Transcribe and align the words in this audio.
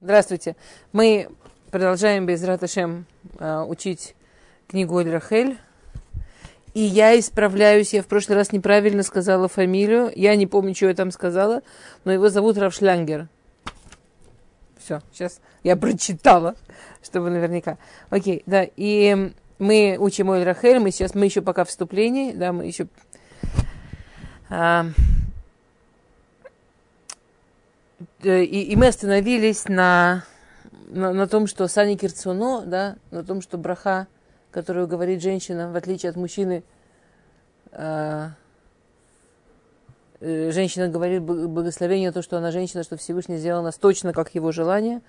Здравствуйте. 0.00 0.54
Мы 0.92 1.28
продолжаем 1.72 2.24
без 2.24 2.44
Раташем 2.44 3.04
э, 3.40 3.64
учить 3.66 4.14
книгу 4.68 4.96
Эль 5.00 5.10
Рахель. 5.10 5.58
И 6.72 6.78
я 6.78 7.18
исправляюсь, 7.18 7.94
я 7.94 8.04
в 8.04 8.06
прошлый 8.06 8.38
раз 8.38 8.52
неправильно 8.52 9.02
сказала 9.02 9.48
фамилию. 9.48 10.12
Я 10.14 10.36
не 10.36 10.46
помню, 10.46 10.72
что 10.76 10.86
я 10.86 10.94
там 10.94 11.10
сказала, 11.10 11.62
но 12.04 12.12
его 12.12 12.28
зовут 12.28 12.58
Равшлянгер. 12.58 13.26
Все, 14.78 15.00
сейчас 15.12 15.40
я 15.64 15.74
прочитала, 15.74 16.54
чтобы 17.02 17.30
наверняка. 17.30 17.76
Окей, 18.08 18.44
да, 18.46 18.64
и 18.76 19.32
мы 19.58 19.96
учим 19.98 20.30
Эль 20.30 20.44
Рахель, 20.44 20.78
мы 20.78 20.92
сейчас, 20.92 21.16
мы 21.16 21.24
еще 21.24 21.42
пока 21.42 21.64
в 21.64 21.70
вступлении, 21.70 22.30
да, 22.34 22.52
мы 22.52 22.66
еще... 22.66 22.86
А, 24.48 24.86
и, 28.22 28.62
и 28.62 28.76
мы 28.76 28.88
остановились 28.88 29.68
на, 29.68 30.24
на, 30.88 31.12
на 31.12 31.26
том, 31.26 31.46
что 31.46 31.66
Сани 31.66 31.96
Кирцуно, 31.96 32.62
да, 32.64 32.96
на 33.10 33.24
том, 33.24 33.40
что 33.42 33.58
браха, 33.58 34.06
которую 34.50 34.86
говорит 34.86 35.20
женщина, 35.20 35.70
в 35.70 35.76
отличие 35.76 36.10
от 36.10 36.16
мужчины, 36.16 36.62
э, 37.72 38.28
э, 40.20 40.50
женщина 40.52 40.88
говорит 40.88 41.22
благословение, 41.22 42.12
то, 42.12 42.22
что 42.22 42.38
она 42.38 42.52
женщина, 42.52 42.84
что 42.84 42.96
Всевышний 42.96 43.36
сделал 43.36 43.62
нас 43.62 43.76
точно 43.76 44.12
как 44.12 44.34
его 44.34 44.52
желание, 44.52 45.00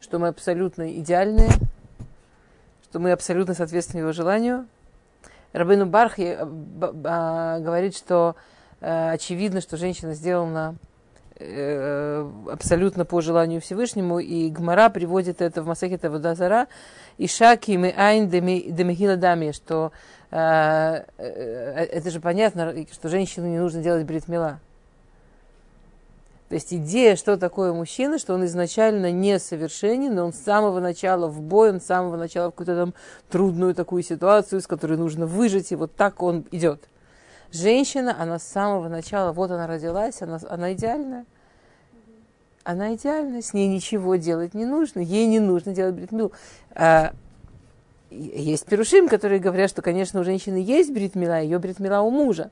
что 0.00 0.18
мы 0.18 0.28
абсолютно 0.28 0.90
идеальные, 0.98 1.50
что 2.84 2.98
мы 2.98 3.12
абсолютно 3.12 3.54
соответствуем 3.54 4.04
его 4.04 4.12
желанию. 4.12 4.66
Рабину 5.52 5.84
Бархи 5.84 6.38
а, 6.40 7.60
говорит, 7.60 7.94
что 7.94 8.36
очевидно, 8.80 9.60
что 9.60 9.76
женщина 9.76 10.14
сделана 10.14 10.76
Э, 10.76 10.91
абсолютно 12.50 13.04
по 13.04 13.20
желанию 13.20 13.60
Всевышнему, 13.60 14.18
и 14.18 14.48
Гмара 14.50 14.90
приводит 14.90 15.40
это 15.40 15.62
в 15.62 15.66
Масахета 15.66 16.10
Водазара, 16.10 16.68
и 17.18 17.26
Шаки 17.26 17.76
мы 17.76 17.90
Айн 17.96 18.28
Демихила 18.28 19.16
Дами, 19.16 19.52
что 19.52 19.92
э, 20.30 21.04
э, 21.18 21.24
это 21.92 22.10
же 22.10 22.20
понятно, 22.20 22.74
что 22.92 23.08
женщину 23.08 23.46
не 23.46 23.58
нужно 23.58 23.82
делать 23.82 24.06
бритмила. 24.06 24.60
То 26.48 26.56
есть 26.56 26.74
идея, 26.74 27.16
что 27.16 27.38
такое 27.38 27.72
мужчина, 27.72 28.18
что 28.18 28.34
он 28.34 28.44
изначально 28.44 29.10
несовершенен, 29.10 30.14
но 30.14 30.26
он 30.26 30.34
с 30.34 30.38
самого 30.38 30.80
начала 30.80 31.26
в 31.26 31.40
бой, 31.40 31.70
он 31.70 31.80
с 31.80 31.86
самого 31.86 32.16
начала 32.16 32.48
в 32.48 32.50
какую-то 32.50 32.76
там 32.76 32.94
трудную 33.30 33.74
такую 33.74 34.02
ситуацию, 34.02 34.60
с 34.60 34.66
которой 34.66 34.98
нужно 34.98 35.24
выжить, 35.24 35.72
и 35.72 35.76
вот 35.76 35.94
так 35.94 36.22
он 36.22 36.44
идет. 36.50 36.82
Женщина, 37.52 38.16
она 38.18 38.38
с 38.38 38.44
самого 38.44 38.88
начала, 38.88 39.32
вот 39.32 39.50
она 39.50 39.66
родилась, 39.66 40.22
она, 40.22 40.40
она 40.48 40.72
идеальная. 40.72 41.26
Она 42.64 42.94
идеальная, 42.94 43.42
с 43.42 43.52
ней 43.52 43.68
ничего 43.68 44.16
делать 44.16 44.54
не 44.54 44.64
нужно, 44.64 45.00
ей 45.00 45.26
не 45.26 45.38
нужно 45.38 45.74
делать 45.74 45.94
бритмилу. 45.94 46.32
А, 46.74 47.12
есть 48.10 48.64
перушим, 48.64 49.08
которые 49.08 49.38
говорят, 49.38 49.68
что, 49.68 49.82
конечно, 49.82 50.20
у 50.20 50.24
женщины 50.24 50.56
есть 50.56 50.92
бритмила, 50.92 51.40
ее 51.40 51.58
бритмила 51.58 52.00
у 52.00 52.10
мужа. 52.10 52.50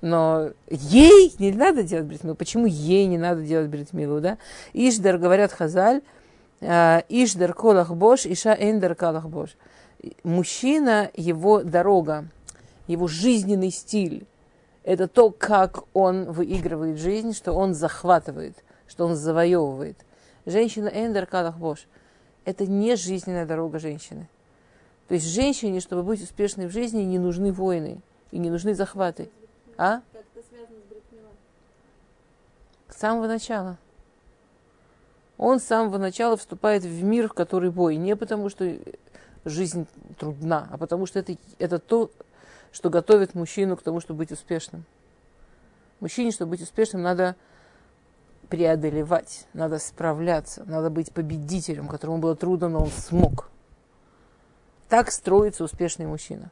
Но 0.00 0.50
ей 0.68 1.32
не 1.38 1.52
надо 1.52 1.84
делать 1.84 2.06
бритмилу. 2.06 2.34
Почему 2.34 2.66
ей 2.66 3.06
не 3.06 3.18
надо 3.18 3.42
делать 3.42 3.68
бритмилу, 3.68 4.20
да? 4.20 4.38
Ишдар, 4.72 5.18
говорят 5.18 5.52
Хазаль, 5.52 6.02
а, 6.60 7.04
Ишдар 7.08 7.54
колах 7.54 7.94
бош, 7.94 8.26
Иша 8.26 8.56
эндер 8.58 8.96
калах 8.96 9.28
бош. 9.28 9.56
Мужчина, 10.24 11.10
его 11.14 11.62
дорога, 11.62 12.26
его 12.86 13.08
жизненный 13.08 13.70
стиль. 13.70 14.26
Это 14.84 15.08
то, 15.08 15.30
как 15.30 15.84
он 15.94 16.30
выигрывает 16.30 16.98
жизнь, 16.98 17.32
что 17.32 17.52
он 17.52 17.74
захватывает, 17.74 18.62
что 18.86 19.06
он 19.06 19.16
завоевывает. 19.16 19.96
Женщина 20.44 20.88
Эндер 20.88 21.26
Калахбош– 21.26 21.86
это 22.44 22.66
не 22.66 22.94
жизненная 22.94 23.46
дорога 23.46 23.80
женщины. 23.80 24.28
То 25.08 25.14
есть 25.14 25.26
женщине, 25.26 25.80
чтобы 25.80 26.02
быть 26.02 26.22
успешной 26.22 26.66
в 26.66 26.72
жизни, 26.72 27.02
не 27.02 27.18
нужны 27.18 27.52
войны 27.52 28.00
и 28.30 28.38
не 28.38 28.50
нужны 28.50 28.74
захваты. 28.74 29.30
А? 29.76 30.00
Как 30.12 30.24
это 30.34 30.46
связано 30.48 30.78
с 32.88 32.94
С 32.94 32.98
самого 32.98 33.26
начала. 33.26 33.78
Он 35.38 35.60
с 35.60 35.64
самого 35.64 35.98
начала 35.98 36.36
вступает 36.36 36.82
в 36.82 37.04
мир, 37.04 37.28
в 37.28 37.34
который 37.34 37.70
бой. 37.70 37.96
Не 37.96 38.16
потому, 38.16 38.48
что 38.48 38.76
жизнь 39.44 39.86
трудна, 40.18 40.68
а 40.70 40.78
потому 40.78 41.06
что 41.06 41.18
это, 41.18 41.36
это 41.58 41.78
то, 41.78 42.10
что 42.72 42.90
готовит 42.90 43.34
мужчину 43.34 43.76
к 43.76 43.82
тому, 43.82 44.00
чтобы 44.00 44.18
быть 44.18 44.32
успешным. 44.32 44.84
Мужчине, 46.00 46.30
чтобы 46.30 46.50
быть 46.50 46.62
успешным, 46.62 47.02
надо 47.02 47.36
преодолевать, 48.48 49.46
надо 49.54 49.78
справляться, 49.78 50.64
надо 50.66 50.90
быть 50.90 51.12
победителем, 51.12 51.88
которому 51.88 52.18
было 52.18 52.36
трудно, 52.36 52.68
но 52.68 52.82
он 52.82 52.90
смог. 52.90 53.48
Так 54.88 55.10
строится 55.10 55.64
успешный 55.64 56.06
мужчина. 56.06 56.50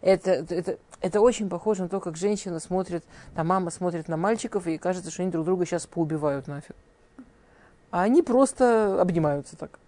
Это, 0.00 0.30
это, 0.30 0.78
это 1.00 1.20
очень 1.20 1.48
похоже 1.48 1.82
на 1.82 1.88
то, 1.88 1.98
как 1.98 2.16
женщина 2.16 2.60
смотрит, 2.60 3.04
там 3.34 3.48
мама 3.48 3.70
смотрит 3.70 4.06
на 4.06 4.16
мальчиков, 4.16 4.66
и 4.66 4.78
кажется, 4.78 5.10
что 5.10 5.22
они 5.22 5.32
друг 5.32 5.44
друга 5.44 5.66
сейчас 5.66 5.86
поубивают 5.86 6.46
нафиг. 6.46 6.76
А 7.90 8.02
они 8.02 8.22
просто 8.22 9.00
обнимаются 9.00 9.56
так. 9.56 9.78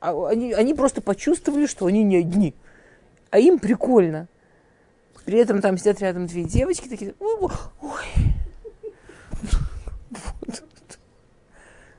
А 0.00 0.28
они, 0.28 0.52
они 0.52 0.74
просто 0.74 1.02
почувствовали, 1.02 1.66
что 1.66 1.86
они 1.86 2.02
не 2.02 2.16
одни– 2.16 2.54
а 3.30 3.38
им 3.38 3.58
прикольно. 3.58 4.28
При 5.24 5.38
этом 5.38 5.60
там 5.60 5.78
сидят 5.78 6.00
рядом 6.00 6.26
две 6.26 6.44
девочки 6.44 6.88
такие, 6.88 7.14
ой. 7.20 7.52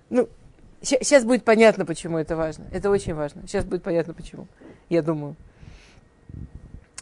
Ну, 0.10 0.28
сейчас 0.82 1.24
будет 1.24 1.46
понятно, 1.46 1.86
почему 1.86 2.18
это 2.18 2.36
важно. 2.36 2.66
Это 2.72 2.90
очень 2.90 3.14
важно. 3.14 3.48
Сейчас 3.48 3.64
будет 3.64 3.84
понятно, 3.84 4.14
почему. 4.14 4.48
Я 4.90 5.02
думаю. 5.02 5.36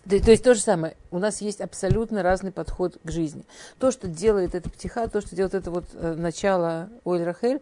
То, 0.08 0.20
то 0.24 0.32
есть 0.32 0.44
то 0.44 0.54
же 0.54 0.62
самое. 0.62 0.96
У 1.10 1.20
нас 1.20 1.42
есть 1.42 1.62
абсолютно 1.62 2.22
разный 2.22 2.52
подход 2.52 3.00
к 3.04 3.10
жизни. 3.10 3.44
То, 3.80 3.92
что 3.92 4.08
делает 4.08 4.54
эта 4.54 4.70
птиха, 4.70 5.08
то, 5.08 5.22
что 5.22 5.36
делает 5.36 5.56
это 5.56 5.72
вот 5.72 5.86
э, 5.94 6.16
начало 6.16 6.90
Оль 7.04 7.24
Рахель, 7.24 7.62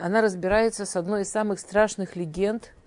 она 0.00 0.20
разбирается 0.20 0.86
с 0.86 0.96
одной 0.96 1.22
из 1.22 1.30
самых 1.30 1.60
страшных 1.60 2.16
легенд– 2.16 2.72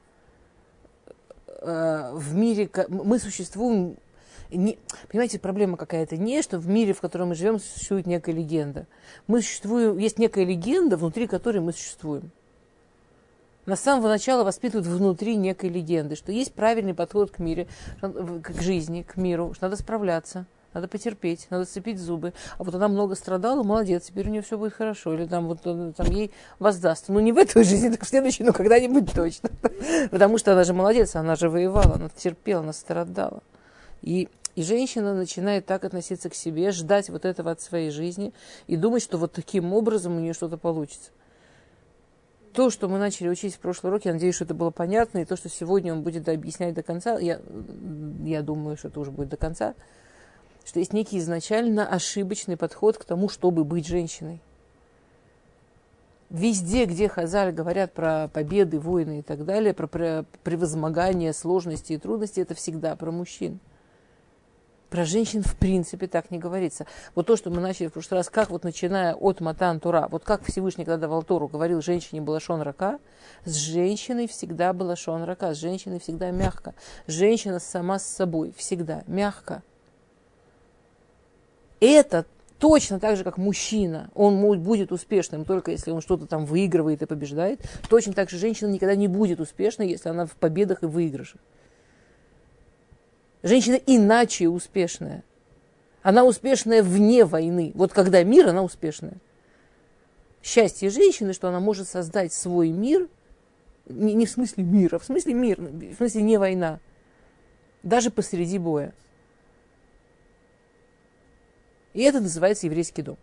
э, 1.61 2.11
в 2.13 2.35
мире 2.35 2.69
мы 2.89 3.19
существуем 3.19 3.97
не, 4.49 4.77
понимаете, 5.09 5.39
проблема 5.39 5.75
какая-то 5.75 6.15
не, 6.15 6.41
что 6.41 6.57
в 6.57 6.67
мире, 6.67 6.93
в 6.93 7.01
котором 7.01 7.29
мы 7.29 7.35
живем, 7.35 7.59
существует 7.59 8.05
некая 8.05 8.33
легенда. 8.33 8.87
Мы 9.27 9.41
существуем, 9.41 9.97
есть 9.97 10.19
некая 10.19 10.45
легенда, 10.45 10.95
внутри 10.95 11.27
которой 11.27 11.59
мы 11.59 11.73
существуем. 11.73 12.31
На 13.65 13.75
самого 13.75 14.07
начала 14.07 14.45
воспитывают 14.45 14.87
внутри 14.87 15.35
некой 15.35 15.69
легенды, 15.69 16.15
что 16.15 16.31
есть 16.31 16.53
правильный 16.53 16.93
подход 16.93 17.31
к 17.31 17.39
миру, 17.39 17.67
к 18.01 18.61
жизни, 18.61 19.01
к 19.01 19.17
миру, 19.17 19.53
что 19.53 19.65
надо 19.65 19.75
справляться– 19.75 20.45
надо 20.77 20.87
потерпеть, 20.87 21.47
надо 21.49 21.65
сцепить 21.65 21.99
зубы. 21.99 22.33
А 22.57 22.63
вот 22.63 22.73
она 22.75 22.87
много 22.87 23.15
страдала, 23.15 23.63
молодец, 23.63 24.05
теперь 24.05 24.27
у 24.27 24.31
нее 24.31 24.43
все 24.43 24.57
будет 24.57 24.73
хорошо. 24.73 25.13
Или 25.13 25.25
там 25.25 25.47
вот 25.47 25.61
там 25.61 26.11
ей 26.11 26.31
воздаст. 26.59 27.05
Ну, 27.09 27.19
не 27.19 27.31
в 27.33 27.37
этой 27.37 27.63
жизни, 27.65 27.89
так 27.89 28.03
в 28.03 28.07
следующей, 28.07 28.43
но 28.43 28.53
когда-нибудь 28.53 29.11
точно. 29.11 29.49
Потому 30.11 30.37
что 30.37 30.53
она 30.53 30.63
же 30.63 30.73
молодец, 30.73 31.15
она 31.15 31.35
же 31.35 31.49
воевала, 31.49 31.95
она 31.95 32.09
терпела, 32.09 32.61
она 32.61 32.73
страдала. 32.73 33.41
И, 34.03 34.29
и 34.55 34.63
женщина 34.63 35.15
начинает 35.15 35.65
так 35.65 35.83
относиться 35.83 36.29
к 36.29 36.35
себе, 36.35 36.71
ждать 36.71 37.09
вот 37.09 37.25
этого 37.25 37.51
от 37.51 37.59
своей 37.59 37.89
жизни 37.89 38.31
и 38.67 38.75
думать, 38.75 39.01
что 39.01 39.17
вот 39.17 39.31
таким 39.31 39.73
образом 39.73 40.15
у 40.15 40.19
нее 40.19 40.33
что-то 40.33 40.57
получится. 40.57 41.09
То, 42.53 42.69
что 42.69 42.87
мы 42.87 42.99
начали 42.99 43.29
учить 43.29 43.55
в 43.55 43.59
прошлый 43.59 43.91
урок, 43.91 44.05
я 44.05 44.13
надеюсь, 44.13 44.35
что 44.35 44.43
это 44.43 44.53
было 44.53 44.69
понятно, 44.69 45.19
и 45.19 45.25
то, 45.25 45.35
что 45.35 45.49
сегодня 45.49 45.93
он 45.93 46.03
будет 46.03 46.29
объяснять 46.29 46.75
до 46.75 46.83
конца, 46.83 47.17
я, 47.19 47.39
я 48.23 48.41
думаю, 48.41 48.77
что 48.77 48.87
это 48.87 48.99
уже 48.99 49.11
будет 49.11 49.29
до 49.29 49.37
конца, 49.37 49.75
что 50.67 50.79
есть 50.79 50.91
некий 50.91 51.17
изначально 51.19 51.87
ошибочный 51.87 52.57
подход 52.57 52.97
к 52.97 53.05
тому, 53.05 53.29
чтобы 53.29 53.63
быть 53.63 53.87
женщиной. 53.87 54.41
Везде, 56.29 56.83
где 56.83 57.07
Хазаль 57.07 57.53
говорят 57.53 57.93
про 57.93 58.27
победы, 58.27 58.77
войны 58.77 59.19
и 59.19 59.21
так 59.21 59.45
далее, 59.45 59.73
про 59.73 60.25
превозмогание 60.43 61.31
сложностей 61.31 61.95
и 61.95 61.97
трудностей, 61.97 62.41
это 62.41 62.53
всегда 62.53 62.97
про 62.97 63.11
мужчин. 63.11 63.61
Про 64.89 65.05
женщин 65.05 65.41
в 65.41 65.55
принципе 65.55 66.07
так 66.07 66.31
не 66.31 66.37
говорится. 66.37 66.85
Вот 67.15 67.27
то, 67.27 67.37
что 67.37 67.49
мы 67.49 67.61
начали 67.61 67.87
в 67.87 67.93
прошлый 67.93 68.19
раз, 68.19 68.29
как 68.29 68.49
вот 68.49 68.65
начиная 68.65 69.15
от 69.15 69.39
Матан 69.39 69.79
Тура, 69.79 70.09
вот 70.11 70.25
как 70.25 70.43
Всевышний, 70.43 70.83
когда 70.83 70.97
давал 70.97 71.23
Тору, 71.23 71.47
говорил 71.47 71.81
женщине 71.81 72.19
была 72.19 72.41
шон 72.41 72.61
рака, 72.61 72.99
с 73.45 73.53
женщиной 73.53 74.27
всегда 74.27 74.73
была 74.73 74.97
шон 74.97 75.23
рака, 75.23 75.53
с 75.53 75.57
женщиной 75.57 76.01
всегда 76.01 76.31
мягко. 76.31 76.75
Женщина 77.07 77.59
сама 77.59 77.99
с 77.99 78.05
собой 78.05 78.53
всегда 78.57 79.03
мягко 79.07 79.63
это 81.79 82.25
точно 82.59 82.99
так 82.99 83.17
же, 83.17 83.23
как 83.23 83.37
мужчина, 83.37 84.09
он 84.15 84.39
будет 84.59 84.91
успешным 84.91 85.45
только 85.45 85.71
если 85.71 85.91
он 85.91 86.01
что-то 86.01 86.25
там 86.25 86.45
выигрывает 86.45 87.01
и 87.01 87.05
побеждает, 87.05 87.61
точно 87.89 88.13
так 88.13 88.29
же 88.29 88.37
женщина 88.37 88.69
никогда 88.69 88.95
не 88.95 89.07
будет 89.07 89.39
успешной, 89.39 89.89
если 89.89 90.09
она 90.09 90.25
в 90.25 90.31
победах 90.31 90.83
и 90.83 90.87
выигрышах. 90.87 91.39
Женщина 93.43 93.79
иначе 93.85 94.49
успешная. 94.49 95.23
Она 96.01 96.23
успешная 96.23 96.81
вне 96.81 97.25
войны. 97.25 97.71
Вот 97.75 97.93
когда 97.93 98.23
мир, 98.23 98.47
она 98.47 98.63
успешная. 98.63 99.17
счастье 100.41 100.89
женщины, 100.89 101.33
что 101.33 101.49
она 101.49 101.59
может 101.59 101.87
создать 101.87 102.33
свой 102.33 102.71
мир, 102.71 103.07
не, 103.85 104.13
не 104.13 104.25
в 104.25 104.29
смысле 104.29 104.63
мира, 104.63 104.99
в 104.99 105.03
смысле 105.03 105.33
мир, 105.33 105.59
в 105.59 105.95
смысле 105.95 106.21
не 106.21 106.37
война, 106.37 106.79
даже 107.83 108.09
посреди 108.09 108.57
боя. 108.57 108.93
И 111.97 112.01
это 112.03 112.19
называется 112.19 112.67
еврейский 112.67 113.01
дом. 113.01 113.17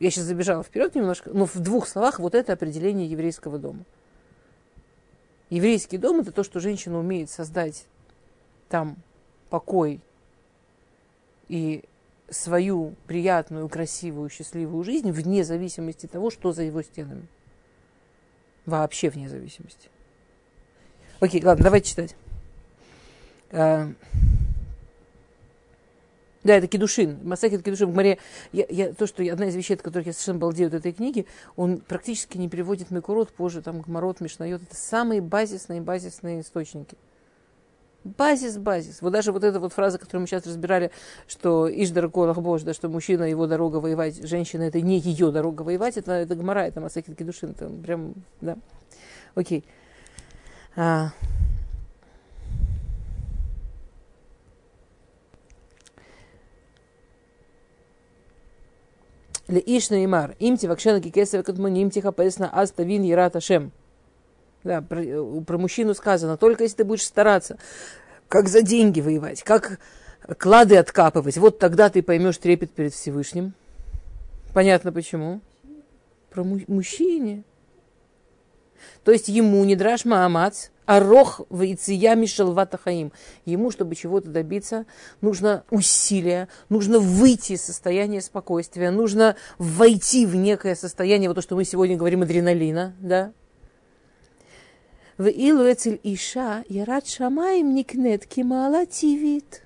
Я 0.00 0.10
сейчас 0.10 0.24
забежала 0.24 0.62
вперед 0.62 0.94
немножко, 0.94 1.28
но 1.34 1.44
в 1.44 1.56
двух 1.56 1.86
словах 1.86 2.18
вот 2.18 2.34
это 2.34 2.54
определение 2.54 3.06
еврейского 3.06 3.58
дома. 3.58 3.84
Еврейский 5.50 5.98
дом– 5.98 6.20
это 6.20 6.32
то, 6.32 6.42
что 6.42 6.60
женщина 6.60 6.98
умеет 6.98 7.28
создать 7.28 7.84
там 8.70 8.96
покой 9.50 10.00
и 11.48 11.84
свою 12.30 12.94
приятную, 13.06 13.68
красивую, 13.68 14.30
счастливую 14.30 14.82
жизнь 14.82 15.10
вне 15.10 15.44
зависимости 15.44 16.06
от 16.06 16.12
того, 16.12 16.30
что 16.30 16.54
за 16.54 16.62
его 16.62 16.80
стенами. 16.80 17.26
Вообще 18.64 19.10
вне 19.10 19.28
зависимости. 19.28 19.90
Окей, 21.20 21.44
ладно, 21.44 21.64
давайте 21.64 21.90
читать. 21.90 22.16
Да, 26.44 26.56
это 26.56 26.66
Кедушин. 26.66 27.18
Масахет 27.24 27.62
Кедушин. 27.62 27.90
Море, 27.92 28.18
я, 28.52 28.66
я, 28.68 28.92
то, 28.92 29.06
что 29.06 29.22
я, 29.22 29.32
одна 29.32 29.46
из 29.46 29.56
вещей, 29.56 29.74
от 29.74 29.82
которых 29.82 30.06
я 30.06 30.12
совершенно 30.12 30.38
балдею 30.38 30.68
от 30.68 30.74
этой 30.74 30.92
книги, 30.92 31.26
он 31.56 31.78
практически 31.78 32.36
не 32.36 32.50
переводит 32.50 32.90
Микурот, 32.90 33.32
позже 33.32 33.62
там 33.62 33.80
Гмарот, 33.80 34.20
Мишнайот. 34.20 34.62
Это 34.62 34.76
самые 34.76 35.22
базисные 35.22 35.80
базисные 35.80 36.42
источники. 36.42 36.96
Базис, 38.04 38.58
базис. 38.58 39.00
Вот 39.00 39.14
даже 39.14 39.32
вот 39.32 39.42
эта 39.42 39.58
вот 39.58 39.72
фраза, 39.72 39.98
которую 39.98 40.22
мы 40.22 40.26
сейчас 40.26 40.46
разбирали, 40.46 40.90
что 41.26 41.66
Ишдар 41.66 42.10
Колах 42.10 42.36
Бож, 42.36 42.60
да, 42.60 42.74
что 42.74 42.90
мужчина, 42.90 43.24
его 43.24 43.46
дорога 43.46 43.78
воевать, 43.78 44.28
женщина, 44.28 44.64
это 44.64 44.82
не 44.82 44.98
ее 44.98 45.32
дорога 45.32 45.62
воевать, 45.62 45.96
это, 45.96 46.12
это 46.12 46.34
Гмара, 46.34 46.66
это 46.66 46.82
Масахет 46.82 47.16
Кедушин. 47.16 47.52
Это 47.52 47.70
прям, 47.70 48.12
да. 48.42 48.58
Окей. 49.34 49.64
А, 50.76 51.12
Леиш 59.54 59.90
Неймар, 59.90 60.34
им 60.40 60.56
тивакшена 60.56 61.00
кикесова 61.00 61.42
катмуним 61.42 61.90
тихапесна 61.90 62.48
аставин 62.48 63.02
ярат 63.02 63.36
ашем. 63.36 63.70
Да, 64.64 64.82
про, 64.82 65.42
про 65.46 65.58
мужчину 65.58 65.94
сказано, 65.94 66.36
только 66.36 66.64
если 66.64 66.78
ты 66.78 66.84
будешь 66.84 67.04
стараться, 67.04 67.58
как 68.28 68.48
за 68.48 68.62
деньги 68.62 69.00
воевать, 69.00 69.42
как 69.42 69.78
клады 70.38 70.76
откапывать, 70.76 71.36
вот 71.36 71.58
тогда 71.58 71.88
ты 71.88 72.02
поймешь 72.02 72.38
трепет 72.38 72.70
перед 72.70 72.94
Всевышним. 72.94 73.52
Понятно 74.54 74.90
почему? 74.90 75.40
Про 76.30 76.44
му- 76.44 76.60
мужчине. 76.66 77.44
То 79.04 79.12
есть 79.12 79.28
ему 79.28 79.64
не 79.64 79.76
драж 79.76 80.04
Маамац, 80.04 80.68
Арох 80.86 81.40
в 81.48 81.62
Иция 81.62 82.14
Мишелвата 82.14 82.76
Хаим. 82.76 83.12
Ему, 83.44 83.70
чтобы 83.70 83.94
чего-то 83.94 84.28
добиться, 84.28 84.84
нужно 85.20 85.64
усилие, 85.70 86.48
нужно 86.68 86.98
выйти 86.98 87.52
из 87.52 87.62
состояния 87.62 88.20
спокойствия, 88.20 88.90
нужно 88.90 89.36
войти 89.58 90.26
в 90.26 90.34
некое 90.34 90.74
состояние, 90.74 91.28
вот 91.28 91.36
то, 91.36 91.42
что 91.42 91.56
мы 91.56 91.64
сегодня 91.64 91.96
говорим, 91.96 92.22
адреналина, 92.22 92.94
да. 93.00 93.32
В 95.16 95.28
Илу 95.28 95.64
Иша 95.70 96.64
Ярат 96.68 97.06
Шамаем 97.06 97.74
Никнет 97.74 98.26
Кимала 98.26 98.84
Тивит. 98.84 99.63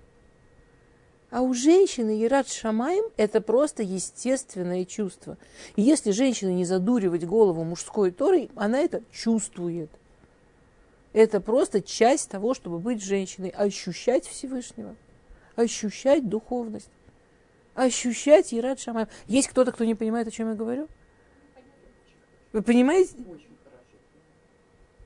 А 1.31 1.43
у 1.43 1.53
женщины 1.53 2.11
Ярат 2.11 2.49
Шамаем 2.49 3.05
это 3.19 3.43
просто 3.43 3.83
естественное 3.83 4.87
чувство. 4.87 5.37
И 5.77 5.83
если 5.83 6.11
женщина 6.11 6.51
не 6.51 6.65
задуривать 6.65 7.27
голову 7.27 7.65
мужской 7.65 8.11
торой, 8.11 8.51
она 8.55 8.79
это 8.79 9.03
чувствует. 9.13 9.91
Это 11.13 11.41
просто 11.41 11.83
часть 11.83 12.31
того, 12.31 12.55
чтобы 12.55 12.79
быть 12.79 13.03
женщиной, 13.03 13.51
ощущать 13.51 14.27
Всевышнего, 14.27 14.95
ощущать 15.55 16.29
духовность, 16.29 16.91
ощущать 17.75 18.55
Ират 18.55 18.81
Шамаем. 18.81 19.09
Есть 19.27 19.49
кто-то, 19.49 19.73
кто 19.73 19.85
не 19.85 19.95
понимает, 19.95 20.29
о 20.29 20.31
чем 20.31 20.49
я 20.49 20.55
говорю? 20.55 20.89
Вы 22.53 22.63
понимаете? 22.63 23.15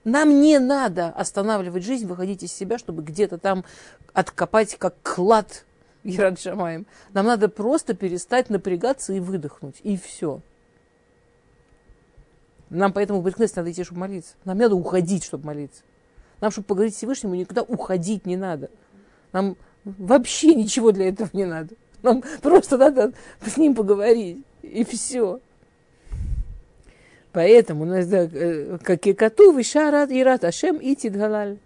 Нам 0.05 0.41
не 0.41 0.59
надо 0.61 1.09
останавливать 1.09 1.85
жизнь, 1.85 2.07
выходить 2.07 2.45
из 2.45 2.53
себя, 2.53 2.79
чтобы 2.79 3.03
где-то 3.03 3.39
там 3.39 3.65
откопать 4.13 4.77
как 4.77 4.95
клад 5.03 5.65
Ират 6.05 6.41
Шамаем. 6.41 6.87
Нам 7.13 7.27
надо 7.27 7.49
просто 7.49 7.95
перестать 7.95 8.51
напрягаться 8.51 9.13
и 9.13 9.21
выдохнуть. 9.21 9.77
И 9.83 9.97
все. 9.97 10.41
Нам 12.71 12.93
поэтому 12.93 13.21
в 13.21 13.23
Бриткнесс 13.23 13.55
надо 13.55 13.71
идти, 13.71 13.85
чтобы 13.85 14.01
молиться. 14.01 14.35
Нам 14.45 14.59
надо 14.59 14.75
уходить, 14.75 15.25
чтобы 15.25 15.47
молиться. 15.47 15.83
Нам, 16.41 16.51
чтобы 16.51 16.67
поговорить 16.67 16.95
с 16.95 16.97
Всевышнему, 16.99 17.35
никуда 17.35 17.63
уходить 17.63 18.27
не 18.27 18.37
надо. 18.37 18.71
Нам 19.33 19.57
вообще 19.85 20.55
ничего 20.55 20.91
для 20.91 21.09
этого 21.09 21.29
не 21.33 21.45
надо. 21.45 21.75
Нам 22.03 22.25
просто 22.41 22.79
надо 22.79 23.13
с 23.45 23.57
ним 23.57 23.75
поговорить. 23.75 24.45
И 24.63 24.85
все. 24.85 25.41
Поэтому 27.33 27.85
нас, 27.85 28.07
э, 28.13 28.79
как 28.83 29.07
и 29.07 29.15
коту, 29.15 29.53
вишарат 29.53 30.11
и 30.11 30.23
рат 30.23 30.45
ашем 30.45 30.77
и 30.77 30.95
тидгалаль. 30.95 31.59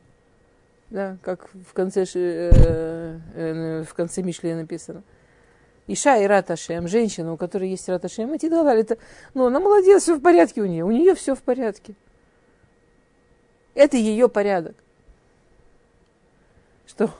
Да, 0.90 1.16
как 1.22 1.50
в 1.52 1.72
конце, 1.72 2.04
э, 2.14 3.18
э, 3.34 3.82
в 3.82 3.94
конце 3.94 4.22
Мишле 4.22 4.54
написано. 4.54 5.02
Иша 5.88 6.16
и 6.16 6.26
Раташем, 6.26 6.88
женщина, 6.88 7.32
у 7.32 7.36
которой 7.36 7.70
есть 7.70 7.88
Раташем, 7.88 8.34
и 8.34 8.38
Тидгалаль, 8.38 8.80
это, 8.80 8.98
ну, 9.34 9.46
она 9.46 9.60
молодец, 9.60 10.02
все 10.02 10.16
в 10.16 10.20
порядке 10.20 10.62
у 10.62 10.66
нее, 10.66 10.84
у 10.84 10.90
нее 10.90 11.14
все 11.14 11.34
в 11.34 11.42
порядке. 11.42 11.94
Это 13.74 13.96
ее 13.96 14.28
порядок. 14.28 14.74
Что? 16.86 17.06
Ну. 17.06 17.10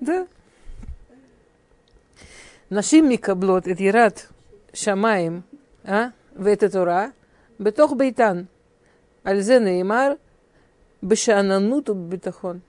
Да, 0.00 0.26
за 2.69 2.75
Раташем. 2.75 2.75
Да. 2.75 2.75
Нашим 2.75 3.09
микаблот 3.09 3.67
את 3.67 3.79
יראת 3.79 4.21
שמיים, 4.73 5.41
אה? 5.87 6.07
ואת 6.35 6.63
התורה, 6.63 7.07
בתוך 7.59 7.93
ביתן. 7.97 8.43
על 9.23 9.41
זה 9.41 9.59
נאמר 9.59 10.13
בשאננות 11.03 11.89
ובביטחון. 11.89 12.59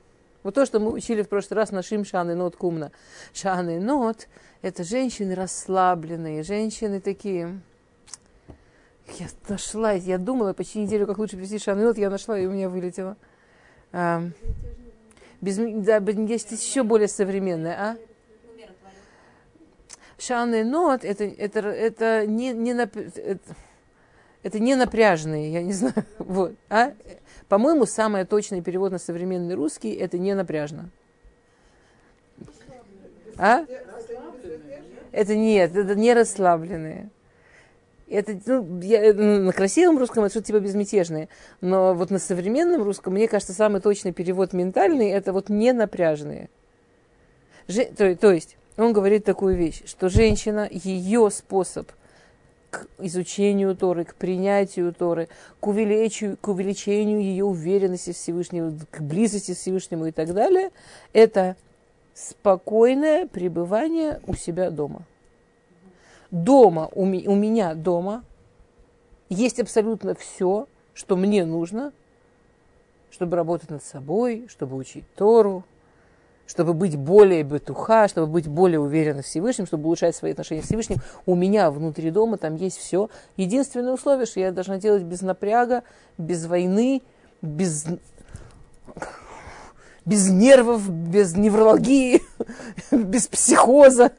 Вот 0.44 0.54
то, 0.56 0.66
что 0.66 0.80
мы 0.80 0.90
учили 0.90 1.22
в 1.22 1.28
прошлый 1.28 1.58
раз 1.58 1.70
нашим 1.70 2.04
Шаны 2.04 2.34
Нот 2.34 2.56
Кумна. 2.56 2.90
Шаны 3.32 3.78
Нот – 3.78 4.62
это 4.62 4.82
женщины 4.82 5.36
расслабленные, 5.36 6.42
женщины 6.42 7.00
такие. 7.00 7.60
Я 9.20 9.26
нашла, 9.48 9.92
я 9.92 10.18
думала 10.18 10.52
почти 10.52 10.80
неделю, 10.80 11.06
как 11.06 11.18
лучше 11.18 11.36
привести 11.36 11.60
Шаны 11.60 11.84
Нот, 11.84 11.96
я 11.96 12.10
нашла, 12.10 12.36
и 12.36 12.46
у 12.46 12.50
меня 12.50 12.68
вылетело. 12.68 13.16
А, 13.92 14.24
без, 15.40 15.58
да, 15.58 15.98
есть 15.98 16.50
еще 16.50 16.82
более 16.82 17.06
современная, 17.08 17.76
а? 17.78 17.96
Шаны 20.17 20.63
Нот 20.63 21.03
это, 21.03 21.23
это, 21.23 21.59
это, 21.59 22.25
не, 22.25 22.51
не 22.51 22.73
нап... 22.73 22.95
это, 22.95 23.39
это 24.43 24.59
не 24.59 24.75
напряжные, 24.75 25.51
я 25.51 25.61
не 25.61 25.73
знаю. 25.73 26.05
Вот, 26.19 26.53
а? 26.69 26.93
По-моему, 27.47 27.85
самый 27.85 28.25
точный 28.25 28.61
перевод 28.61 28.91
на 28.91 28.97
современный 28.97 29.55
русский 29.55 29.93
это 29.93 30.17
не 30.17 30.33
напряжно. 30.33 30.89
А? 33.37 33.65
Это 35.11 35.35
нет, 35.35 35.75
это 35.75 35.95
не 35.95 36.13
расслабленные. 36.13 37.09
Это, 38.09 38.39
ну, 38.45 38.79
я, 38.81 39.13
на 39.13 39.51
красивом 39.51 39.97
русском 39.97 40.23
это 40.23 40.31
что-то 40.31 40.47
типа 40.47 40.59
безмятежные. 40.59 41.27
Но 41.59 41.93
вот 41.93 42.09
на 42.09 42.19
современном 42.19 42.83
русском, 42.83 43.13
мне 43.13 43.27
кажется, 43.27 43.53
самый 43.53 43.81
точный 43.81 44.13
перевод 44.13 44.53
ментальный 44.53 45.09
это 45.09 45.33
вот 45.33 45.49
не 45.49 45.73
напряжные. 45.73 46.49
Же, 47.67 47.85
то, 47.85 48.15
то 48.15 48.31
есть, 48.31 48.57
он 48.77 48.93
говорит 48.93 49.25
такую 49.25 49.55
вещь, 49.57 49.81
что 49.85 50.07
женщина, 50.09 50.67
ее 50.71 51.29
способ 51.31 51.91
к 52.69 52.85
изучению 52.99 53.75
Торы, 53.75 54.05
к 54.05 54.15
принятию 54.15 54.93
Торы, 54.93 55.29
к 55.59 55.67
увеличению, 55.67 56.37
к 56.37 56.47
увеличению 56.47 57.21
ее 57.21 57.45
уверенности 57.45 58.11
в 58.11 58.17
Всевышнем, 58.17 58.79
к 58.91 59.01
близости 59.01 59.53
к 59.53 59.57
Всевышнему 59.57 60.07
и 60.07 60.11
так 60.11 60.33
далее, 60.33 60.71
это 61.13 61.55
спокойное 62.13 63.27
пребывание 63.27 64.21
у 64.27 64.35
себя 64.35 64.69
дома. 64.69 65.03
Дома, 66.29 66.89
у, 66.93 67.05
ми, 67.05 67.27
у 67.27 67.35
меня 67.35 67.73
дома 67.73 68.23
есть 69.29 69.59
абсолютно 69.59 70.13
все, 70.13 70.67
что 70.93 71.15
мне 71.15 71.45
нужно, 71.45 71.93
чтобы 73.11 73.37
работать 73.37 73.69
над 73.69 73.83
собой, 73.83 74.45
чтобы 74.49 74.75
учить 74.75 75.05
Тору, 75.15 75.63
чтобы 76.47 76.73
быть 76.73 76.95
более 76.95 77.43
бетуха, 77.43 78.07
чтобы 78.07 78.27
быть 78.27 78.47
более 78.47 78.79
уверенным 78.79 79.21
в 79.21 79.25
Всевышнем, 79.25 79.67
чтобы 79.67 79.85
улучшать 79.85 80.15
свои 80.15 80.31
отношения 80.31 80.63
с 80.63 80.65
Всевышним. 80.65 80.97
У 81.25 81.35
меня 81.35 81.69
внутри 81.69 82.09
дома 82.09 82.37
там 82.37 82.55
есть 82.55 82.77
все. 82.77 83.09
Единственное 83.35 83.93
условие, 83.93 84.25
что 84.25 84.39
я 84.39 84.51
должна 84.51 84.77
делать 84.77 85.03
без 85.03 85.21
напряга, 85.21 85.83
без 86.17 86.45
войны, 86.45 87.03
без 87.41 87.85
без 90.05 90.29
нервов, 90.29 90.89
без 90.89 91.35
неврологии, 91.35 92.21
без 92.91 93.27
психоза. 93.27 94.13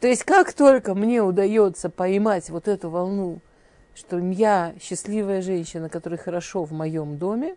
То 0.00 0.08
есть 0.08 0.24
как 0.24 0.54
только 0.54 0.94
мне 0.94 1.22
удается 1.22 1.90
поймать 1.90 2.48
вот 2.48 2.68
эту 2.68 2.88
волну, 2.88 3.40
что 3.94 4.18
я 4.18 4.74
счастливая 4.80 5.42
женщина, 5.42 5.90
которая 5.90 6.18
хорошо 6.18 6.64
в 6.64 6.72
моем 6.72 7.18
доме, 7.18 7.56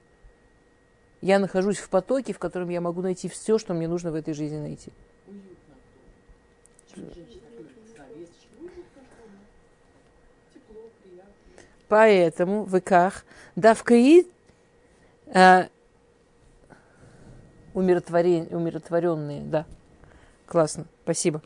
я 1.21 1.39
нахожусь 1.39 1.77
в 1.77 1.89
потоке, 1.89 2.33
в 2.33 2.39
котором 2.39 2.69
я 2.69 2.81
могу 2.81 3.01
найти 3.01 3.29
все, 3.29 3.57
что 3.57 3.73
мне 3.73 3.87
нужно 3.87 4.11
в 4.11 4.15
этой 4.15 4.33
жизни 4.33 4.57
найти. 4.57 4.91
Поэтому 11.87 12.63
в 12.63 12.77
Иках 12.77 13.25
давкаид 13.55 14.27
а, 15.33 15.67
умиротворенные, 17.73 19.41
да. 19.41 19.65
Классно, 20.45 20.85
спасибо. 21.03 21.41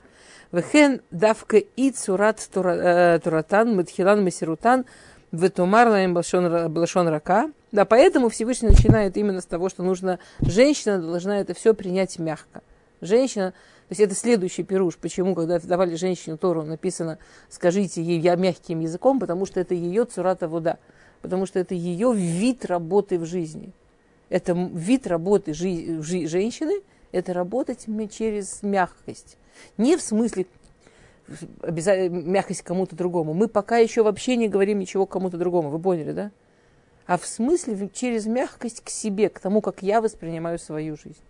Вехен 0.51 1.01
давка 1.12 1.58
и 1.58 1.91
цурат 1.91 2.48
э, 2.55 3.20
туратан, 3.24 3.75
митхилан 3.77 4.24
масирутан, 4.24 4.86
ветумар 5.32 5.89
лаем 5.89 6.13
блашон 6.13 7.08
рака. 7.08 7.51
Да, 7.75 7.84
поэтому 7.84 8.29
Всевышний 8.29 8.70
начинает 8.70 9.17
именно 9.17 9.41
с 9.41 9.46
того, 9.46 9.67
что 9.67 9.84
нужно, 9.84 10.17
женщина 10.39 10.98
должна 10.98 11.41
это 11.41 11.53
все 11.53 11.74
принять 11.74 12.17
мягко. 12.20 12.62
Женщина, 13.01 13.51
то 13.51 13.58
есть 13.89 14.00
это 14.00 14.15
следующий 14.15 14.63
пируш. 14.63 14.96
Почему, 14.96 15.36
когда 15.36 15.60
давали 15.60 15.96
женщине 15.96 16.38
Тору, 16.38 16.63
написано, 16.63 17.17
скажите 17.50 18.01
ей 18.01 18.17
я 18.22 18.38
мягким 18.38 18.79
языком, 18.79 19.20
потому 19.20 19.46
что 19.46 19.60
это 19.60 19.74
ее 19.74 20.05
цурата 20.05 20.48
вода. 20.48 20.77
Потому 21.22 21.46
что 21.46 21.60
это 21.60 21.75
ее 21.75 22.13
вид 22.15 22.63
работы 22.63 23.20
в 23.20 23.25
жизни. 23.25 23.74
Это 24.29 24.53
вид 24.53 25.05
работы 25.05 25.53
жи- 25.53 26.01
жи- 26.01 26.27
женщины, 26.27 26.82
это 27.12 27.34
работать 27.34 27.88
через 28.10 28.63
мягкость. 28.63 29.38
Не 29.77 29.98
в 29.98 30.01
смысле 30.01 30.46
мягкость 31.27 32.62
кому-то 32.62 32.96
другому. 32.96 33.34
Мы 33.34 33.50
пока 33.50 33.79
еще 33.79 34.01
вообще 34.01 34.38
не 34.38 34.48
говорим 34.48 34.79
ничего 34.79 35.05
кому-то 35.05 35.36
другому. 35.38 35.72
Вы 35.72 35.79
поняли, 35.79 36.13
да? 36.13 36.32
а 37.07 37.17
в 37.17 37.25
смысле 37.25 37.89
через 37.93 38.25
мягкость 38.25 38.81
к 38.81 38.89
себе, 38.89 39.29
к 39.29 39.39
тому, 39.39 39.62
как 39.62 39.83
я 39.83 40.01
воспринимаю 40.01 40.57
свою 40.59 40.97
жизнь. 40.97 41.21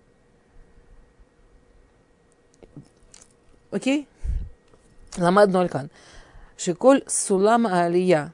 Окей? 3.72 4.08
Ламад 5.18 5.50
Нолькан. 5.50 5.90
Шиколь 6.58 7.04
Сулам 7.08 7.68
Алия. 7.68 8.34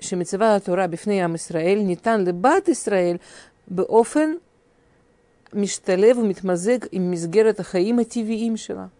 Шемицева 0.00 0.60
Тура 0.60 0.86
Бифнеям 0.86 1.36
Исраэль. 1.36 1.82
Нитан 1.82 2.26
Лебат 2.26 2.68
Исраэль. 2.68 3.20
Беофен 3.66 4.40
Мишталев 5.52 6.18
Митмазег 6.18 6.92
им 6.92 7.04
Мизгерет 7.04 7.64
Хаима 7.64 8.04
Тивиим 8.04 8.54
имшила. 8.54 8.90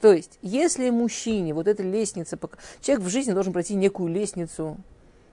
То 0.00 0.12
есть, 0.12 0.38
если 0.42 0.90
мужчине 0.90 1.54
вот 1.54 1.66
эта 1.66 1.82
лестница, 1.82 2.38
человек 2.80 3.04
в 3.04 3.08
жизни 3.08 3.32
должен 3.32 3.52
пройти 3.52 3.74
некую 3.74 4.12
лестницу, 4.12 4.76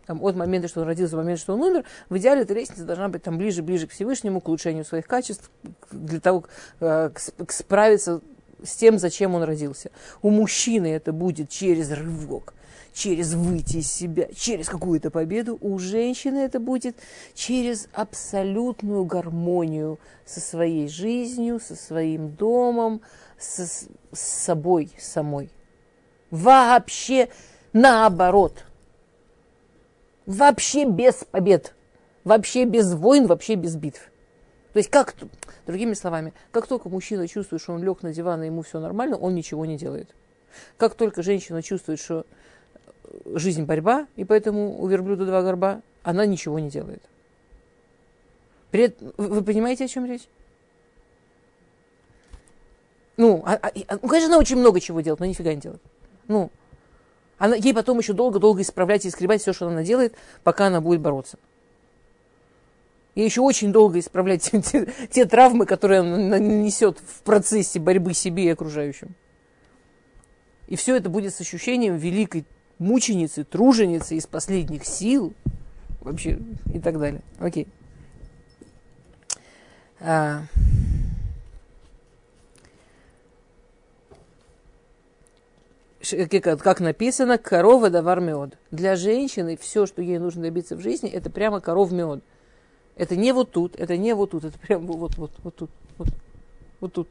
там, 0.05 0.23
от 0.23 0.35
момента, 0.35 0.67
что 0.67 0.81
он 0.81 0.87
родился, 0.87 1.11
до 1.11 1.17
момента, 1.17 1.41
что 1.41 1.53
он 1.53 1.61
умер, 1.61 1.83
в 2.09 2.17
идеале 2.17 2.41
эта 2.41 2.53
лестница 2.53 2.83
должна 2.85 3.09
быть 3.09 3.23
там 3.23 3.37
ближе-ближе 3.37 3.87
к 3.87 3.91
Всевышнему, 3.91 4.41
к 4.41 4.47
улучшению 4.47 4.85
своих 4.85 5.07
качеств, 5.07 5.49
для 5.91 6.19
того, 6.19 6.45
э, 6.79 7.11
к, 7.13 7.51
справиться 7.51 8.21
с 8.63 8.75
тем, 8.75 8.99
зачем 8.99 9.35
он 9.35 9.43
родился. 9.43 9.91
У 10.21 10.29
мужчины 10.29 10.87
это 10.87 11.13
будет 11.13 11.49
через 11.49 11.91
рывок, 11.91 12.53
через 12.93 13.33
выйти 13.33 13.77
из 13.77 13.91
себя, 13.91 14.27
через 14.35 14.69
какую-то 14.69 15.11
победу. 15.11 15.57
У 15.61 15.77
женщины 15.79 16.39
это 16.39 16.59
будет 16.59 16.97
через 17.33 17.87
абсолютную 17.93 19.05
гармонию 19.05 19.99
со 20.25 20.39
своей 20.39 20.87
жизнью, 20.87 21.59
со 21.59 21.75
своим 21.75 22.31
домом, 22.31 23.01
со, 23.37 23.65
с 23.65 23.87
собой 24.13 24.91
самой. 24.99 25.49
Вообще 26.29 27.29
наоборот. 27.73 28.65
Вообще 30.25 30.85
без 30.85 31.25
побед. 31.29 31.73
Вообще 32.23 32.65
без 32.65 32.93
войн, 32.93 33.27
вообще 33.27 33.55
без 33.55 33.75
битв. 33.75 34.11
То 34.73 34.77
есть 34.77 34.89
как, 34.89 35.15
другими 35.65 35.93
словами, 35.93 36.33
как 36.51 36.67
только 36.67 36.87
мужчина 36.87 37.27
чувствует, 37.27 37.61
что 37.61 37.73
он 37.73 37.83
лег 37.83 38.03
на 38.03 38.13
диван 38.13 38.43
и 38.43 38.45
ему 38.45 38.61
все 38.61 38.79
нормально, 38.79 39.17
он 39.17 39.35
ничего 39.35 39.65
не 39.65 39.77
делает. 39.77 40.09
Как 40.77 40.95
только 40.95 41.23
женщина 41.23 41.61
чувствует, 41.61 41.99
что 41.99 42.25
э, 43.03 43.37
жизнь 43.37 43.63
борьба, 43.63 44.07
и 44.15 44.23
поэтому 44.23 44.81
у 44.81 44.87
верблюда 44.87 45.25
два 45.25 45.41
горба, 45.41 45.81
она 46.03 46.25
ничего 46.25 46.59
не 46.59 46.69
делает. 46.69 47.01
При 48.69 48.95
вы 49.17 49.43
понимаете, 49.43 49.85
о 49.85 49.87
чем 49.87 50.05
речь? 50.05 50.27
Ну, 53.17 53.43
а, 53.45 53.59
а, 53.61 53.71
ну, 54.01 54.07
конечно, 54.07 54.27
она 54.27 54.37
очень 54.37 54.57
много 54.57 54.79
чего 54.79 55.01
делает, 55.01 55.19
но 55.19 55.25
нифига 55.25 55.53
не 55.53 55.59
делает. 55.59 55.81
Ну, 56.27 56.49
она, 57.41 57.55
ей 57.55 57.73
потом 57.73 57.97
еще 57.97 58.13
долго-долго 58.13 58.61
исправлять 58.61 59.03
и 59.03 59.09
скребать 59.09 59.41
все, 59.41 59.51
что 59.51 59.67
она 59.67 59.81
делает, 59.81 60.13
пока 60.43 60.67
она 60.67 60.79
будет 60.79 61.01
бороться. 61.01 61.39
И 63.15 63.23
еще 63.23 63.41
очень 63.41 63.71
долго 63.71 63.97
исправлять 63.97 64.43
те, 64.51 64.61
те, 64.61 64.93
те 65.09 65.25
травмы, 65.25 65.65
которые 65.65 66.01
он 66.01 66.29
нанесет 66.29 66.99
в 66.99 67.23
процессе 67.23 67.79
борьбы 67.79 68.13
себе 68.13 68.43
и 68.45 68.49
окружающим. 68.49 69.15
И 70.67 70.75
все 70.75 70.95
это 70.95 71.09
будет 71.09 71.33
с 71.33 71.41
ощущением 71.41 71.97
великой 71.97 72.45
мученицы, 72.77 73.43
труженицы 73.43 74.17
из 74.17 74.27
последних 74.27 74.85
сил. 74.85 75.33
Вообще 76.01 76.37
и 76.71 76.79
так 76.79 76.99
далее. 76.99 77.23
Окей. 77.39 77.67
А... 79.99 80.43
как 86.03 86.79
написано, 86.79 87.37
корова 87.37 87.89
давар 87.89 88.19
мед. 88.21 88.57
Для 88.71 88.95
женщины 88.95 89.57
все, 89.57 89.85
что 89.85 90.01
ей 90.01 90.19
нужно 90.19 90.43
добиться 90.43 90.75
в 90.75 90.81
жизни, 90.81 91.09
это 91.09 91.29
прямо 91.29 91.61
коров 91.61 91.91
мед. 91.91 92.23
Это 92.95 93.15
не 93.15 93.31
вот 93.31 93.51
тут, 93.51 93.75
это 93.75 93.97
не 93.97 94.13
вот 94.13 94.31
тут, 94.31 94.43
это 94.45 94.57
прям 94.59 94.85
вот, 94.85 95.17
вот, 95.17 95.31
вот 95.43 95.55
тут, 95.55 95.69
вот, 95.97 96.09
вот 96.79 96.93
тут. 96.93 97.09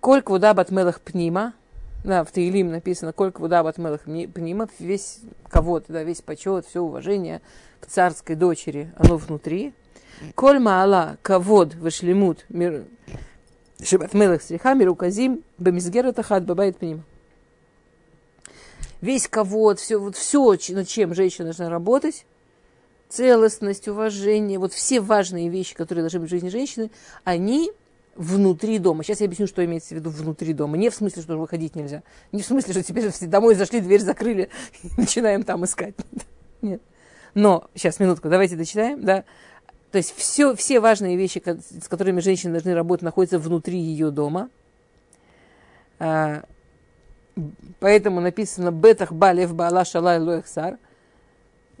Кольк 0.00 0.30
вода 0.30 0.54
батмелах 0.54 1.00
пнима, 1.00 1.54
да, 2.04 2.24
в 2.24 2.30
Таилим 2.30 2.70
написано, 2.70 3.12
кольк 3.12 3.38
вода 3.40 3.62
батмелах 3.62 4.02
пнима, 4.02 4.68
весь 4.78 5.20
кого 5.48 5.80
да, 5.86 6.02
весь 6.02 6.22
почет, 6.22 6.66
все 6.66 6.80
уважение 6.80 7.40
к 7.80 7.86
царской 7.86 8.36
дочери, 8.36 8.92
оно 8.96 9.16
внутри. 9.16 9.72
Коль 10.34 10.58
маала 10.58 11.18
кавод 11.22 11.74
вышлемут 11.74 12.44
мир 12.48 12.84
шибатмелах 13.86 14.42
стриха 14.42 14.74
мируказим 14.74 15.42
бемизгера 15.58 16.12
тахат 16.12 16.44
бабает 16.44 16.76
пнима. 16.76 17.02
Весь 19.00 19.26
кавод, 19.26 19.80
все, 19.80 19.98
вот 19.98 20.16
все, 20.16 20.56
над 20.68 20.86
чем 20.86 21.14
женщина 21.14 21.46
должна 21.46 21.68
работать, 21.68 22.24
целостность, 23.08 23.88
уважение, 23.88 24.58
вот 24.58 24.72
все 24.72 25.00
важные 25.00 25.48
вещи, 25.48 25.74
которые 25.74 26.04
должны 26.04 26.20
быть 26.20 26.28
в 26.28 26.30
жизни 26.30 26.48
женщины, 26.48 26.90
они 27.24 27.72
внутри 28.14 28.78
дома. 28.78 29.02
Сейчас 29.02 29.20
я 29.20 29.26
объясню, 29.26 29.46
что 29.46 29.64
имеется 29.64 29.94
в 29.94 29.98
виду 29.98 30.10
внутри 30.10 30.52
дома. 30.52 30.76
Не 30.76 30.90
в 30.90 30.94
смысле, 30.94 31.22
что 31.22 31.36
выходить 31.36 31.74
нельзя. 31.74 32.02
Не 32.30 32.42
в 32.42 32.46
смысле, 32.46 32.72
что 32.72 32.82
теперь 32.82 33.10
домой 33.22 33.54
зашли, 33.54 33.80
дверь 33.80 34.00
закрыли 34.00 34.50
начинаем 34.96 35.42
там 35.42 35.64
искать. 35.64 35.94
Нет. 36.62 36.82
Но, 37.34 37.70
сейчас, 37.74 37.98
минутку, 37.98 38.28
давайте 38.28 38.56
дочитаем, 38.56 39.02
да. 39.02 39.24
То 39.92 39.98
есть 39.98 40.16
все, 40.16 40.56
все 40.56 40.80
важные 40.80 41.16
вещи, 41.16 41.42
с 41.44 41.86
которыми 41.86 42.20
женщины 42.20 42.52
должны 42.52 42.74
работать, 42.74 43.02
находятся 43.02 43.38
внутри 43.38 43.78
ее 43.78 44.10
дома. 44.10 44.48
А, 45.98 46.44
поэтому 47.78 48.20
написано 48.20 48.72
«Бетах 48.72 49.12
балев 49.12 49.54
баала 49.54 49.84
шалай 49.84 50.18
лоехсар» 50.18 50.78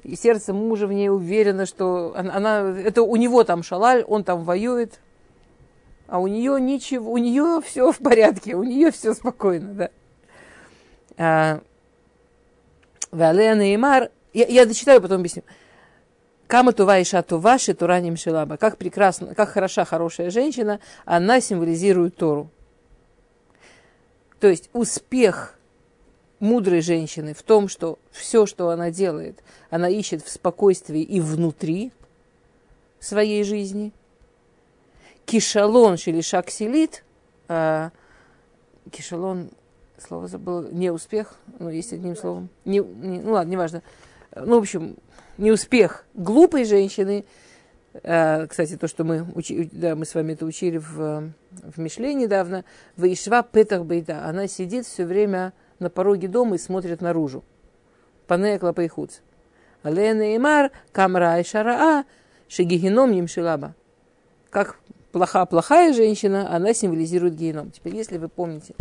и 0.02 0.14
сердце 0.14 0.52
мужа 0.52 0.86
в 0.86 0.92
ней 0.92 1.08
уверено, 1.08 1.64
что 1.64 2.12
она, 2.14 2.34
она, 2.34 2.80
это 2.80 3.02
у 3.02 3.16
него 3.16 3.44
там 3.44 3.62
шалаль, 3.62 4.04
он 4.06 4.24
там 4.24 4.44
воюет, 4.44 5.00
а 6.06 6.18
у 6.18 6.26
нее 6.26 6.60
ничего, 6.60 7.10
у 7.10 7.16
нее 7.18 7.60
все 7.64 7.92
в 7.92 7.98
порядке, 7.98 8.56
у 8.56 8.62
нее 8.62 8.90
все 8.90 9.14
спокойно, 9.14 9.72
да. 9.74 9.90
А, 11.16 11.60
Валена 13.10 13.74
Имар, 13.74 14.10
я, 14.34 14.46
я 14.46 14.66
дочитаю, 14.66 15.00
потом 15.00 15.20
объясню. 15.20 15.44
Кама 16.52 16.74
тува 16.74 17.00
иша 17.00 17.22
тува 17.22 17.56
шитураним 17.58 18.18
шелаба. 18.18 18.58
Как 18.58 18.76
прекрасно, 18.76 19.34
как 19.34 19.48
хороша 19.48 19.86
хорошая 19.86 20.28
женщина, 20.28 20.80
она 21.06 21.40
символизирует 21.40 22.16
Тору. 22.16 22.50
То 24.38 24.48
есть 24.48 24.68
успех 24.74 25.58
мудрой 26.40 26.82
женщины 26.82 27.32
в 27.32 27.42
том, 27.42 27.68
что 27.68 27.98
все, 28.10 28.44
что 28.44 28.68
она 28.68 28.90
делает, 28.90 29.42
она 29.70 29.88
ищет 29.88 30.22
в 30.22 30.28
спокойствии 30.28 31.00
и 31.00 31.20
внутри 31.20 31.90
своей 33.00 33.44
жизни. 33.44 33.90
Кишалон 35.24 35.96
шелишак 35.96 36.50
селит, 36.50 37.02
а, 37.48 37.92
кишалон, 38.90 39.48
слово 39.96 40.28
забыл, 40.28 40.68
не 40.70 40.90
успех, 40.90 41.34
ну, 41.58 41.70
есть 41.70 41.94
одним 41.94 42.14
словом, 42.14 42.50
не, 42.66 42.80
не, 42.80 43.20
ну 43.20 43.32
ладно, 43.32 43.50
неважно. 43.50 43.82
Ну, 44.34 44.56
в 44.56 44.62
общем, 44.62 44.96
неуспех 45.38 46.04
глупой 46.14 46.64
женщины 46.64 47.24
А, 48.04 48.46
кстати, 48.46 48.76
то, 48.76 48.88
что 48.88 49.04
мы, 49.04 49.26
учи, 49.34 49.68
да, 49.70 49.94
мы 49.94 50.06
с 50.06 50.14
вами 50.14 50.32
это 50.32 50.46
учили 50.46 50.78
в, 50.78 51.32
в 51.50 51.78
Мишле 51.78 52.14
недавно, 52.14 52.64
Ваишва 52.96 53.42
Петах 53.42 53.84
Бейда, 53.84 54.24
она 54.24 54.46
сидит 54.48 54.86
все 54.86 55.04
время 55.04 55.52
на 55.78 55.90
пороге 55.90 56.28
дома 56.28 56.56
и 56.56 56.58
смотрит 56.58 57.02
наружу. 57.02 57.44
Панея 58.26 58.58
клапайхуц. 58.58 59.20
Алена 59.82 60.34
Имар, 60.36 60.70
Камра 60.92 61.38
и 61.38 61.44
Шараа, 61.44 62.04
Шигигеном 62.48 63.12
Нимшилаба. 63.12 63.74
Как 64.48 64.78
плоха 65.10 65.44
плохая 65.44 65.92
женщина, 65.92 66.54
она 66.54 66.72
символизирует 66.72 67.34
геном. 67.34 67.72
Теперь, 67.72 67.96
если 67.96 68.16
вы 68.16 68.28
помните, 68.28 68.74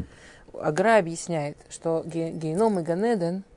Агра 0.53 0.97
объясняет, 0.97 1.57
что 1.69 2.03
геном 2.05 2.79
и 2.79 2.83
Ганеден– 2.83 3.43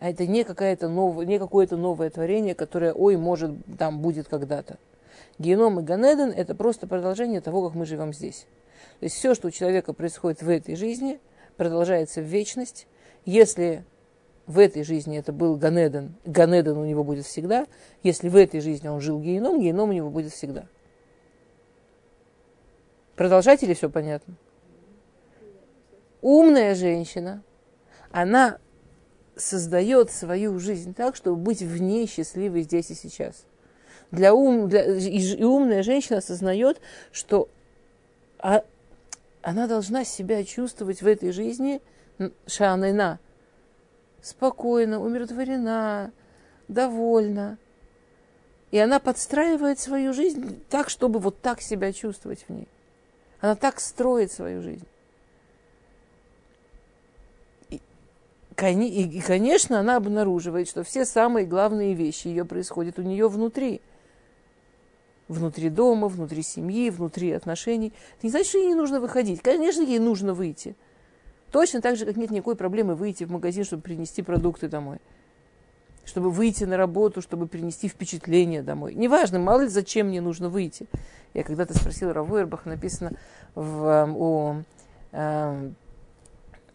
это 0.00 0.26
не, 0.26 0.44
какое-то 0.44 0.88
новое, 0.88 1.26
не 1.26 1.38
какое-то 1.38 1.76
новое 1.76 2.10
творение, 2.10 2.54
которое, 2.54 2.92
ой, 2.92 3.16
может, 3.16 3.52
там 3.78 4.00
будет 4.00 4.28
когда-то. 4.28 4.78
Геном 5.38 5.80
и 5.80 5.82
Ганеден– 5.82 6.30
это 6.36 6.54
просто 6.54 6.86
продолжение 6.86 7.40
того, 7.40 7.66
как 7.66 7.76
мы 7.76 7.86
живем 7.86 8.12
здесь. 8.12 8.46
То 9.00 9.04
есть 9.04 9.16
все, 9.16 9.34
что 9.34 9.48
у 9.48 9.50
человека 9.50 9.92
происходит 9.92 10.42
в 10.42 10.48
этой 10.48 10.76
жизни, 10.76 11.20
продолжается 11.56 12.20
в 12.20 12.24
вечность. 12.24 12.86
Если 13.24 13.84
в 14.46 14.58
этой 14.58 14.82
жизни 14.82 15.18
это 15.18 15.32
был 15.32 15.56
Ганеден, 15.56 16.14
Ганеден 16.24 16.76
у 16.76 16.84
него 16.84 17.04
будет 17.04 17.26
всегда. 17.26 17.66
Если 18.02 18.28
в 18.28 18.36
этой 18.36 18.60
жизни 18.60 18.88
он 18.88 19.00
жил 19.00 19.20
геном, 19.20 19.60
геном 19.60 19.90
у 19.90 19.92
него 19.92 20.10
будет 20.10 20.32
всегда. 20.32 20.66
Продолжать 23.14 23.62
или 23.62 23.74
все 23.74 23.90
понятно? 23.90 24.34
Умная 26.20 26.74
женщина, 26.74 27.42
она 28.10 28.58
создает 29.38 30.10
свою 30.10 30.58
жизнь 30.58 30.94
так, 30.94 31.16
чтобы 31.16 31.36
быть 31.36 31.62
в 31.62 31.80
ней 31.80 32.06
счастливой 32.06 32.62
здесь 32.62 32.90
и 32.90 32.94
сейчас. 32.94 33.44
Для 34.10 34.34
ум, 34.34 34.68
для, 34.68 34.96
и 34.96 35.42
умная 35.42 35.82
женщина 35.82 36.18
осознает, 36.18 36.80
что 37.12 37.48
а, 38.38 38.64
она 39.42 39.66
должна 39.66 40.04
себя 40.04 40.44
чувствовать 40.44 41.02
в 41.02 41.06
этой 41.06 41.32
жизни 41.32 41.80
шанайна, 42.46 43.18
спокойно, 44.22 45.00
умиротворена, 45.00 46.12
довольна. 46.68 47.58
И 48.70 48.78
она 48.78 48.98
подстраивает 48.98 49.78
свою 49.78 50.12
жизнь 50.12 50.62
так, 50.68 50.90
чтобы 50.90 51.20
вот 51.20 51.40
так 51.40 51.60
себя 51.60 51.92
чувствовать 51.92 52.44
в 52.48 52.52
ней. 52.52 52.68
Она 53.40 53.54
так 53.54 53.80
строит 53.80 54.32
свою 54.32 54.62
жизнь. 54.62 54.86
И, 58.62 59.20
конечно, 59.20 59.78
она 59.78 59.96
обнаруживает, 59.96 60.68
что 60.68 60.82
все 60.82 61.04
самые 61.04 61.46
главные 61.46 61.94
вещи 61.94 62.28
ее 62.28 62.44
происходят 62.44 62.98
у 62.98 63.02
нее 63.02 63.28
внутри. 63.28 63.80
Внутри 65.28 65.68
дома, 65.68 66.08
внутри 66.08 66.42
семьи, 66.42 66.90
внутри 66.90 67.32
отношений. 67.32 67.92
Это 68.16 68.26
не 68.26 68.30
значит, 68.30 68.48
что 68.48 68.58
ей 68.58 68.68
не 68.68 68.74
нужно 68.74 69.00
выходить. 69.00 69.42
Конечно, 69.42 69.82
ей 69.82 69.98
нужно 69.98 70.34
выйти. 70.34 70.74
Точно 71.52 71.80
так 71.80 71.96
же, 71.96 72.06
как 72.06 72.16
нет 72.16 72.30
никакой 72.30 72.56
проблемы 72.56 72.94
выйти 72.94 73.24
в 73.24 73.30
магазин, 73.30 73.64
чтобы 73.64 73.82
принести 73.82 74.22
продукты 74.22 74.68
домой. 74.68 74.98
Чтобы 76.04 76.30
выйти 76.30 76.64
на 76.64 76.76
работу, 76.76 77.20
чтобы 77.20 77.46
принести 77.46 77.88
впечатление 77.88 78.62
домой. 78.62 78.94
Неважно, 78.94 79.38
мало 79.38 79.62
ли 79.62 79.68
зачем 79.68 80.08
мне 80.08 80.20
нужно 80.20 80.48
выйти. 80.48 80.86
Я 81.34 81.44
когда-то 81.44 81.78
спросила 81.78 82.12
Равуэрбах, 82.12 82.64
написано 82.64 83.12
в, 83.54 83.84
эм, 83.84 84.16
у 84.16 84.54
э, 84.54 84.62
э, 85.12 85.70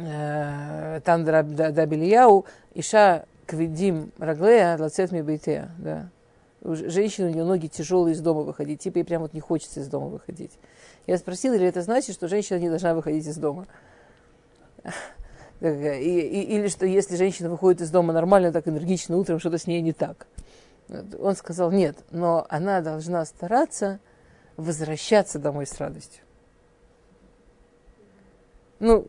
Тандра 0.03 1.43
Дабильяу, 1.43 2.45
Иша 2.73 3.25
Квидим 3.45 4.11
Раглея 4.17 4.77
Лацет 4.77 5.11
Мибейтея. 5.11 5.71
Да. 5.77 6.09
Женщина, 6.63 7.27
у 7.27 7.31
нее 7.31 7.43
ноги 7.43 7.67
тяжелые 7.67 8.13
из 8.13 8.21
дома 8.21 8.41
выходить. 8.41 8.81
Типа 8.81 8.97
ей 8.99 9.03
прям 9.03 9.21
вот 9.21 9.33
не 9.33 9.41
хочется 9.41 9.81
из 9.81 9.87
дома 9.87 10.07
выходить. 10.07 10.51
Я 11.07 11.17
спросила, 11.17 11.53
или 11.53 11.67
это 11.67 11.81
значит, 11.81 12.15
что 12.15 12.27
женщина 12.27 12.57
не 12.57 12.69
должна 12.69 12.93
выходить 12.93 13.27
из 13.27 13.37
дома? 13.37 13.67
И, 15.61 15.65
и, 15.65 16.41
или 16.57 16.67
что 16.67 16.85
если 16.85 17.15
женщина 17.15 17.49
выходит 17.49 17.79
из 17.79 17.89
дома 17.89 18.11
нормально, 18.11 18.51
так 18.51 18.67
энергично 18.67 19.15
утром, 19.15 19.39
что-то 19.39 19.57
с 19.57 19.65
ней 19.65 19.81
не 19.81 19.93
так. 19.93 20.27
Он 21.17 21.37
сказал, 21.37 21.71
нет, 21.71 21.95
но 22.11 22.45
она 22.49 22.81
должна 22.81 23.23
стараться 23.23 24.01
возвращаться 24.57 25.39
домой 25.39 25.65
с 25.65 25.79
радостью. 25.79 26.21
Ну, 28.79 29.07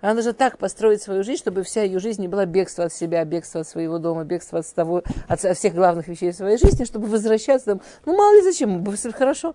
она 0.00 0.14
должна 0.14 0.32
так 0.32 0.56
построить 0.58 1.02
свою 1.02 1.22
жизнь, 1.22 1.40
чтобы 1.40 1.62
вся 1.62 1.82
ее 1.82 1.98
жизнь 1.98 2.22
не 2.22 2.28
была 2.28 2.46
бегство 2.46 2.84
от 2.84 2.92
себя, 2.92 3.24
бегство 3.24 3.60
от 3.60 3.68
своего 3.68 3.98
дома, 3.98 4.24
бегство 4.24 4.60
от, 4.60 4.74
того, 4.74 5.02
от 5.28 5.40
всех 5.40 5.74
главных 5.74 6.08
вещей 6.08 6.32
своей 6.32 6.56
жизни, 6.56 6.84
чтобы 6.84 7.06
возвращаться 7.06 7.66
там. 7.66 7.80
Ну, 8.06 8.16
мало 8.16 8.34
ли 8.34 8.42
зачем, 8.42 8.84
хорошо. 9.12 9.54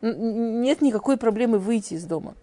Нет 0.00 0.80
никакой 0.80 1.16
проблемы 1.16 1.58
выйти 1.58 1.94
из 1.94 2.04
дома. 2.04 2.34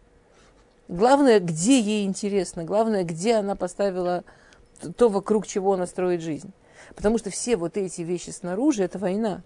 Главное, 0.87 1.39
где 1.39 1.79
ей 1.79 2.05
интересно, 2.05 2.65
главное, 2.65 3.03
где 3.03 3.35
она 3.35 3.55
поставила 3.55 4.23
то, 4.97 5.09
вокруг 5.09 5.47
чего 5.47 5.73
она 5.73 5.87
строит 5.87 6.21
жизнь. 6.21 6.51
Потому 6.95 7.17
что 7.17 7.29
все 7.29 7.55
вот 7.55 7.77
эти 7.77 8.01
вещи 8.01 8.29
снаружи– 8.29 8.83
это 8.83 8.99
война. 8.99 9.41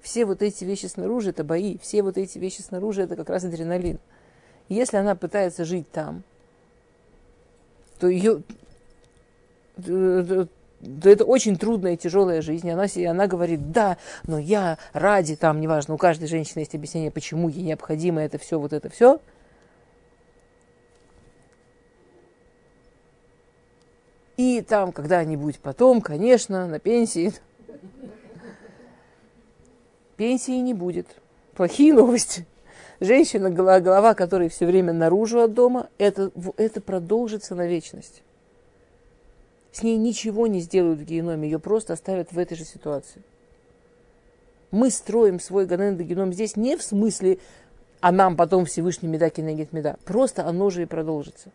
Все 0.00 0.24
вот 0.24 0.40
эти 0.40 0.64
вещи 0.64 0.86
снаружи– 0.86 1.30
это 1.30 1.44
бои. 1.44 1.78
Все 1.78 2.02
вот 2.02 2.16
эти 2.16 2.38
вещи 2.38 2.62
снаружи– 2.62 3.02
это 3.02 3.16
как 3.16 3.28
раз 3.28 3.44
адреналин. 3.44 3.98
Если 4.68 4.96
она 4.96 5.14
пытается 5.14 5.64
жить 5.64 5.90
там, 5.90 6.22
то 8.02 8.08
ее 8.08 8.42
то 9.76 10.48
это 11.04 11.24
очень 11.24 11.56
трудная 11.56 11.92
и 11.92 11.96
тяжелая 11.96 12.42
жизнь. 12.42 12.68
Она, 12.68 12.86
она 13.08 13.28
говорит, 13.28 13.70
да, 13.70 13.96
но 14.26 14.40
я 14.40 14.76
ради, 14.92 15.36
там, 15.36 15.60
неважно, 15.60 15.94
у 15.94 15.98
каждой 15.98 16.26
женщины 16.26 16.62
есть 16.62 16.74
объяснение, 16.74 17.12
почему 17.12 17.48
ей 17.48 17.62
необходимо 17.62 18.20
это 18.20 18.38
все, 18.38 18.58
вот 18.58 18.72
это 18.72 18.90
все. 18.90 19.20
И 24.36 24.60
там 24.62 24.90
когда-нибудь 24.90 25.60
потом, 25.60 26.00
конечно, 26.00 26.66
на 26.66 26.80
пенсии, 26.80 27.32
пенсии 30.16 30.58
не 30.58 30.74
будет. 30.74 31.06
Плохие 31.54 31.94
новости. 31.94 32.48
Женщина, 33.02 33.50
голова 33.50 34.14
которой 34.14 34.48
все 34.48 34.64
время 34.64 34.92
наружу 34.92 35.40
от 35.40 35.54
дома, 35.54 35.88
это, 35.98 36.30
это 36.56 36.80
продолжится 36.80 37.56
на 37.56 37.66
вечность. 37.66 38.22
С 39.72 39.82
ней 39.82 39.96
ничего 39.96 40.46
не 40.46 40.60
сделают 40.60 41.00
в 41.00 41.04
геноме, 41.04 41.48
ее 41.48 41.58
просто 41.58 41.94
оставят 41.94 42.30
в 42.30 42.38
этой 42.38 42.56
же 42.56 42.64
ситуации. 42.64 43.20
Мы 44.70 44.88
строим 44.88 45.40
свой 45.40 45.66
геном 45.66 46.32
здесь 46.32 46.54
не 46.54 46.76
в 46.76 46.82
смысле, 46.84 47.38
а 47.98 48.12
нам 48.12 48.36
потом 48.36 48.66
Всевышний 48.66 49.08
меда 49.08 49.30
кинегит 49.30 49.72
меда. 49.72 49.96
Просто 50.04 50.46
оно 50.46 50.70
же 50.70 50.82
и 50.82 50.86
продолжится. 50.86 51.50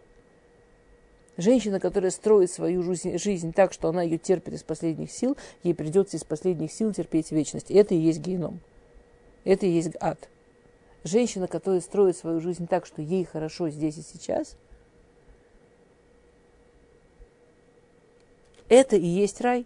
Женщина, 1.37 1.79
которая 1.79 2.11
строит 2.11 2.51
свою 2.51 2.83
жизнь, 2.83 3.17
жизнь 3.17 3.53
так, 3.53 3.71
что 3.71 3.87
она 3.87 4.01
ее 4.01 4.17
терпит 4.17 4.53
из 4.53 4.63
последних 4.63 5.13
сил, 5.13 5.37
ей 5.63 5.73
придется 5.73 6.17
из 6.17 6.25
последних 6.25 6.73
сил 6.73 6.91
терпеть 6.91 7.31
вечность. 7.31 7.71
Это 7.71 7.95
и 7.95 7.99
есть 7.99 8.19
геном. 8.19 8.59
Это 9.45 9.65
и 9.65 9.69
есть 9.69 9.95
ад. 10.01 10.27
Женщина, 11.07 11.47
которая 11.47 11.79
строит 11.81 12.17
свою 12.17 12.41
жизнь 12.41 12.67
так, 12.67 12.85
что 12.85 13.01
ей 13.01 13.23
хорошо 13.23 13.69
здесь 13.69 13.97
и 13.97 14.01
сейчас, 14.01 14.57
это 18.67 18.97
и 18.97 19.05
есть 19.05 19.39
рай. 19.41 19.65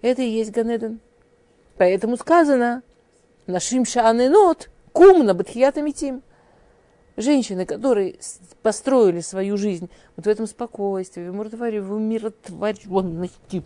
Это 0.00 0.22
и 0.22 0.28
есть 0.28 0.50
Ганеден. 0.52 1.00
Поэтому 1.76 2.16
сказано, 2.16 2.82
нашим 3.46 3.84
шааненот, 3.84 4.70
кум 4.92 5.26
на 5.26 5.34
батхиятамитим. 5.34 6.22
Женщины, 7.16 7.66
которые 7.66 8.16
построили 8.62 9.20
свою 9.20 9.56
жизнь 9.56 9.88
вот 10.16 10.26
в 10.26 10.28
этом 10.28 10.46
спокойствии, 10.46 11.28
в 11.28 11.92
умиротворенности, 11.92 13.62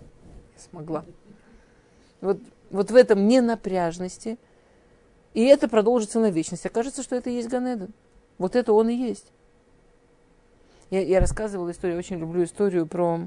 смогла. 0.57 1.05
Вот, 2.21 2.41
вот 2.71 2.91
в 2.91 2.97
этом 2.97 3.29
ненапряжности– 3.29 4.37
и 5.39 5.45
это 5.45 5.69
продолжится 5.69 6.19
на 6.19 6.33
вечность. 6.33 6.67
Окажется, 6.67 7.05
что 7.05 7.15
это 7.15 7.31
и 7.31 7.35
есть 7.35 7.49
Ганеден. 7.49 7.95
Вот 8.39 8.57
это 8.57 8.73
он 8.73 8.89
и 8.89 8.95
есть. 8.95 9.31
Я, 10.91 11.01
я 11.01 11.21
рассказывала 11.21 11.71
историю, 11.71 11.97
очень 11.97 12.19
люблю 12.19 12.43
историю 12.43 12.89
про... 12.89 13.21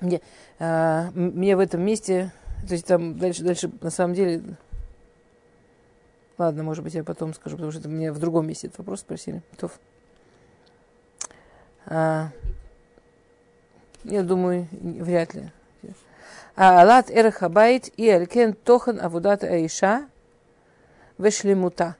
Мне, 0.00 0.20
а, 0.58 1.12
мне 1.14 1.54
в 1.54 1.60
этом 1.60 1.80
месте, 1.80 2.32
то 2.66 2.72
есть 2.72 2.86
там 2.86 3.16
дальше, 3.16 3.44
дальше 3.44 3.70
на 3.80 3.90
самом 3.90 4.14
деле... 4.14 4.42
Ладно, 6.38 6.64
может 6.64 6.82
быть, 6.82 6.94
я 6.94 7.04
потом 7.04 7.34
скажу, 7.34 7.54
потому 7.54 7.70
что 7.70 7.88
мне 7.88 8.10
в 8.10 8.18
другом 8.18 8.48
месте 8.48 8.66
этот 8.66 8.78
вопрос 8.78 9.02
спросили. 9.02 9.44
Тоф. 9.58 9.78
А, 11.86 12.30
я 14.02 14.24
думаю, 14.24 14.66
вряд 14.72 15.34
ли. 15.34 15.52
А 16.56 16.82
Алат 16.82 17.12
Эрхабайт 17.12 17.96
и 17.96 18.08
Алькен 18.08 18.54
Тохан 18.54 19.00
Авудат 19.00 19.44
Аиша– 19.44 20.08
вешлемута. 21.20 21.96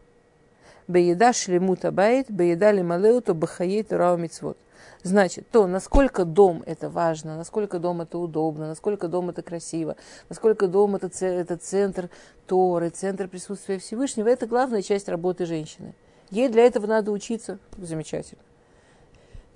Бееда 0.88 1.32
шлемута 1.32 1.92
байт, 1.92 2.30
бееда 2.30 2.72
лималеуту 2.72 3.34
бахаей 3.34 3.82
турау 3.82 4.16
мицвод. 4.16 4.56
Значит, 5.02 5.46
то, 5.50 5.66
насколько 5.66 6.24
дом 6.24 6.62
это 6.66 6.90
важно, 6.90 7.36
насколько 7.36 7.78
дом 7.78 8.02
это 8.02 8.18
удобно, 8.18 8.68
насколько 8.68 9.08
дом 9.08 9.30
это 9.30 9.42
красиво, 9.42 9.96
насколько 10.28 10.68
дом 10.68 10.96
это, 10.96 11.10
это 11.24 11.56
центр 11.56 12.10
Торы, 12.46 12.90
центр 12.90 13.28
присутствия 13.28 13.78
Всевышнего, 13.78 14.28
это 14.28 14.46
главная 14.46 14.82
часть 14.82 15.08
работы 15.08 15.46
женщины. 15.46 15.94
Ей 16.30 16.48
для 16.48 16.64
этого 16.66 16.86
надо 16.86 17.12
учиться, 17.12 17.58
замечательно. 17.78 18.42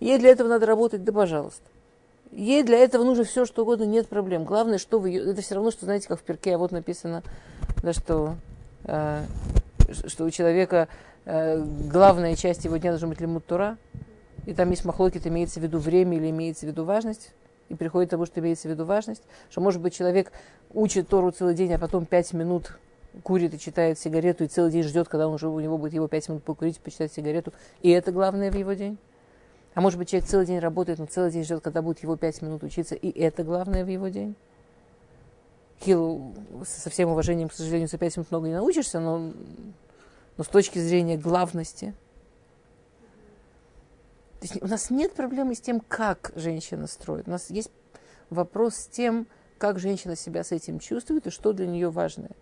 Ей 0.00 0.18
для 0.18 0.30
этого 0.30 0.48
надо 0.48 0.66
работать, 0.66 1.04
да 1.04 1.12
пожалуйста. 1.12 1.62
Ей 2.30 2.62
для 2.62 2.78
этого 2.78 3.04
нужно 3.04 3.24
все, 3.24 3.44
что 3.44 3.62
угодно, 3.62 3.84
нет 3.84 4.08
проблем. 4.08 4.44
Главное, 4.44 4.78
что 4.78 4.98
вы... 4.98 5.14
Это 5.16 5.40
все 5.40 5.54
равно, 5.54 5.70
что, 5.70 5.84
знаете, 5.84 6.08
как 6.08 6.18
в 6.18 6.22
перке, 6.22 6.54
а 6.54 6.58
вот 6.58 6.72
написано, 6.72 7.22
да, 7.82 7.92
что, 7.92 8.34
что 8.84 10.24
у 10.24 10.30
человека 10.30 10.88
э, 11.24 11.62
главная 11.90 12.36
часть 12.36 12.64
его 12.64 12.76
дня 12.76 12.90
должна 12.90 13.08
быть 13.08 13.20
лимут 13.20 13.46
Тура. 13.46 13.78
И 14.46 14.52
там 14.52 14.70
есть 14.70 14.84
махлокит, 14.84 15.26
имеется 15.26 15.60
в 15.60 15.62
виду 15.62 15.78
время 15.78 16.16
или 16.16 16.30
имеется 16.30 16.66
в 16.66 16.68
виду 16.68 16.84
важность. 16.84 17.32
И 17.70 17.74
приходит 17.74 18.10
к 18.10 18.12
тому, 18.12 18.26
что 18.26 18.40
имеется 18.40 18.68
в 18.68 18.70
виду 18.70 18.84
важность. 18.84 19.22
Что, 19.50 19.60
может 19.60 19.80
быть, 19.80 19.94
человек 19.94 20.32
учит 20.72 21.08
Тору 21.08 21.30
целый 21.30 21.54
день, 21.54 21.72
а 21.72 21.78
потом 21.78 22.04
пять 22.04 22.32
минут 22.32 22.78
курит 23.22 23.54
и 23.54 23.58
читает 23.58 23.98
сигарету, 23.98 24.44
и 24.44 24.48
целый 24.48 24.70
день 24.70 24.82
ждет, 24.82 25.08
когда 25.08 25.28
он 25.28 25.34
уже, 25.34 25.48
у 25.48 25.60
него 25.60 25.78
будет 25.78 25.94
его 25.94 26.08
пять 26.08 26.28
минут 26.28 26.42
покурить, 26.42 26.78
почитать 26.80 27.12
сигарету. 27.12 27.52
И 27.80 27.90
это 27.90 28.12
главное 28.12 28.50
в 28.50 28.56
его 28.56 28.72
день. 28.72 28.98
А 29.74 29.80
может 29.80 29.98
быть, 29.98 30.10
человек 30.10 30.28
целый 30.28 30.46
день 30.46 30.58
работает, 30.58 30.98
но 30.98 31.06
целый 31.06 31.30
день 31.30 31.44
ждет, 31.44 31.60
когда 31.62 31.80
будет 31.82 32.02
его 32.02 32.16
пять 32.16 32.42
минут 32.42 32.62
учиться, 32.62 32.94
и 32.94 33.10
это 33.18 33.44
главное 33.44 33.84
в 33.84 33.88
его 33.88 34.08
день. 34.08 34.36
Хилу, 35.80 36.34
со 36.64 36.90
всем 36.90 37.10
уважением, 37.10 37.48
к 37.48 37.52
сожалению, 37.52 37.88
за 37.88 37.98
пять 37.98 38.16
минут 38.16 38.30
много 38.30 38.48
не 38.48 38.54
научишься, 38.54 39.00
но, 39.00 39.32
но 40.36 40.44
с 40.44 40.48
точки 40.48 40.78
зрения 40.78 41.16
главности. 41.16 41.94
То 44.40 44.46
есть 44.48 44.62
у 44.62 44.66
нас 44.66 44.90
нет 44.90 45.14
проблемы 45.14 45.54
с 45.54 45.60
тем, 45.60 45.80
как 45.80 46.32
женщина 46.36 46.86
строит. 46.86 47.28
У 47.28 47.30
нас 47.30 47.50
есть 47.50 47.70
вопрос 48.30 48.76
с 48.76 48.86
тем, 48.86 49.26
как 49.58 49.78
женщина 49.78 50.16
себя 50.16 50.44
с 50.44 50.52
этим 50.52 50.78
чувствует 50.78 51.26
и 51.26 51.30
что 51.30 51.52
для 51.52 51.66
нее 51.66 51.90
важное. 51.90 52.32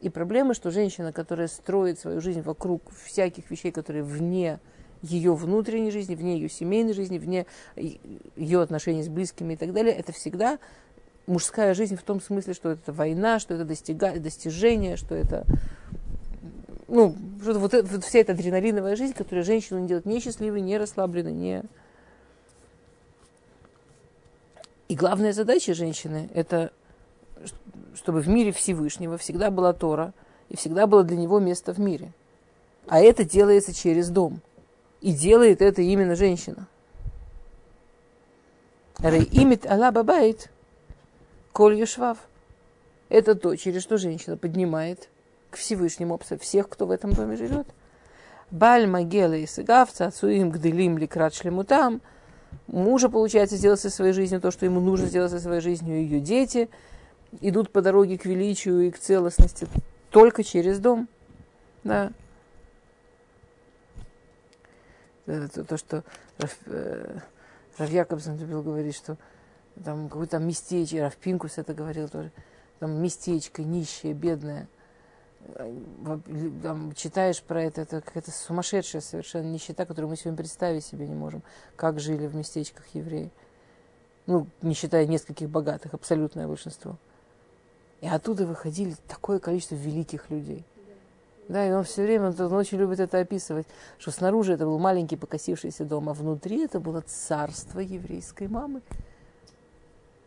И 0.00 0.08
проблема, 0.08 0.54
что 0.54 0.70
женщина, 0.70 1.12
которая 1.12 1.48
строит 1.48 1.98
свою 1.98 2.20
жизнь 2.20 2.40
вокруг 2.40 2.82
всяких 3.04 3.50
вещей, 3.50 3.70
которые 3.70 4.02
вне 4.02 4.60
ее 5.02 5.34
внутренней 5.34 5.90
жизни, 5.90 6.14
вне 6.14 6.34
ее 6.34 6.48
семейной 6.48 6.92
жизни, 6.92 7.18
вне 7.18 7.46
ее 7.76 8.60
отношений 8.60 9.02
с 9.02 9.08
близкими 9.08 9.54
и 9.54 9.56
так 9.56 9.72
далее, 9.72 9.94
это 9.94 10.12
всегда 10.12 10.58
мужская 11.30 11.74
жизнь 11.74 11.96
в 11.96 12.02
том 12.02 12.20
смысле, 12.20 12.54
что 12.54 12.70
это 12.70 12.92
война, 12.92 13.38
что 13.38 13.54
это 13.54 13.64
достига, 13.64 14.18
достижение, 14.18 14.96
что 14.96 15.14
это 15.14 15.44
ну, 16.88 17.14
что 17.40 17.58
вот, 17.58 17.72
вот 17.72 18.04
вся 18.04 18.18
эта 18.18 18.32
адреналиновая 18.32 18.96
жизнь, 18.96 19.14
которая 19.14 19.44
женщину 19.44 19.80
не 19.80 19.88
делает 19.88 20.06
не 20.06 20.20
счастливой, 20.20 20.60
не 20.60 20.76
расслабленной, 20.76 21.32
не... 21.32 21.62
И 24.88 24.96
главная 24.96 25.32
задача 25.32 25.72
женщины– 25.72 26.28
это 26.34 26.72
чтобы 27.94 28.20
в 28.20 28.28
мире 28.28 28.52
Всевышнего 28.52 29.18
всегда 29.18 29.50
была 29.50 29.72
Тора, 29.72 30.12
и 30.48 30.56
всегда 30.56 30.86
было 30.86 31.04
для 31.04 31.16
него 31.16 31.38
место 31.38 31.72
в 31.72 31.78
мире. 31.78 32.12
А 32.86 33.00
это 33.00 33.24
делается 33.24 33.72
через 33.72 34.08
дом– 34.08 34.40
и 35.00 35.12
делает 35.12 35.62
это 35.62 35.82
именно 35.82 36.14
женщина. 36.14 36.66
Имит 39.00 39.66
Алла 39.66 39.90
Бабайт 39.90 40.50
Коль 41.52 41.76
Юшвав. 41.76 42.18
Это 43.08 43.34
то, 43.34 43.56
через 43.56 43.82
что 43.82 43.98
женщина 43.98 44.36
поднимает 44.36 45.08
к 45.50 45.56
Всевышнему 45.56 46.18
всех, 46.40 46.68
кто 46.68 46.86
в 46.86 46.90
этом 46.90 47.12
доме 47.12 47.36
живет. 47.36 47.66
Баль 48.50 48.86
Магела 48.86 49.34
и 49.34 49.46
Сыгавца, 49.46 50.06
Ацуим 50.06 50.50
Гделим 50.50 50.98
Ликрат 50.98 51.34
Шлемутам. 51.34 52.00
Мужа, 52.66 53.08
получается, 53.08 53.56
сделать 53.56 53.80
со 53.80 53.90
своей 53.90 54.12
жизнью 54.12 54.40
то, 54.40 54.50
что 54.50 54.64
ему 54.64 54.80
нужно 54.80 55.06
сделать 55.06 55.30
со 55.30 55.40
своей 55.40 55.60
жизнью. 55.60 55.96
Ее 55.96 56.20
дети 56.20 56.68
идут 57.40 57.70
по 57.70 57.82
дороге 57.82 58.18
к 58.18 58.24
величию 58.24 58.80
и 58.82 58.90
к 58.90 58.98
целостности 58.98 59.68
только 60.10 60.42
через 60.42 60.78
дом. 60.78 61.08
Да. 61.84 62.12
это 65.26 65.64
то, 65.64 65.76
что 65.76 66.04
Раф, 66.38 66.56
э, 66.66 67.18
Раф 67.78 67.90
Якобсон 67.90 68.36
любил 68.36 68.62
говорить, 68.62 68.96
что 68.96 69.16
там 69.84 70.08
какое-то 70.08 70.38
местечко, 70.38 71.00
Раф 71.00 71.16
Пинкус 71.16 71.58
это 71.58 71.74
говорил 71.74 72.08
тоже, 72.08 72.32
там 72.78 73.02
местечко 73.02 73.62
нищее, 73.62 74.12
бедное. 74.12 74.68
Там, 76.62 76.92
читаешь 76.94 77.42
про 77.42 77.62
это, 77.62 77.80
это 77.82 78.00
какая-то 78.02 78.30
сумасшедшая 78.30 79.00
совершенно 79.00 79.50
нищета, 79.50 79.86
которую 79.86 80.10
мы 80.10 80.16
сегодня 80.16 80.36
представить 80.36 80.84
себе 80.84 81.06
не 81.06 81.14
можем, 81.14 81.42
как 81.76 81.98
жили 81.98 82.26
в 82.26 82.34
местечках 82.34 82.84
евреи. 82.92 83.30
Ну, 84.26 84.46
не 84.62 84.74
считая 84.74 85.06
нескольких 85.06 85.48
богатых, 85.48 85.94
абсолютное 85.94 86.46
большинство. 86.46 86.96
И 88.00 88.06
оттуда 88.06 88.46
выходили 88.46 88.94
такое 89.08 89.38
количество 89.38 89.74
великих 89.74 90.30
людей. 90.30 90.64
Да, 91.48 91.66
и 91.66 91.72
он 91.72 91.82
все 91.82 92.04
время, 92.04 92.28
он, 92.30 92.52
очень 92.52 92.78
любит 92.78 93.00
это 93.00 93.18
описывать, 93.18 93.66
что 93.98 94.12
снаружи 94.12 94.52
это 94.52 94.66
был 94.66 94.78
маленький 94.78 95.16
покосившийся 95.16 95.84
дом, 95.84 96.08
а 96.08 96.14
внутри 96.14 96.64
это 96.64 96.78
было 96.78 97.00
царство 97.00 97.80
еврейской 97.80 98.46
мамы. 98.46 98.82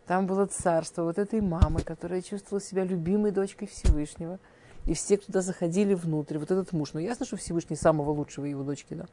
Там 0.08 0.28
было 0.28 0.46
царство 0.46 1.04
вот 1.04 1.18
этой 1.18 1.42
мамы, 1.42 1.82
которая 1.82 2.22
чувствовала 2.22 2.62
себя 2.62 2.84
любимой 2.84 3.32
дочкой 3.32 3.68
Всевышнего. 3.68 4.40
И 4.86 4.94
все, 4.94 5.18
кто 5.18 5.28
туда 5.28 5.42
заходили 5.42 5.94
внутрь, 5.94 6.38
вот 6.38 6.52
этот 6.52 6.74
муж. 6.74 6.90
Ну, 6.94 7.00
ясно, 7.00 7.26
что 7.26 7.38
Всевышний 7.38 7.78
самого 7.78 8.12
лучшего 8.12 8.46
его 8.46 8.64
дочки 8.64 8.94
дал. 8.94 9.08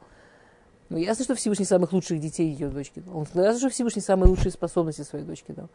Ну, 0.89 0.97
ясно, 0.97 1.23
что 1.23 1.35
Всевышний 1.35 1.65
самых 1.65 1.93
лучших 1.93 2.19
детей 2.19 2.51
ее 2.51 2.67
дочки 2.67 2.99
дал. 2.99 3.19
Он, 3.19 3.25
ясно, 3.33 3.59
что 3.59 3.69
Всевышний 3.69 4.01
самые 4.01 4.29
лучшие 4.29 4.51
способности 4.51 5.03
своей 5.03 5.23
дочки 5.23 5.53
дал. 5.53 5.69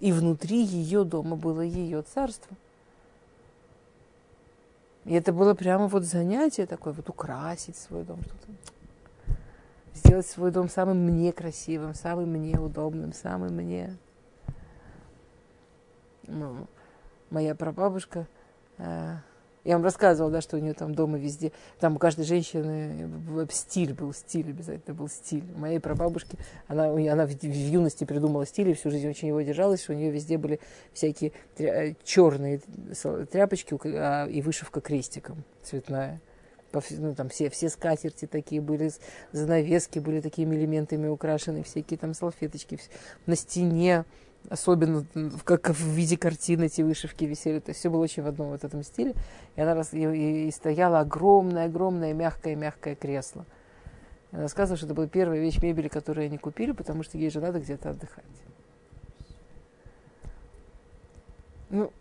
И 0.00 0.10
внутри 0.10 0.64
ее 0.64 1.04
дома 1.04 1.36
было 1.36 1.60
ее 1.60 2.02
царство. 2.02 2.56
И 5.04 5.14
это 5.14 5.32
было 5.32 5.54
прямо 5.54 5.86
вот 5.86 6.04
занятие 6.04 6.66
такое, 6.66 6.92
вот 6.92 7.08
украсить 7.08 7.76
свой 7.76 8.02
дом, 8.02 8.20
что-то. 8.22 8.46
Сделать 9.94 10.26
свой 10.26 10.50
дом 10.50 10.68
самым 10.68 10.98
мне 10.98 11.32
красивым, 11.32 11.94
самым 11.94 12.30
мне 12.30 12.58
удобным, 12.58 13.12
самым 13.12 13.54
мне... 13.54 13.96
Ну, 16.30 16.66
моя 17.30 17.54
прабабушка, 17.54 18.26
э, 18.78 19.16
я 19.64 19.74
вам 19.74 19.84
рассказывала, 19.84 20.32
да, 20.32 20.40
что 20.40 20.56
у 20.56 20.60
нее 20.60 20.74
там 20.74 20.94
дома 20.94 21.18
везде, 21.18 21.52
там 21.80 21.96
у 21.96 21.98
каждой 21.98 22.24
женщины 22.24 23.10
стиль 23.50 23.92
был, 23.92 24.14
стиль 24.14 24.50
обязательно 24.50 24.94
был 24.94 25.08
стиль. 25.08 25.44
У 25.54 25.58
моей 25.58 25.80
прабабушки, 25.80 26.38
она, 26.66 26.84
она 26.86 27.26
в, 27.26 27.30
в 27.30 27.44
юности 27.44 28.04
придумала 28.04 28.46
стиль 28.46 28.70
и 28.70 28.74
всю 28.74 28.90
жизнь 28.90 29.08
очень 29.08 29.28
его 29.28 29.40
держалась, 29.42 29.82
что 29.82 29.92
у 29.92 29.96
нее 29.96 30.10
везде 30.10 30.38
были 30.38 30.60
всякие 30.92 31.32
тря- 31.56 31.94
черные 32.04 32.60
тряпочки 33.30 33.76
а, 33.84 34.26
и 34.26 34.40
вышивка 34.40 34.80
крестиком 34.80 35.44
цветная. 35.62 36.20
Ну, 36.90 37.14
там 37.16 37.28
все, 37.28 37.50
все 37.50 37.68
скатерти 37.68 38.26
такие 38.26 38.60
были, 38.60 38.92
занавески 39.32 39.98
были 39.98 40.20
такими 40.20 40.54
элементами 40.54 41.08
украшены, 41.08 41.64
всякие 41.64 41.98
там 41.98 42.14
салфеточки 42.14 42.78
на 43.26 43.34
стене 43.34 44.04
особенно 44.48 45.04
как 45.44 45.70
в 45.70 45.88
виде 45.88 46.16
картины 46.16 46.66
эти 46.66 46.82
вышивки 46.82 47.24
висели. 47.24 47.60
То 47.60 47.70
есть 47.70 47.80
все 47.80 47.90
было 47.90 48.02
очень 48.02 48.22
в 48.22 48.26
одном 48.26 48.50
вот 48.50 48.64
этом 48.64 48.82
стиле. 48.82 49.14
И 49.56 49.60
она 49.60 49.74
раз, 49.74 49.92
и, 49.92 50.48
и 50.48 50.50
стояла 50.50 51.00
огромное, 51.00 51.66
огромное, 51.66 52.14
мягкое, 52.14 52.56
мягкое 52.56 52.94
кресло. 52.94 53.44
И 54.32 54.36
она 54.36 54.48
сказала, 54.48 54.76
что 54.76 54.86
это 54.86 54.94
была 54.94 55.06
первая 55.06 55.40
вещь 55.40 55.60
мебели, 55.62 55.88
которую 55.88 56.26
они 56.26 56.38
купили, 56.38 56.72
потому 56.72 57.02
что 57.02 57.18
ей 57.18 57.30
же 57.30 57.40
надо 57.40 57.60
где-то 57.60 57.90
отдыхать. 57.90 58.24
Ну, 61.68 61.92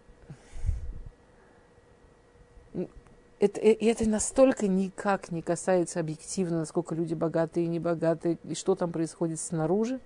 это, 3.39 3.61
и 3.61 3.85
это 3.85 4.07
настолько 4.09 4.67
никак 4.67 5.31
не 5.31 5.41
касается 5.41 5.99
объективно, 5.99 6.59
насколько 6.59 6.93
люди 6.93 7.13
богатые 7.13 7.65
и 7.65 7.69
небогатые, 7.69 8.37
и 8.43 8.53
что 8.53 8.75
там 8.75 8.91
происходит 8.91 9.39
снаружи 9.39 9.99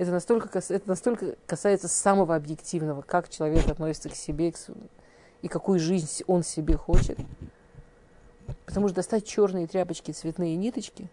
это 0.00 0.12
настолько, 0.12 0.48
это 0.58 0.88
настолько 0.88 1.36
касается 1.46 1.86
самого 1.86 2.34
объективного, 2.34 3.02
как 3.02 3.28
человек 3.28 3.68
относится 3.68 4.08
к 4.08 4.14
себе 4.14 4.54
и 5.42 5.48
какую 5.48 5.78
жизнь 5.78 6.24
он 6.26 6.42
себе 6.42 6.78
хочет. 6.78 7.18
Потому 8.64 8.88
что 8.88 8.96
достать 8.96 9.26
черные 9.26 9.66
тряпочки, 9.66 10.12
цветные 10.12 10.56
ниточки, 10.56 11.06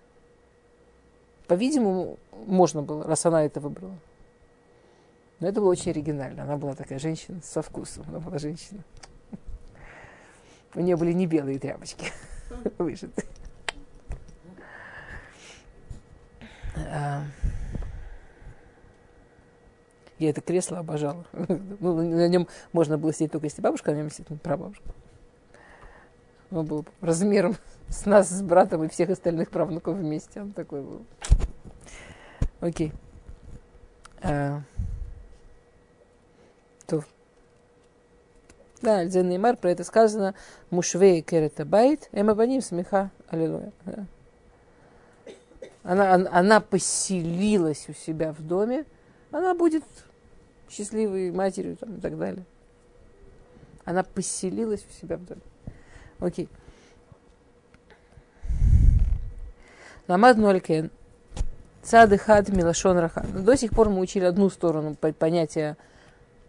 по-видимому, 1.47 2.17
можно 2.45 2.81
было, 2.81 3.03
раз 3.03 3.25
она 3.25 3.43
это 3.43 3.59
выбрала. 3.59 3.97
Но 5.41 5.49
это 5.49 5.59
было 5.59 5.71
очень 5.71 5.91
оригинально. 5.91 6.43
Она 6.43 6.55
была 6.55 6.73
такая 6.73 6.97
женщина 6.97 7.41
со 7.43 7.61
вкусом. 7.61 8.05
Она 8.07 8.19
была 8.19 8.37
женщина. 8.37 8.81
У 10.75 10.79
нее 10.79 10.95
были 10.95 11.11
не 11.11 11.27
белые 11.27 11.59
тряпочки 11.59 12.13
вышиты. 12.77 13.25
Я 20.19 20.31
это 20.31 20.41
кресло 20.41 20.79
обожала. 20.79 21.25
ну, 21.79 21.95
на 21.95 22.27
нем 22.27 22.47
можно 22.73 22.97
было 22.97 23.13
сидеть 23.13 23.31
только 23.31 23.45
если 23.45 23.61
бабушка, 23.61 23.91
а 23.91 23.93
на 23.93 23.99
нем 23.99 24.11
сидит 24.11 24.41
прабабушка. 24.41 24.83
Он 26.49 26.65
был 26.65 26.85
размером 27.01 27.55
с 27.89 28.05
нас, 28.05 28.29
с 28.29 28.41
братом 28.41 28.83
и 28.83 28.89
всех 28.89 29.09
остальных 29.09 29.49
правнуков 29.49 29.97
вместе. 29.97 30.41
Он 30.41 30.51
такой 30.53 30.81
был. 30.81 31.05
Окей. 32.59 32.91
А, 34.21 34.61
то. 36.87 37.03
Да, 38.81 39.03
Неймар 39.03 39.57
про 39.57 39.71
это 39.71 39.83
сказано. 39.83 40.33
Мушвей 40.71 41.21
керета 41.21 41.65
байт, 41.65 42.09
эмабаним 42.11 42.61
смеха, 42.61 43.11
аллилуйя. 43.27 43.71
Она, 45.83 46.13
она, 46.13 46.29
она 46.31 46.59
поселилась 46.59 47.87
у 47.87 47.93
себя 47.93 48.33
в 48.33 48.41
доме, 48.41 48.85
она 49.31 49.53
будет 49.53 49.83
счастливой 50.69 51.31
матерью 51.31 51.77
там, 51.77 51.95
и 51.95 51.99
так 51.99 52.17
далее. 52.17 52.45
Она 53.85 54.03
поселилась 54.03 54.83
в 54.83 54.93
себя 54.99 55.17
в 55.17 55.25
доме. 55.25 55.41
Окей. 56.19 56.49
Ламад 60.07 60.37
Нолькен. 60.37 60.91
Цадыхат 61.83 62.49
Милашон 62.49 62.97
Раха. 62.97 63.25
До 63.27 63.55
сих 63.55 63.71
пор 63.71 63.89
мы 63.89 63.99
учили 63.99 64.25
одну 64.25 64.49
сторону 64.49 64.95
понятия 64.95 65.77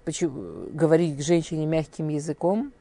почему, 0.04 0.68
говорить 0.72 1.18
к 1.18 1.20
женщине 1.22 1.66
мягким 1.66 2.08
языком. 2.08 2.72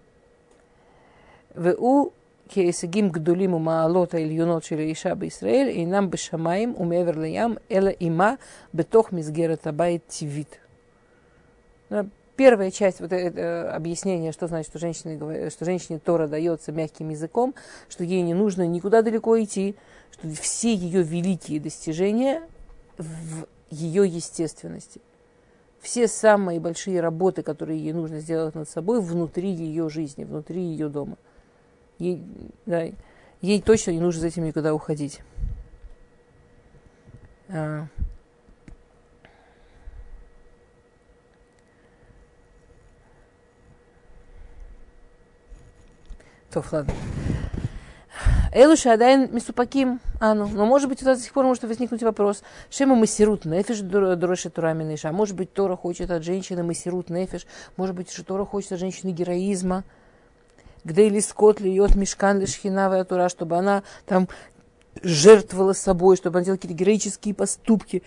ВУ 1.56 2.14
Кейсагим 2.48 3.10
Гдулиму 3.10 3.60
Маалота 3.60 4.18
Ильюнот 4.24 4.64
Шили 4.66 4.94
Ишаба 4.94 5.28
Исраэль 5.28 5.78
и 5.78 5.86
нам 5.86 6.10
Бешамаим 6.10 6.74
Умевер 6.78 7.18
Лаям 7.18 7.60
Эла 7.68 7.90
Има 7.90 8.38
Бетох 8.72 9.12
Мизгера 9.12 9.58
Табай 9.58 10.02
Тивит. 10.08 10.60
Первая 12.36 12.70
часть 12.70 13.00
вот 13.00 13.12
это 13.12 13.74
объяснение, 13.74 14.32
что 14.32 14.48
значит, 14.48 14.70
что 14.70 14.78
женщине, 14.78 15.50
что 15.50 15.66
женщине 15.66 15.98
Тора 15.98 16.28
дается 16.28 16.72
мягким 16.72 17.10
языком, 17.10 17.56
что 17.90 18.04
ей 18.04 18.22
не 18.22 18.36
нужно 18.36 18.68
никуда 18.68 19.02
далеко 19.02 19.42
идти, 19.42 19.76
что 20.12 20.30
все 20.30 20.74
ее 20.74 21.02
великие 21.02 21.60
достижения 21.60 22.44
в 22.98 23.48
ее 23.72 24.08
естественности. 24.08 25.02
Все 25.80 26.08
самые 26.08 26.60
большие 26.60 27.02
работы, 27.02 27.42
которые 27.42 27.80
ей 27.80 27.94
нужно 27.94 28.20
сделать 28.20 28.56
над 28.56 28.70
собой, 28.70 29.02
внутри 29.02 29.50
ее 29.50 29.90
жизни, 29.90 30.24
внутри 30.24 30.62
ее 30.62 30.90
дома. 30.90 31.18
Ей, 31.98 32.24
да, 32.66 32.86
ей 33.42 33.62
точно 33.62 33.92
не 33.92 34.00
нужно 34.00 34.22
за 34.22 34.28
этим 34.28 34.46
никуда 34.46 34.74
уходить. 34.74 35.22
А. 46.50 46.54
То, 46.54 46.64
ладно. 46.72 46.94
Элуша 48.54 48.94
Адайн 48.94 49.30
Мисупаким 49.32 50.00
Ану. 50.20 50.48
Но 50.48 50.66
может 50.66 50.90
быть 50.90 51.04
у 51.04 51.06
нас 51.06 51.20
до 51.20 51.24
сих 51.24 51.34
пор 51.34 51.46
может 51.46 51.64
возникнуть 51.64 52.02
вопрос. 52.02 52.42
Шема 52.70 52.96
Масирут 52.96 53.46
Нефиш 53.46 53.82
Дроши 53.82 54.50
Турами 54.50 54.84
Нейша. 54.84 55.12
Может 55.12 55.36
быть 55.36 55.54
Тора 55.54 55.76
хочет 55.76 56.10
от 56.10 56.24
женщины 56.24 56.64
Масирут 56.64 57.10
Нефиш. 57.10 57.46
Может 57.76 57.96
быть 57.96 58.10
Тора 58.26 58.46
хочет 58.46 58.72
от 58.72 58.80
женщины 58.80 59.12
героизма 59.12 59.84
где 60.88 61.08
или 61.08 61.20
скот 61.20 61.60
льет 61.60 61.96
мешкан 61.96 62.40
лишхинавая 62.40 63.04
тура, 63.04 63.30
чтобы 63.30 63.58
она 63.58 63.84
там 64.06 64.28
жертвовала 65.04 65.74
собой, 65.74 66.16
чтобы 66.16 66.40
она 66.40 66.46
делала 66.46 66.58
какие-то 66.58 66.78
героические 66.78 67.36
поступки. 67.36 68.04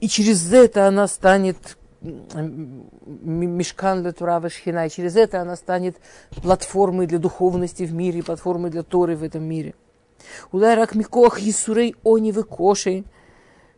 И 0.00 0.08
через 0.08 0.52
это 0.52 0.86
она 0.86 1.08
станет 1.08 1.78
мешкан 2.02 4.02
для 4.02 4.12
Тура 4.12 4.48
Шхина, 4.48 4.86
и 4.86 4.90
через 4.90 5.16
это 5.16 5.40
она 5.40 5.56
станет 5.56 5.96
платформой 6.42 7.06
для 7.06 7.18
духовности 7.18 7.84
в 7.84 7.92
мире, 7.92 8.22
платформой 8.22 8.70
для 8.70 8.82
Торы 8.82 9.16
в 9.16 9.22
этом 9.22 9.44
мире. 9.44 9.74
Удай 10.52 10.76
рак 10.76 10.94
микох 10.94 11.40
Исурей 11.40 11.96
они 12.04 12.32
кошей. 12.32 13.04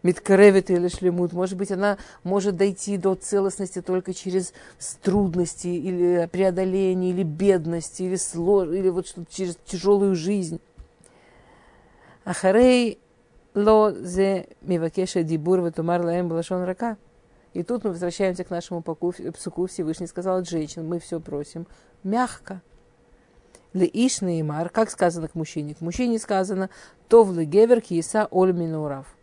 Миткаревит 0.02 0.68
или 0.68 0.88
шлемут. 0.88 1.32
Может 1.32 1.56
быть, 1.56 1.70
она 1.70 1.96
может 2.24 2.56
дойти 2.56 2.96
до 2.96 3.14
целостности 3.14 3.80
только 3.80 4.12
через 4.12 4.52
трудности 5.00 5.68
или 5.68 6.28
преодоление, 6.32 7.12
или 7.12 7.22
бедность, 7.22 8.00
или, 8.00 8.16
слож... 8.16 8.66
или 8.66 8.88
вот 8.88 9.06
что-то 9.06 9.32
через 9.32 9.56
тяжелую 9.64 10.16
жизнь. 10.16 10.60
Ахарей 12.24 12.98
ло 13.54 13.92
зе 13.92 14.48
мивакеша 14.62 15.22
дибур 15.22 15.60
ветумар 15.60 16.04
лаем 16.04 16.28
балашон 16.28 16.64
рака. 16.64 16.96
И 17.54 17.62
тут 17.62 17.84
мы 17.84 17.90
возвращаемся 17.90 18.44
к 18.44 18.50
нашему 18.50 18.82
псуку. 18.82 19.66
Всевышний 19.66 20.06
сказал 20.06 20.38
от 20.38 20.48
женщин, 20.48 20.86
мы 20.86 20.98
все 20.98 21.20
просим 21.20 21.66
мягко. 22.02 22.62
Ле 23.72 23.86
иш 23.86 24.20
неймар, 24.20 24.68
как 24.68 24.90
сказано 24.90 25.28
к 25.28 25.34
мужчине? 25.34 25.74
К 25.74 25.80
мужчине 25.80 26.18
сказано, 26.18 26.70
то 27.08 27.24
в 27.24 27.38
легевер 27.38 27.80
киеса 27.80 28.28
оль 28.30 28.52
минурав 28.52 29.16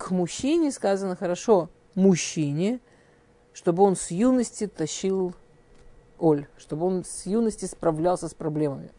к 0.00 0.10
мужчине 0.12 0.72
сказано 0.72 1.14
хорошо, 1.14 1.68
мужчине, 1.94 2.80
чтобы 3.52 3.82
он 3.82 3.96
с 3.96 4.10
юности 4.10 4.66
тащил 4.66 5.34
Оль, 6.18 6.46
чтобы 6.56 6.86
он 6.86 7.04
с 7.04 7.26
юности 7.26 7.66
справлялся 7.66 8.28
с 8.28 8.34
проблемами, 8.34 8.90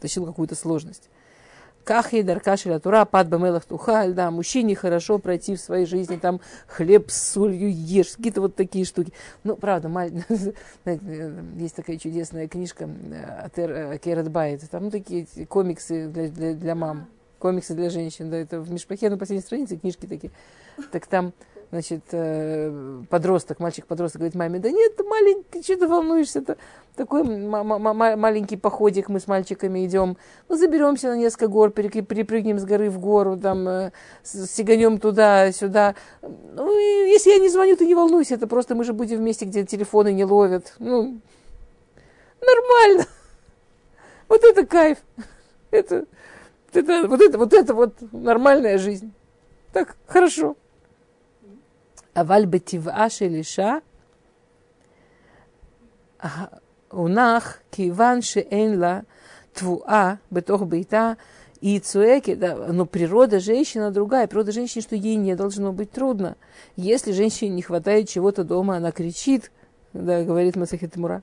тащил 0.00 0.24
какую-то 0.24 0.54
сложность. 0.54 1.10
Кахи 1.84 2.22
даркашеля 2.22 2.78
тура 2.80 3.04
пад 3.04 3.28
бамелах 3.28 3.64
тухаль, 3.64 4.14
да, 4.14 4.30
мужчине 4.30 4.74
хорошо 4.74 5.18
пройти 5.18 5.54
в 5.54 5.60
своей 5.60 5.86
жизни, 5.86 6.16
там 6.16 6.40
хлеб 6.66 7.10
с 7.10 7.32
солью 7.32 7.70
ешь, 7.70 8.16
какие-то 8.16 8.40
вот 8.40 8.56
такие 8.56 8.84
штуки. 8.84 9.12
Ну, 9.44 9.56
правда, 9.56 9.88
есть 11.56 11.76
такая 11.76 11.98
чудесная 11.98 12.48
книжка 12.48 12.88
Атер 13.42 13.98
Керет 13.98 14.30
Байт, 14.30 14.68
там 14.70 14.90
такие 14.90 15.26
комиксы 15.46 16.08
для, 16.08 16.28
для, 16.28 16.54
для 16.54 16.74
мам 16.74 17.08
комиксы 17.44 17.74
для 17.74 17.90
женщин, 17.90 18.30
да, 18.30 18.38
это 18.38 18.58
в 18.58 18.72
Мишпахе 18.72 19.10
на 19.10 19.18
последней 19.18 19.44
странице 19.44 19.76
книжки 19.76 20.06
такие. 20.06 20.32
Так 20.90 21.06
там, 21.06 21.34
значит, 21.74 22.02
э, 22.12 23.02
подросток, 23.10 23.58
мальчик-подросток 23.58 24.20
говорит 24.20 24.36
маме, 24.36 24.60
да 24.60 24.70
нет, 24.70 24.92
маленький, 25.04 25.60
что 25.60 25.76
ты 25.76 25.88
волнуешься, 25.88 26.38
это 26.38 26.56
такой 26.94 27.24
маленький 27.24 28.56
походик, 28.56 29.08
мы 29.08 29.18
с 29.18 29.26
мальчиками 29.26 29.84
идем, 29.84 30.16
ну, 30.48 30.56
заберемся 30.56 31.08
на 31.08 31.16
несколько 31.16 31.48
гор, 31.48 31.70
перепрыгнем 31.70 32.60
с 32.60 32.64
горы 32.64 32.90
в 32.90 33.00
гору, 33.00 33.36
там, 33.36 33.66
э, 33.66 33.90
сиганем 34.22 35.00
туда-сюда. 35.00 35.96
Ну, 36.22 36.78
и 36.78 37.10
если 37.10 37.30
я 37.30 37.38
не 37.38 37.48
звоню, 37.48 37.76
ты 37.76 37.86
не 37.86 37.96
волнуйся, 37.96 38.36
это 38.36 38.46
просто 38.46 38.76
мы 38.76 38.84
же 38.84 38.92
будем 38.92 39.16
вместе, 39.16 39.44
где 39.44 39.64
телефоны 39.64 40.12
не 40.12 40.24
ловят. 40.24 40.74
Ну, 40.78 41.20
нормально. 42.40 43.06
Вот 44.28 44.42
это 44.44 44.64
кайф. 44.64 44.98
Это, 45.70 46.06
это, 46.72 47.06
вот 47.08 47.20
это, 47.20 47.38
вот 47.38 47.52
это 47.52 47.74
вот 47.74 47.94
нормальная 48.12 48.78
жизнь. 48.78 49.12
Так, 49.72 49.96
хорошо 50.06 50.56
אבל 52.15 52.45
בטבעה 52.45 53.09
של 53.09 53.33
אישה, 53.33 53.75
הונח 56.91 57.57
כיוון 57.71 58.21
שאין 58.21 58.79
לה 58.79 58.99
תבואה 59.53 60.13
בתוך 60.31 60.63
ביתה, 60.67 61.13
и 61.61 61.79
цуэки, 61.79 62.35
да, 62.35 62.55
но 62.55 62.85
природа 62.85 63.39
женщины 63.39 63.91
другая. 63.91 64.27
Природа 64.27 64.51
женщины, 64.51 64.81
что 64.81 64.95
ей 64.95 65.15
не 65.15 65.35
должно 65.35 65.73
быть 65.73 65.91
трудно. 65.91 66.37
Если 66.77 67.11
женщине 67.11 67.55
не 67.55 67.61
хватает 67.61 68.07
чего-то 68.07 68.43
дома, 68.43 68.77
она 68.77 68.91
кричит, 68.91 69.51
да, 69.93 70.23
говорит 70.23 70.55
Масахит 70.55 70.95
Мура. 70.95 71.21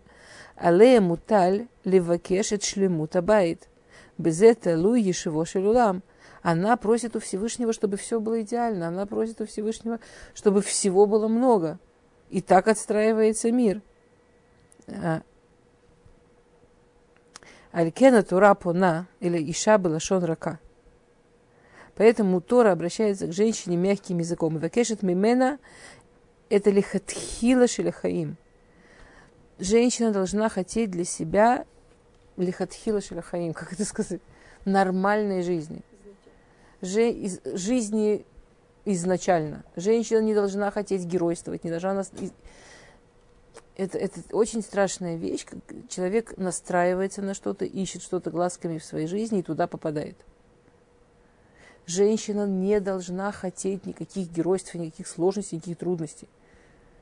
Алея 0.57 1.01
муталь 1.01 1.69
левакешет 1.85 2.65
шлемута 2.65 3.23
байт. 3.23 3.69
Без 4.19 4.43
этого 4.43 4.95
ешево 4.95 5.47
шелулам. 5.47 6.03
Она 6.42 6.76
просит 6.78 7.16
у 7.16 7.20
Всевышнего, 7.20 7.74
чтобы 7.74 7.98
все 7.98 8.20
было 8.20 8.42
идеально. 8.42 8.88
Она 8.88 9.06
просит 9.06 9.42
у 9.42 9.46
Всевышнего, 9.46 10.00
чтобы 10.34 10.62
всего 10.62 11.06
было 11.06 11.28
много. 11.28 11.80
И 12.30 12.42
так 12.42 12.68
отстраивается 12.68 13.52
мир. 13.52 13.82
А. 14.88 15.22
Алькена 17.72 18.24
Тура 18.24 18.54
Пона 18.54 19.08
или 19.20 19.52
Иша 19.52 19.78
была 19.78 20.00
шон 20.00 20.24
рака. 20.24 20.60
Поэтому 21.96 22.42
Тора 22.42 22.72
обращается 22.72 23.28
к 23.28 23.34
женщине 23.34 23.78
мягким 23.78 24.18
языком. 24.18 24.58
Вакешет 24.58 25.04
мимена 25.04 25.60
это 26.50 26.70
лихатхила 26.70 27.68
шелехаим. 27.68 28.38
Женщина 29.60 30.12
должна 30.12 30.50
хотеть 30.50 30.92
для 30.92 31.06
себя 31.06 31.66
лихатхила 32.38 33.02
шелахаим, 33.02 33.54
как 33.54 33.74
это 33.74 33.86
сказать, 33.86 34.22
нормальной 34.66 35.44
жизни. 35.44 35.82
Жизни 36.82 38.26
изначально. 38.86 39.64
Женщина 39.76 40.20
не 40.20 40.34
должна 40.34 40.72
хотеть 40.72 41.06
геройствовать, 41.06 41.64
не 41.64 41.70
должна... 41.70 42.04
Это, 43.78 43.98
это 43.98 44.20
очень 44.32 44.62
страшная 44.62 45.16
вещь, 45.16 45.46
человек 45.90 46.38
настраивается 46.38 47.22
на 47.22 47.34
что-то, 47.34 47.66
ищет 47.66 48.02
что-то 48.02 48.30
глазками 48.30 48.78
в 48.78 48.84
своей 48.84 49.08
жизни 49.08 49.40
и 49.40 49.44
туда 49.44 49.66
попадает. 49.66 50.18
Женщина 51.88 52.46
не 52.46 52.80
должна 52.80 53.32
хотеть 53.32 53.86
никаких 53.86 54.30
геройств, 54.30 54.74
никаких 54.76 55.08
сложностей, 55.08 55.58
никаких 55.58 55.78
трудностей. 55.78 56.28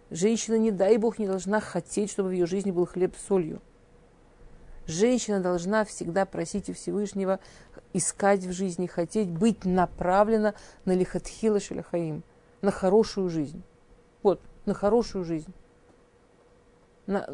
Женщина, 0.09 0.55
не 0.55 0.71
дай 0.71 0.97
бог, 0.97 1.19
не 1.19 1.27
должна 1.27 1.59
хотеть, 1.59 2.11
чтобы 2.11 2.29
в 2.29 2.31
ее 2.31 2.45
жизни 2.45 2.71
был 2.71 2.85
хлеб 2.85 3.15
с 3.17 3.27
солью. 3.27 3.61
Женщина 4.87 5.39
должна 5.39 5.85
всегда 5.85 6.25
просить 6.25 6.69
у 6.69 6.73
Всевышнего, 6.73 7.39
искать 7.93 8.43
в 8.43 8.51
жизни, 8.51 8.87
хотеть 8.87 9.29
быть 9.29 9.65
направлена 9.65 10.53
на 10.85 10.93
лихатхила 10.93 11.59
шелахаим– 11.59 12.23
на 12.61 12.71
хорошую 12.71 13.29
жизнь. 13.29 13.61
Вот, 14.23 14.41
на 14.65 14.73
хорошую 14.73 15.23
жизнь. 15.23 15.53
На... 17.05 17.27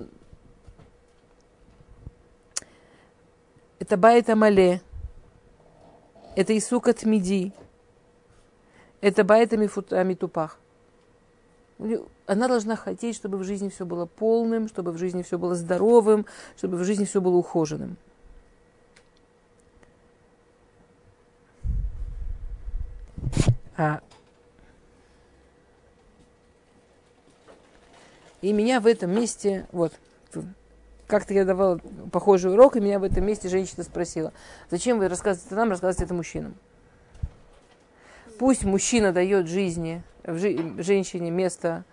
Это 3.80 3.98
Байт 3.98 4.30
Амале. 4.30 4.82
Это 6.36 6.58
Исук 6.58 6.88
от 6.88 7.04
Миди. 7.04 7.54
Это 9.02 9.24
Байт 9.24 9.54
Амитупах. 9.54 10.60
Она 12.26 12.48
должна 12.48 12.76
хотеть, 12.76 13.15
чтобы 13.15 13.38
в 13.38 13.44
жизни 13.44 13.70
все 13.70 13.86
было 13.86 14.06
полным, 14.06 14.68
чтобы 14.68 14.91
в 14.91 14.98
жизни 14.98 15.24
все 15.24 15.38
было 15.38 15.56
здоровым, 15.56 16.26
чтобы 16.56 16.78
в 16.78 16.84
жизни 16.84 17.04
все 17.04 17.20
было 17.20 17.36
ухоженным. 17.36 17.98
А 23.78 24.02
И 28.46 28.54
меня 28.54 28.80
в 28.80 28.86
этом 28.86 29.10
месте, 29.10 29.66
вот, 29.72 29.92
как-то 31.08 31.34
я 31.34 31.46
давала 31.46 31.80
похожий 32.12 32.52
урок, 32.52 32.76
и 32.76 32.80
меня 32.80 33.00
в 33.00 33.04
этом 33.04 33.26
месте 33.26 33.50
женщина 33.50 33.82
спросила, 33.82 34.34
зачем 34.70 35.00
вы 35.00 35.08
рассказываете 35.08 35.56
нам, 35.56 35.72
рассказываете 35.72 36.04
это 36.04 36.14
мужчинам? 36.14 36.54
Пусть 38.38 38.64
мужчина 38.64 39.12
дает 39.12 39.48
жизни, 39.48 40.04
жи- 40.24 40.76
женщине 40.78 41.32
место, 41.32 41.86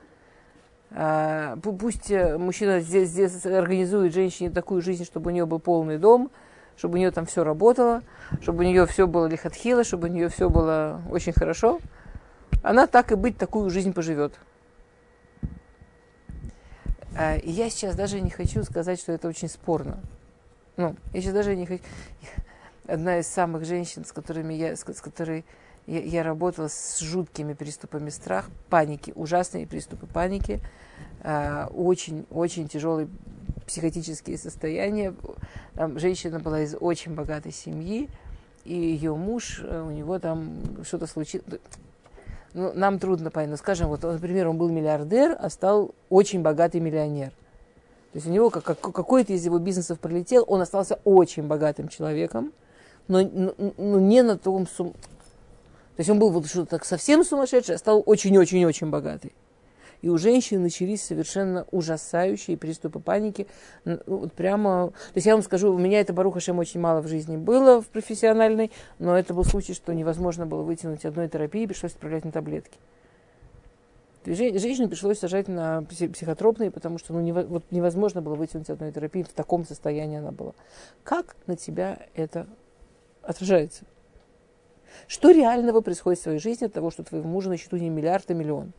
а, 0.90 1.57
пусть 1.57 2.11
мужчина 2.11 2.81
здесь, 2.81 3.09
здесь 3.09 3.47
организует 3.47 4.12
женщине 4.12 4.51
такую 4.51 4.83
жизнь, 4.83 5.07
чтобы 5.07 5.31
у 5.31 5.33
нее 5.33 5.47
был 5.47 5.59
полный 5.59 5.97
дом, 5.97 6.31
чтобы 6.76 6.94
у 6.94 6.98
нее 6.98 7.11
там 7.11 7.26
все 7.26 7.44
работало, 7.44 8.02
чтобы 8.40 8.64
у 8.64 8.66
нее 8.66 8.87
все 8.87 9.06
было 9.06 9.26
лихотхило, 9.26 9.85
чтобы 9.85 10.08
у 10.08 10.11
нее 10.11 10.28
все 10.28 10.48
было 10.48 11.00
очень 11.11 11.32
хорошо. 11.32 11.80
Она 12.62 12.87
так 12.87 13.12
и 13.12 13.14
быть 13.14 13.38
такую 13.38 13.70
жизнь 13.70 13.92
поживет. 13.92 14.38
А, 17.16 17.37
и 17.37 17.50
я 17.50 17.68
сейчас 17.70 17.94
даже 17.94 18.20
не 18.20 18.30
хочу 18.30 18.62
сказать, 18.64 18.98
что 18.98 19.12
это 19.12 19.28
очень 19.28 19.48
спорно. 19.48 20.00
Ну, 20.76 20.96
я 21.12 21.20
сейчас 21.20 21.35
даже 21.35 21.54
не 21.56 21.66
хочу... 21.66 21.82
Одна 22.87 23.18
из 23.18 23.28
самых 23.28 23.64
женщин, 23.64 24.04
с 24.04 24.12
которыми 24.12 24.54
я, 24.54 24.74
с, 24.74 24.80
с 24.80 25.00
которой 25.00 25.44
я, 25.87 26.00
я 26.00 26.22
работала 26.22 26.68
с 26.68 26.98
жуткими 26.98 27.54
приступами 27.54 28.11
страха, 28.11 28.50
паники, 28.68 29.12
ужасные 29.14 29.66
приступы 29.66 30.06
паники, 30.06 30.61
очень-очень 31.22 32.64
а, 32.64 32.68
тяжелые 32.68 33.08
психотические 33.72 34.37
состояния. 34.37 35.14
Там 35.74 35.98
женщина 35.98 36.38
была 36.38 36.61
из 36.61 36.76
очень 36.78 37.14
богатой 37.14 37.52
семьи, 37.52 38.11
и 38.66 38.74
ее 38.74 39.16
муж, 39.16 39.62
э, 39.64 39.80
у 39.80 39.90
него 39.90 40.18
там 40.18 40.58
что-то 40.85 41.06
случилось 41.06 41.46
ну, 42.52 42.70
нам 42.74 42.98
трудно 42.98 43.30
понять. 43.30 43.48
Но, 43.48 43.56
скажем, 43.56 43.88
вот, 43.88 44.02
например, 44.02 44.48
он 44.48 44.58
был 44.58 44.68
миллиардер, 44.68 45.35
а 45.40 45.48
стал 45.48 45.94
очень 46.11 46.42
богатый 46.42 46.82
миллионер. 46.82 47.30
То 48.12 48.18
есть 48.18 48.26
у 48.26 48.30
него 48.30 48.50
как, 48.50 48.62
как, 48.62 48.78
какой-то 48.78 49.32
из 49.32 49.42
его 49.42 49.58
бизнесов 49.58 49.98
пролетел, 49.98 50.44
он 50.46 50.61
остался 50.61 51.00
очень 51.04 51.44
богатым 51.44 51.88
человеком, 51.88 52.52
но, 53.08 53.22
но, 53.22 53.54
но 53.78 53.98
не 53.98 54.22
на 54.22 54.37
том 54.37 54.66
сум... 54.66 54.92
То 54.92 56.00
есть 56.00 56.11
он 56.11 56.18
был 56.18 56.28
вот 56.28 56.46
что-то 56.46 56.72
так 56.72 56.85
совсем 56.85 57.24
сумасшедший, 57.24 57.76
а 57.76 57.78
стал 57.78 58.02
очень-очень-очень 58.04 58.90
богатый 58.90 59.32
и 60.03 60.09
у 60.09 60.19
женщин 60.19 60.62
начались 60.62 61.03
совершенно 61.03 61.67
ужасающие 61.71 62.57
приступы 62.57 62.99
паники. 62.99 63.47
Ну, 63.85 64.01
вот 64.07 64.33
прямо, 64.33 64.88
то 64.88 65.15
есть 65.15 65.27
я 65.27 65.35
вам 65.35 65.43
скажу, 65.43 65.73
у 65.73 65.79
меня 65.79 66.01
это 66.01 66.12
Барухашем 66.12 66.59
очень 66.59 66.81
мало 66.81 67.01
в 67.01 67.09
жизни 67.09 67.37
было 67.37 67.81
в 67.81 67.87
профессиональной, 67.87 68.73
но 68.99 69.17
это 69.17 69.33
был 69.33 69.45
случай, 69.45 69.75
что 69.75 69.95
невозможно 69.95 70.45
было 70.45 70.62
вытянуть 70.62 71.05
одной 71.05 71.29
терапии, 71.29 71.67
пришлось 71.67 71.93
отправлять 71.93 72.25
на 72.25 72.33
таблетки. 72.33 72.77
Женщину 74.25 74.88
пришлось 74.88 75.19
сажать 75.19 75.49
на 75.49 75.83
психотропные, 75.83 76.71
потому 76.71 76.99
что 76.99 77.12
ну, 77.12 77.62
невозможно 77.71 78.23
было 78.23 78.37
вытянуть 78.37 78.71
одной 78.71 78.93
терапии, 78.93 79.23
в 79.23 79.33
таком 79.33 79.65
состоянии 79.65 80.19
она 80.19 80.31
была. 80.31 80.53
Как 81.03 81.35
на 81.47 81.57
тебя 81.57 81.99
это 82.15 82.47
отражается? 83.23 83.85
Что 85.09 85.31
реального 85.31 85.81
происходит 85.81 86.21
в 86.21 86.23
своей 86.23 86.38
жизни 86.38 86.67
от 86.67 86.73
того, 86.73 86.91
что 86.91 87.03
твоего 87.03 87.27
мужа 87.27 87.49
на 87.49 87.57
счету 87.57 87.77
не 87.77 87.88
миллиард, 87.88 88.31
а 88.31 88.35
миллион? 88.35 88.73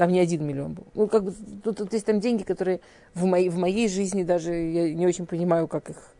Там 0.00 0.12
не 0.12 0.20
один 0.20 0.46
миллион 0.46 0.72
был. 0.72 0.86
Ну, 0.94 1.08
как 1.08 1.24
бы, 1.24 1.34
тут, 1.62 1.76
тут 1.76 1.92
есть 1.92 2.06
там 2.06 2.20
деньги, 2.20 2.42
которые 2.42 2.80
в 3.12 3.26
моей, 3.26 3.50
в 3.50 3.58
моей 3.58 3.86
жизни 3.86 4.22
даже 4.22 4.54
я 4.54 4.94
не 4.94 5.06
очень 5.06 5.26
понимаю, 5.26 5.68
как 5.68 5.90
их, 5.90 6.14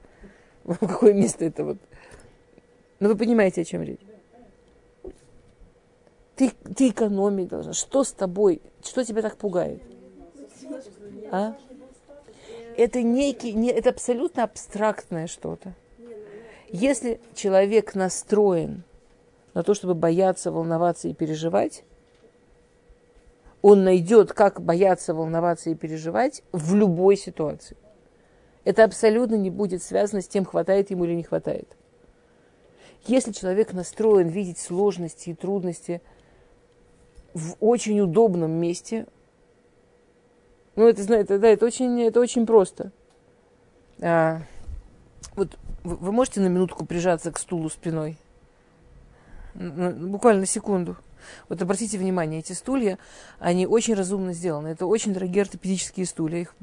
какое 0.80 1.14
место 1.14 1.46
это 1.46 1.64
вот. 1.64 1.78
Но 2.98 3.08
вы 3.08 3.16
понимаете, 3.16 3.62
о 3.62 3.64
чем 3.64 3.80
речь. 3.80 4.02
Ты, 6.36 6.50
ты 6.76 6.90
экономить 6.90 7.48
должна. 7.48 7.72
Что 7.72 8.04
с 8.04 8.12
тобой? 8.12 8.60
Что 8.84 9.02
тебя 9.02 9.22
так 9.22 9.38
пугает? 9.38 9.82
А? 11.30 11.56
Это 12.76 13.00
некий, 13.00 13.54
не, 13.54 13.70
это 13.70 13.88
абсолютно 13.88 14.44
абстрактное 14.44 15.26
что-то. 15.26 15.72
Если 16.68 17.18
человек 17.34 17.94
настроен 17.94 18.82
на 19.54 19.62
то, 19.62 19.72
чтобы 19.72 19.94
бояться, 19.94 20.52
волноваться 20.52 21.08
и 21.08 21.14
переживать, 21.14 21.82
он 23.62 23.84
найдет, 23.84 24.32
как 24.32 24.60
бояться, 24.60 25.14
волноваться 25.14 25.70
и 25.70 25.74
переживать 25.74 26.42
в 26.52 26.74
любой 26.74 27.16
ситуации. 27.16 27.76
Это 28.64 28.84
абсолютно 28.84 29.34
не 29.34 29.50
будет 29.50 29.82
связано 29.82 30.22
с 30.22 30.28
тем, 30.28 30.44
хватает 30.44 30.90
ему 30.90 31.04
или 31.04 31.14
не 31.14 31.22
хватает. 31.22 31.76
Если 33.06 33.32
человек 33.32 33.72
настроен 33.72 34.28
видеть 34.28 34.58
сложности 34.58 35.30
и 35.30 35.34
трудности 35.34 36.02
в 37.32 37.56
очень 37.60 38.00
удобном 38.00 38.52
месте, 38.52 39.06
ну, 40.76 40.86
это, 40.86 41.02
знаете, 41.02 41.38
да, 41.38 41.48
это 41.48 41.66
очень, 41.66 42.00
это 42.02 42.20
очень 42.20 42.46
просто. 42.46 42.92
А, 44.00 44.42
вот 45.34 45.58
вы, 45.82 46.12
можете 46.12 46.40
на 46.40 46.46
минутку 46.46 46.84
прижаться 46.84 47.32
к 47.32 47.38
стулу 47.38 47.68
спиной? 47.70 48.16
Буквально 49.54 50.46
секунду. 50.46 50.96
Вот 51.48 51.60
обратите 51.62 51.98
внимание, 51.98 52.40
эти 52.40 52.52
стулья, 52.52 52.98
они 53.38 53.66
очень 53.66 53.94
разумно 53.94 54.32
сделаны. 54.32 54.68
Это 54.68 54.86
очень 54.86 55.12
дорогие 55.12 55.42
ортопедические 55.42 56.06
стулья. 56.06 56.40
Их, 56.40 56.54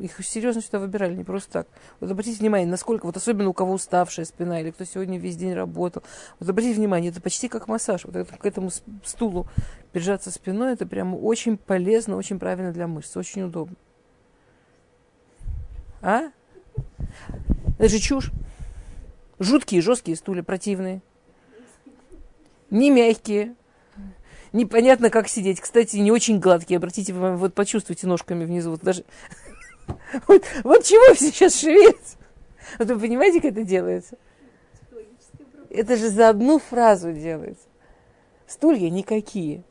их 0.00 0.26
серьезно 0.26 0.62
сюда 0.62 0.78
выбирали, 0.78 1.14
не 1.14 1.24
просто 1.24 1.50
так. 1.50 1.68
Вот 2.00 2.10
обратите 2.10 2.38
внимание, 2.38 2.68
насколько, 2.68 3.06
вот 3.06 3.16
особенно 3.16 3.48
у 3.48 3.52
кого 3.52 3.74
уставшая 3.74 4.26
спина, 4.26 4.60
или 4.60 4.70
кто 4.70 4.84
сегодня 4.84 5.18
весь 5.18 5.36
день 5.36 5.54
работал. 5.54 6.02
Вот 6.40 6.48
обратите 6.48 6.76
внимание, 6.76 7.10
это 7.10 7.20
почти 7.20 7.48
как 7.48 7.68
массаж. 7.68 8.04
Вот 8.04 8.16
это, 8.16 8.36
к 8.36 8.46
этому 8.46 8.70
стулу 9.04 9.46
прижаться 9.92 10.30
спиной, 10.30 10.72
это 10.72 10.86
прямо 10.86 11.16
очень 11.16 11.56
полезно, 11.56 12.16
очень 12.16 12.38
правильно 12.38 12.72
для 12.72 12.86
мышц, 12.86 13.16
очень 13.16 13.42
удобно. 13.42 13.76
А? 16.02 16.30
Это 17.78 17.88
же 17.88 17.98
чушь. 17.98 18.30
Жуткие, 19.38 19.80
жесткие 19.80 20.16
стулья, 20.16 20.42
противные. 20.42 21.00
Не 22.70 22.90
мягкие, 22.90 23.54
непонятно, 24.54 25.10
как 25.10 25.28
сидеть. 25.28 25.60
Кстати, 25.60 25.96
не 25.96 26.10
очень 26.10 26.38
гладкие. 26.38 26.78
Обратите, 26.78 27.12
вот 27.12 27.52
почувствуйте 27.54 28.06
ножками 28.06 28.44
внизу. 28.44 28.70
Вот, 28.70 28.80
даже... 28.80 29.04
вот, 30.28 30.42
вот 30.62 30.84
чего 30.84 31.14
сейчас 31.14 31.60
шевелится. 31.60 32.16
Вот 32.78 32.88
вы 32.88 32.98
понимаете, 32.98 33.40
как 33.40 33.52
это 33.52 33.64
делается? 33.64 34.16
Это 35.68 35.96
же 35.96 36.08
за 36.08 36.28
одну 36.28 36.58
фразу 36.58 37.12
делается. 37.12 37.66
Стулья 38.46 38.88
никакие. 38.90 39.64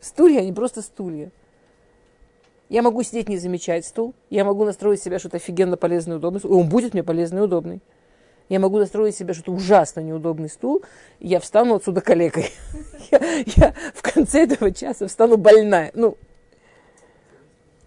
Стулья, 0.00 0.40
они 0.40 0.52
просто 0.52 0.82
стулья. 0.82 1.32
Я 2.68 2.82
могу 2.82 3.02
сидеть, 3.02 3.28
не 3.28 3.38
замечать 3.38 3.84
стул. 3.84 4.14
Я 4.28 4.44
могу 4.44 4.64
настроить 4.64 5.02
себя 5.02 5.18
что-то 5.18 5.38
офигенно 5.38 5.76
полезное 5.76 6.14
и 6.14 6.18
удобное. 6.18 6.42
Он 6.42 6.68
будет 6.68 6.94
мне 6.94 7.02
полезный 7.02 7.40
и 7.40 7.44
удобный. 7.44 7.80
Я 8.50 8.58
могу 8.58 8.78
настроить 8.78 9.16
себе 9.16 9.32
что-то 9.32 9.52
ужасно 9.52 10.00
неудобный 10.00 10.48
стул, 10.48 10.82
я 11.20 11.38
встану 11.38 11.76
отсюда 11.76 12.00
калекой. 12.00 12.50
я, 13.12 13.74
в 13.94 14.02
конце 14.02 14.42
этого 14.42 14.72
часа 14.72 15.06
встану 15.06 15.36
больная. 15.36 15.92
Ну, 15.94 16.18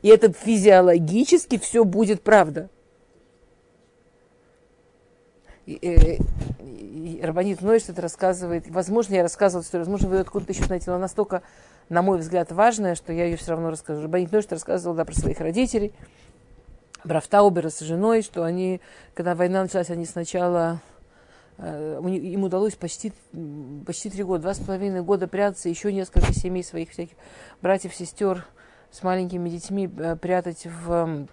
и 0.01 0.07
это 0.07 0.31
физиологически 0.31 1.57
все 1.57 1.83
будет 1.83 2.21
правда. 2.21 2.69
И 5.65 6.21
Рабанит 7.21 7.61
Ной 7.61 7.79
что-то 7.79 8.01
рассказывает. 8.01 8.69
Возможно, 8.69 9.15
я 9.15 9.21
рассказывала 9.21 9.65
историю, 9.65 9.85
возможно, 9.85 10.07
вы 10.07 10.19
откуда-то 10.19 10.53
еще 10.53 10.63
знаете, 10.63 10.91
но 10.91 10.97
настолько, 10.97 11.41
на 11.89 12.01
мой 12.01 12.19
взгляд, 12.19 12.53
важная, 12.53 12.95
что 12.95 13.11
я 13.11 13.25
ее 13.25 13.35
все 13.35 13.51
равно 13.51 13.69
расскажу. 13.69 14.01
Рабанит 14.01 14.31
Ной 14.31 14.41
что 14.41 14.55
рассказывал 14.55 14.95
да, 14.95 15.03
про 15.03 15.13
своих 15.13 15.41
родителей– 15.41 15.91
Брафтаубера 17.03 17.69
с 17.69 17.79
женой, 17.79 18.21
что 18.21 18.43
они, 18.43 18.79
когда 19.13 19.35
война 19.35 19.63
началась, 19.63 19.89
они 19.89 20.05
сначала 20.05 20.79
э, 21.57 21.99
им 22.01 22.43
удалось 22.43 22.75
почти, 22.75 23.11
почти 23.85 24.09
три 24.09 24.23
года, 24.23 24.43
два 24.43 24.53
с 24.53 24.59
половиной 24.59 25.01
года 25.01 25.27
прятаться, 25.27 25.67
еще 25.67 25.91
несколько 25.91 26.33
семей 26.33 26.63
своих 26.63 26.91
всяких 26.91 27.15
братьев, 27.61 27.93
сестер 27.93 28.45
с 28.91 29.03
маленькими 29.03 29.49
детьми 29.49 29.89
э, 29.97 30.15
прятать 30.15 30.65
в, 30.65 31.27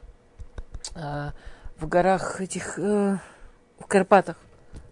э, 0.96 1.30
в 1.76 1.88
горах 1.88 2.40
этих, 2.40 2.76
в 2.76 3.20
Карпатах, 3.86 4.38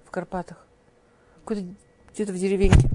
в 0.05 0.11
Карпатах, 0.11 0.65
где-то 1.45 2.33
в 2.33 2.37
деревеньке. 2.37 2.89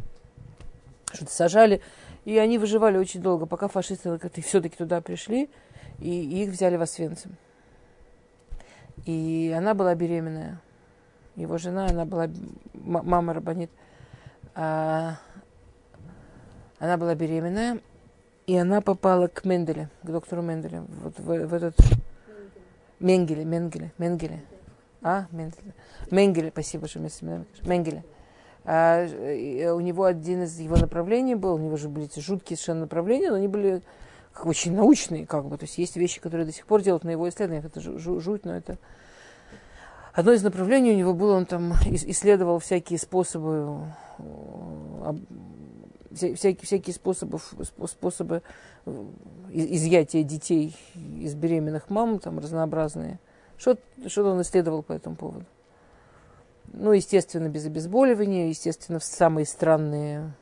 Что-то 1.11 1.31
сажали, 1.31 1.81
И 2.25 2.37
они 2.37 2.57
выживали 2.57 2.97
очень 2.97 3.21
долго, 3.21 3.45
пока 3.45 3.67
фашисты 3.67 4.17
все-таки 4.41 4.75
туда 4.75 4.99
пришли, 5.01 5.49
и 5.99 6.43
их 6.43 6.49
взяли 6.49 6.75
в 6.75 6.81
Освенцим. 6.81 7.37
И 9.05 9.53
она 9.55 9.73
была 9.73 9.95
беременная. 9.95 10.61
Его 11.35 11.57
жена, 11.57 11.87
она 11.87 12.05
была, 12.05 12.29
мама 12.73 13.33
Рабанит, 13.33 13.71
а, 14.53 15.15
она 16.77 16.97
была 16.97 17.15
беременная, 17.15 17.79
и 18.45 18.55
она 18.55 18.81
попала 18.81 19.27
к 19.27 19.43
Менделе, 19.45 19.89
к 20.03 20.11
доктору 20.11 20.41
Менделе, 20.41 20.81
вот 21.01 21.17
в, 21.17 21.47
в 21.47 21.53
этот... 21.53 21.75
Менгеле, 22.99 23.43
Менгеле, 23.43 23.91
Менгеле. 23.97 24.43
А, 25.01 25.25
Менгеле. 25.31 25.73
Менгеле, 26.11 26.51
спасибо, 26.51 26.87
что 26.87 26.99
вместе 26.99 27.25
Менгеле. 27.63 28.05
А, 28.63 29.05
у 29.73 29.79
него 29.81 30.05
один 30.05 30.43
из 30.43 30.57
его 30.59 30.77
направлений 30.77 31.35
был, 31.35 31.55
у 31.55 31.57
него 31.57 31.75
же 31.77 31.89
были 31.89 32.05
эти 32.05 32.19
жуткие 32.19 32.57
совершенно 32.57 32.81
направления, 32.81 33.29
но 33.29 33.35
они 33.35 33.47
были 33.47 33.81
очень 34.43 34.73
научные, 34.75 35.25
как 35.25 35.45
бы. 35.45 35.57
То 35.57 35.65
есть 35.65 35.77
есть 35.77 35.95
вещи, 35.95 36.19
которые 36.19 36.45
до 36.45 36.51
сих 36.51 36.65
пор 36.65 36.81
делают 36.81 37.03
на 37.03 37.09
его 37.09 37.27
исследованиях. 37.29 37.65
Это 37.65 37.79
жуть, 37.81 38.45
но 38.45 38.55
это... 38.55 38.77
Одно 40.13 40.31
из 40.31 40.43
направлений 40.43 40.91
у 40.91 40.97
него 40.97 41.13
было, 41.13 41.35
он 41.35 41.45
там 41.45 41.73
исследовал 41.85 42.59
всякие 42.59 42.99
способы 42.99 43.87
всякие, 46.13 46.65
всякие 46.65 46.93
способы, 46.93 47.39
способы 47.87 48.41
э, 48.85 49.05
изъятия 49.51 50.23
детей 50.23 50.75
из 50.95 51.35
беременных 51.35 51.89
мам, 51.89 52.19
там 52.19 52.39
разнообразные. 52.39 53.19
Что, 53.57 53.77
что 54.07 54.23
он 54.25 54.41
исследовал 54.41 54.83
по 54.83 54.93
этому 54.93 55.15
поводу? 55.15 55.45
Ну, 56.71 56.91
естественно, 56.91 57.49
без 57.49 57.65
обезболивания, 57.65 58.47
естественно, 58.47 58.99
самые 58.99 59.45
странные 59.45 60.33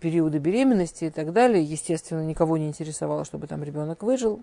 периоды 0.00 0.38
беременности 0.38 1.06
и 1.06 1.10
так 1.10 1.32
далее. 1.32 1.62
Естественно, 1.62 2.24
никого 2.24 2.56
не 2.56 2.68
интересовало, 2.68 3.24
чтобы 3.24 3.46
там 3.46 3.62
ребенок 3.62 4.02
выжил. 4.02 4.40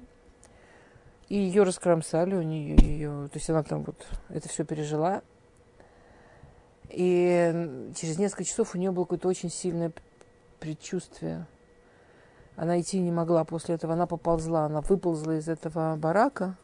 И 1.29 1.37
ее 1.37 1.63
раскромсали, 1.63 2.35
у 2.35 2.41
нее, 2.41 2.75
ее, 2.75 3.29
то 3.31 3.37
есть 3.37 3.49
она 3.49 3.63
там 3.63 3.83
вот 3.83 4.05
это 4.29 4.47
все 4.47 4.63
пережила. 4.63 5.23
И 6.89 7.91
через 7.95 8.19
несколько 8.19 8.43
часов 8.43 8.75
у 8.75 8.77
нее 8.77 8.91
было 8.91 9.05
какое-то 9.05 9.27
очень 9.27 9.49
сильное 9.49 9.91
предчувствие. 10.59 11.47
Она 12.55 12.79
идти 12.79 12.99
не 12.99 13.11
могла 13.11 13.43
после 13.43 13.75
этого, 13.75 13.93
она 13.93 14.05
поползла, 14.05 14.65
она 14.65 14.81
выползла 14.81 15.37
из 15.37 15.49
этого 15.49 15.95
барака 15.97 16.57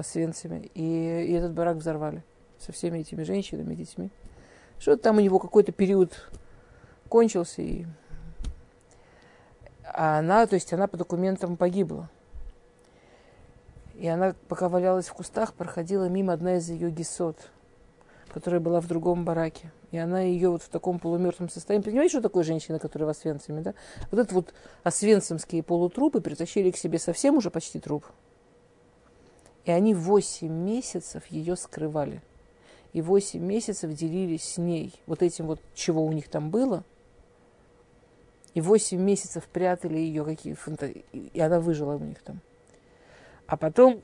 с 0.00 0.14
венцами, 0.14 0.70
и, 0.74 1.24
и 1.26 1.32
этот 1.32 1.52
барак 1.52 1.78
взорвали 1.78 2.22
со 2.58 2.70
всеми 2.70 2.98
этими 2.98 3.24
женщинами, 3.24 3.74
детьми. 3.74 4.10
Что 4.78 4.96
там 4.96 5.16
у 5.16 5.20
него 5.20 5.38
какой-то 5.38 5.72
период 5.72 6.30
кончился, 7.12 7.62
и... 7.62 7.84
а 9.84 10.18
она, 10.18 10.46
то 10.46 10.54
есть 10.54 10.72
она 10.72 10.86
по 10.86 10.96
документам 10.96 11.56
погибла. 11.56 12.08
И 13.94 14.08
она, 14.08 14.34
пока 14.48 14.68
валялась 14.68 15.08
в 15.08 15.12
кустах, 15.12 15.52
проходила 15.52 16.08
мимо 16.08 16.32
одна 16.32 16.56
из 16.56 16.70
ее 16.70 16.90
гисот– 16.90 17.36
которая 18.32 18.60
была 18.60 18.80
в 18.80 18.86
другом 18.86 19.24
бараке. 19.24 19.70
И 19.90 19.98
она 19.98 20.22
ее 20.22 20.50
вот 20.50 20.62
в 20.62 20.68
таком 20.68 20.98
полумертвом 20.98 21.50
состоянии. 21.50 21.84
Понимаете, 21.84 22.12
что 22.12 22.22
такое 22.22 22.44
женщина, 22.44 22.78
которая 22.78 23.06
в 23.06 23.10
Освенциме, 23.10 23.60
да? 23.60 23.74
Вот 24.10 24.18
этот 24.18 24.32
вот 24.32 24.54
освенцимские 24.82 25.62
полутрупы 25.62 26.20
притащили 26.20 26.70
к 26.70 26.76
себе 26.76 26.98
совсем 26.98 27.36
уже 27.36 27.50
почти 27.50 27.78
труп. 27.78 28.06
И 29.64 29.70
они 29.70 29.94
8 29.94 30.48
месяцев 30.50 31.26
ее 31.26 31.56
скрывали. 31.56 32.22
И 32.94 33.02
8 33.02 33.38
месяцев 33.40 33.92
делились 33.92 34.54
с 34.54 34.58
ней 34.58 34.94
вот 35.06 35.22
этим 35.22 35.46
вот, 35.46 35.60
чего 35.74 36.04
у 36.04 36.12
них 36.12 36.28
там 36.28 36.50
было. 36.50 36.84
И 38.54 38.60
8 38.60 39.00
месяцев 39.00 39.44
прятали 39.44 39.98
ее, 39.98 40.24
какие 40.24 40.54
фанта... 40.54 40.86
и 40.86 41.40
она 41.40 41.60
выжила 41.60 41.96
у 41.96 42.00
них 42.00 42.22
там. 42.22 42.40
А 43.46 43.56
потом 43.56 44.02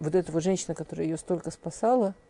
вот 0.00 0.14
эта 0.14 0.30
вот 0.32 0.42
женщина, 0.42 0.74
которая 0.74 1.06
ее 1.06 1.16
столько 1.16 1.50
спасала– 1.50 2.14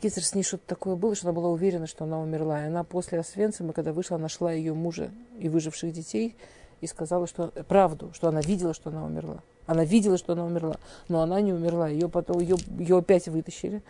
Кицер 0.00 0.24
с 0.24 0.34
ней 0.34 0.42
что-то 0.42 0.66
такое 0.66 0.94
было, 0.96 1.14
что 1.14 1.28
она 1.28 1.34
была 1.34 1.48
уверена, 1.48 1.86
что 1.86 2.04
она 2.04 2.20
умерла. 2.20 2.62
И 2.62 2.66
она 2.66 2.84
после 2.84 3.18
Освенцима, 3.18 3.72
когда 3.72 3.92
вышла, 3.92 4.18
нашла 4.18 4.52
ее 4.52 4.74
мужа 4.74 5.10
и 5.38 5.48
выживших 5.48 5.92
детей 5.92 6.36
и 6.80 6.86
сказала 6.86 7.26
что, 7.26 7.48
правду, 7.68 8.10
что 8.12 8.28
она 8.28 8.40
видела, 8.40 8.74
что 8.74 8.90
она 8.90 9.04
умерла. 9.04 9.42
Она 9.66 9.84
видела, 9.84 10.18
что 10.18 10.34
она 10.34 10.44
умерла, 10.44 10.76
но 11.08 11.22
она 11.22 11.40
не 11.40 11.52
умерла. 11.52 11.88
Ее 11.88 12.08
потом 12.08 12.40
ее, 12.40 12.56
ее 12.78 12.98
опять 12.98 13.28
вытащили. 13.28 13.82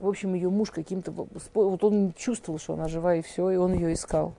В 0.00 0.08
общем, 0.08 0.34
ее 0.34 0.48
муж 0.48 0.70
каким-то... 0.70 1.12
Вот 1.12 1.84
он 1.84 2.14
чувствовал, 2.16 2.58
что 2.58 2.74
она 2.74 2.88
жива, 2.88 3.14
и 3.16 3.22
все, 3.22 3.50
и 3.50 3.56
он 3.56 3.74
ее 3.74 3.92
искал. 3.92 4.34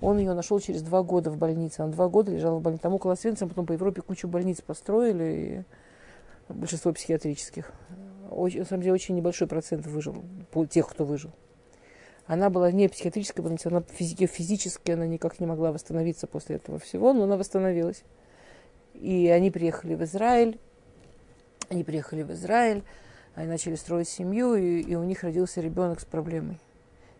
Он 0.00 0.18
ее 0.18 0.32
нашел 0.34 0.58
через 0.60 0.82
два 0.82 1.02
года 1.02 1.30
в 1.30 1.36
больнице. 1.36 1.80
Она 1.80 1.92
два 1.92 2.08
года 2.08 2.32
лежала 2.32 2.58
в 2.58 2.62
больнице. 2.62 2.82
Там 2.82 2.94
около 2.94 3.12
Освенцима, 3.12 3.50
потом 3.50 3.66
по 3.66 3.72
Европе 3.72 4.00
кучу 4.00 4.28
больниц 4.28 4.60
построили, 4.60 5.64
и 6.48 6.52
большинство 6.52 6.92
психиатрических 6.92 7.72
очень, 8.30 8.60
на 8.60 8.64
самом 8.64 8.82
деле 8.82 8.94
очень 8.94 9.14
небольшой 9.14 9.46
процент 9.48 9.86
выжил, 9.86 10.24
тех, 10.70 10.88
кто 10.88 11.04
выжил. 11.04 11.30
Она 12.26 12.48
была 12.48 12.70
не 12.70 12.88
психиатрическая 12.88 13.42
больница, 13.42 13.70
она 13.70 13.82
физики, 13.82 14.26
физически 14.26 14.92
она 14.92 15.06
никак 15.06 15.40
не 15.40 15.46
могла 15.46 15.72
восстановиться 15.72 16.26
после 16.26 16.56
этого 16.56 16.78
всего, 16.78 17.12
но 17.12 17.24
она 17.24 17.36
восстановилась. 17.36 18.04
И 18.94 19.28
они 19.28 19.50
приехали 19.50 19.94
в 19.94 20.04
Израиль, 20.04 20.58
они 21.68 21.82
приехали 21.82 22.22
в 22.22 22.30
Израиль, 22.32 22.84
они 23.34 23.48
начали 23.48 23.74
строить 23.74 24.08
семью, 24.08 24.54
и, 24.54 24.80
и 24.80 24.94
у 24.94 25.02
них 25.02 25.24
родился 25.24 25.60
ребенок 25.60 26.00
с 26.00 26.04
проблемой. 26.04 26.60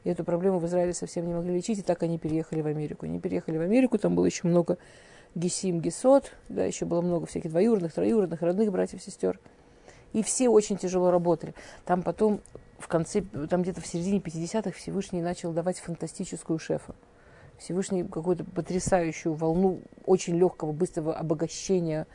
И 0.04 0.10
эту 0.10 0.24
проблему 0.24 0.58
в 0.58 0.66
Израиле 0.66 0.94
совсем 0.94 1.26
не 1.26 1.34
могли 1.34 1.54
лечить, 1.54 1.78
и 1.78 1.82
так 1.82 2.02
они 2.02 2.18
переехали 2.18 2.62
в 2.62 2.66
Америку. 2.66 3.06
Они 3.06 3.20
переехали 3.20 3.58
в 3.58 3.62
Америку, 3.62 3.98
там 3.98 4.14
было 4.14 4.24
еще 4.26 4.48
много 4.48 4.78
гесим, 5.34 5.80
гесот, 5.80 6.32
да, 6.48 6.64
еще 6.64 6.86
было 6.86 7.02
много 7.02 7.26
всяких 7.26 7.50
двоюродных, 7.50 7.92
троюродных, 7.92 8.42
родных 8.42 8.72
братьев, 8.72 9.02
сестер. 9.02 9.38
И 10.12 10.22
все 10.22 10.48
очень 10.48 10.76
тяжело 10.76 11.10
работали. 11.10 11.54
Там 11.84 12.02
потом, 12.02 12.40
в 12.78 12.88
конце, 12.88 13.20
там 13.20 13.62
где-то 13.62 13.80
в 13.80 13.86
середине 13.86 14.18
50-х 14.18 14.72
Всевышний 14.72 15.22
начал 15.22 15.52
давать 15.52 15.78
фантастическую 15.78 16.58
шефа. 16.58 16.94
Всевышний 17.58 18.02
какую-то 18.02 18.44
потрясающую 18.44 19.34
волну 19.34 19.82
очень 20.06 20.36
легкого, 20.36 20.72
быстрого 20.72 21.14
обогащения 21.14 22.06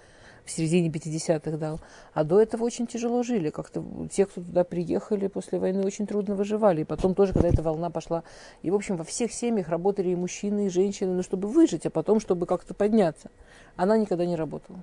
в 0.45 0.51
середине 0.51 0.89
50-х 0.89 1.57
дал. 1.57 1.79
А 2.13 2.23
до 2.23 2.41
этого 2.41 2.63
очень 2.63 2.87
тяжело 2.87 3.23
жили. 3.23 3.49
Как-то 3.49 3.83
те, 4.11 4.25
кто 4.25 4.41
туда 4.41 4.63
приехали 4.63 5.27
после 5.27 5.59
войны, 5.59 5.83
очень 5.83 6.07
трудно 6.07 6.35
выживали. 6.35 6.81
И 6.81 6.85
потом 6.85 7.15
тоже, 7.15 7.33
когда 7.33 7.49
эта 7.49 7.61
волна 7.63 7.89
пошла. 7.89 8.23
И, 8.61 8.71
в 8.71 8.75
общем, 8.75 8.97
во 8.97 9.03
всех 9.03 9.33
семьях 9.33 9.69
работали 9.69 10.09
и 10.09 10.15
мужчины, 10.15 10.67
и 10.67 10.69
женщины, 10.69 11.13
ну, 11.13 11.23
чтобы 11.23 11.47
выжить, 11.47 11.85
а 11.85 11.89
потом, 11.89 12.19
чтобы 12.19 12.45
как-то 12.45 12.73
подняться. 12.73 13.29
Она 13.75 13.97
никогда 13.97 14.25
не 14.25 14.35
работала 14.35 14.79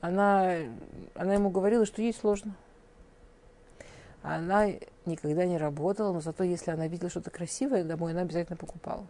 она, 0.00 0.56
она 1.14 1.34
ему 1.34 1.50
говорила, 1.50 1.86
что 1.86 2.02
ей 2.02 2.14
сложно. 2.14 2.54
Она 4.22 4.66
никогда 5.06 5.44
не 5.46 5.58
работала, 5.58 6.12
но 6.12 6.20
зато 6.20 6.44
если 6.44 6.70
она 6.70 6.88
видела 6.88 7.10
что-то 7.10 7.30
красивое 7.30 7.84
домой, 7.84 8.12
она 8.12 8.22
обязательно 8.22 8.56
покупала. 8.56 9.06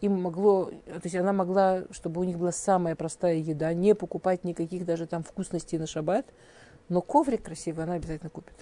Им 0.00 0.22
могло, 0.22 0.66
то 0.66 1.00
есть 1.04 1.16
она 1.16 1.32
могла, 1.32 1.82
чтобы 1.90 2.20
у 2.20 2.24
них 2.24 2.38
была 2.38 2.52
самая 2.52 2.96
простая 2.96 3.36
еда, 3.36 3.72
не 3.74 3.94
покупать 3.94 4.44
никаких 4.44 4.86
даже 4.86 5.06
там 5.06 5.22
вкусностей 5.22 5.78
на 5.78 5.86
шаббат, 5.86 6.26
но 6.88 7.02
коврик 7.02 7.42
красивый 7.42 7.84
она 7.84 7.94
обязательно 7.94 8.30
купит. 8.30 8.54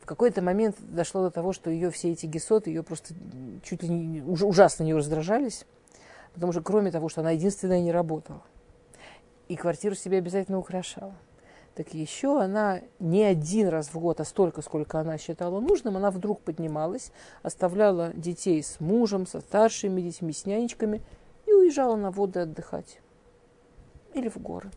В 0.00 0.06
какой-то 0.06 0.42
момент 0.42 0.76
дошло 0.80 1.22
до 1.22 1.30
того, 1.30 1.52
что 1.52 1.70
ее 1.70 1.90
все 1.90 2.10
эти 2.10 2.26
гесоты, 2.26 2.70
ее 2.70 2.82
просто 2.82 3.14
чуть 3.62 3.84
ли 3.84 3.88
не 3.88 4.22
ужасно 4.22 4.82
не 4.82 4.92
раздражались, 4.92 5.66
потому 6.34 6.52
что 6.52 6.62
кроме 6.62 6.90
того, 6.90 7.08
что 7.08 7.20
она 7.20 7.30
единственная 7.30 7.80
не 7.80 7.92
работала– 7.92 8.42
и 9.50 9.56
квартиру 9.56 9.96
себе 9.96 10.18
обязательно 10.18 10.58
украшала. 10.58 11.12
Так 11.74 11.94
еще 11.94 12.40
она 12.40 12.82
не 12.98 13.22
один 13.22 13.68
раз 13.68 13.88
в 13.88 13.98
год, 13.98 14.20
а 14.20 14.24
столько, 14.24 14.60
сколько 14.60 14.98
она 14.98 15.18
считала 15.18 15.60
нужным, 15.60 15.96
она 15.96 16.10
вдруг 16.10 16.40
поднималась, 16.40 17.12
оставляла 17.42 18.12
детей 18.12 18.62
с 18.62 18.80
мужем, 18.80 19.26
со 19.26 19.40
старшими 19.40 20.00
детьми, 20.00 20.32
с 20.32 20.46
нянечками 20.46 21.00
и 21.46 21.52
уезжала 21.52 21.96
на 21.96 22.10
воды 22.10 22.40
отдыхать. 22.40 23.00
Или 24.14 24.28
в 24.28 24.36
горы. 24.38 24.70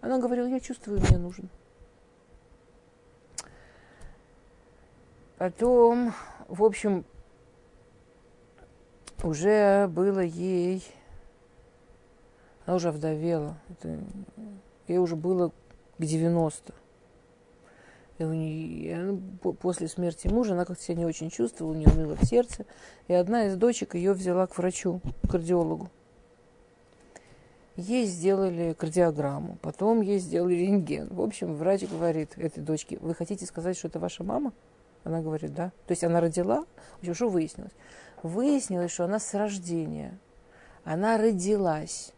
Она 0.00 0.18
говорила, 0.18 0.46
я 0.46 0.60
чувствую, 0.60 1.00
мне 1.00 1.18
нужно. 1.18 1.48
Потом, 5.36 6.14
в 6.46 6.62
общем, 6.62 7.04
уже 9.22 9.88
было 9.88 10.20
ей 10.20 10.84
она 12.64 12.76
уже 12.76 12.90
вдовела. 12.90 13.56
Ей 14.86 14.98
уже 14.98 15.16
было 15.16 15.52
к 15.98 16.02
90. 16.02 16.74
И 18.18 18.24
у 18.24 18.32
нее, 18.32 19.18
после 19.60 19.88
смерти 19.88 20.28
мужа 20.28 20.52
она 20.52 20.64
как-то 20.64 20.82
себя 20.82 20.98
не 20.98 21.06
очень 21.06 21.30
чувствовала, 21.30 21.72
у 21.72 21.76
нее 21.76 21.88
ныло 21.94 22.14
в 22.16 22.24
сердце. 22.24 22.66
И 23.08 23.12
одна 23.14 23.46
из 23.46 23.56
дочек 23.56 23.94
ее 23.94 24.12
взяла 24.12 24.46
к 24.46 24.56
врачу, 24.58 25.00
к 25.24 25.30
кардиологу. 25.30 25.90
Ей 27.76 28.04
сделали 28.04 28.74
кардиограмму, 28.74 29.56
потом 29.62 30.02
ей 30.02 30.18
сделали 30.18 30.54
рентген. 30.54 31.08
В 31.08 31.22
общем, 31.22 31.54
врач 31.54 31.82
говорит 31.84 32.36
этой 32.36 32.62
дочке, 32.62 32.98
вы 33.00 33.14
хотите 33.14 33.46
сказать, 33.46 33.78
что 33.78 33.88
это 33.88 33.98
ваша 33.98 34.24
мама? 34.24 34.52
Она 35.04 35.22
говорит, 35.22 35.54
да. 35.54 35.72
То 35.86 35.92
есть 35.92 36.04
она 36.04 36.20
родила. 36.20 36.66
В 36.98 37.00
общем, 37.00 37.14
что 37.14 37.28
выяснилось? 37.28 37.72
Выяснилось, 38.22 38.92
что 38.92 39.04
она 39.04 39.18
с 39.18 39.32
рождения. 39.34 40.18
Она 40.84 41.16
родилась 41.16 42.12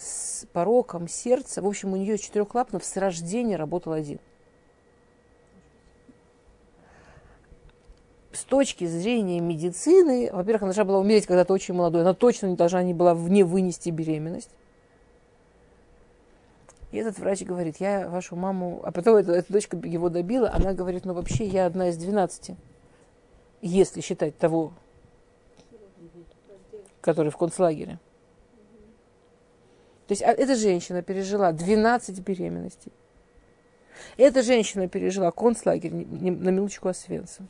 с 0.00 0.46
пороком 0.52 1.08
сердца. 1.08 1.60
В 1.62 1.66
общем, 1.66 1.92
у 1.92 1.96
нее 1.96 2.16
четырехлапнов 2.16 2.84
с 2.84 2.96
рождения 2.96 3.56
работал 3.56 3.92
один. 3.92 4.18
С 8.32 8.44
точки 8.44 8.86
зрения 8.86 9.40
медицины, 9.40 10.30
во-первых, 10.32 10.62
она 10.62 10.68
должна 10.70 10.84
была 10.84 10.98
умереть 11.00 11.26
когда-то 11.26 11.52
очень 11.52 11.74
молодой, 11.74 12.02
она 12.02 12.14
точно 12.14 12.46
не 12.46 12.56
должна 12.56 12.82
не 12.82 12.94
была 12.94 13.14
вне 13.14 13.44
вынести 13.44 13.90
беременность. 13.90 14.50
И 16.92 16.96
этот 16.96 17.18
врач 17.18 17.42
говорит, 17.42 17.76
я 17.78 18.08
вашу 18.08 18.36
маму... 18.36 18.80
А 18.84 18.92
потом 18.92 19.16
эта, 19.16 19.32
эта 19.32 19.52
дочка 19.52 19.76
его 19.76 20.08
добила, 20.08 20.50
она 20.52 20.72
говорит, 20.72 21.04
ну 21.04 21.12
вообще 21.12 21.44
я 21.46 21.66
одна 21.66 21.90
из 21.90 21.96
12, 21.98 22.56
если 23.60 24.00
считать 24.00 24.38
того, 24.38 24.72
который 27.00 27.30
в 27.30 27.36
концлагере. 27.36 27.98
То 30.10 30.12
есть 30.14 30.24
а, 30.24 30.32
эта 30.32 30.56
женщина 30.56 31.02
пережила 31.02 31.52
12 31.52 32.18
беременностей. 32.18 32.90
Эта 34.16 34.42
женщина 34.42 34.88
пережила 34.88 35.30
концлагерь, 35.30 35.92
на 35.94 36.48
минуточку 36.48 36.88
Освенцим. 36.88 37.46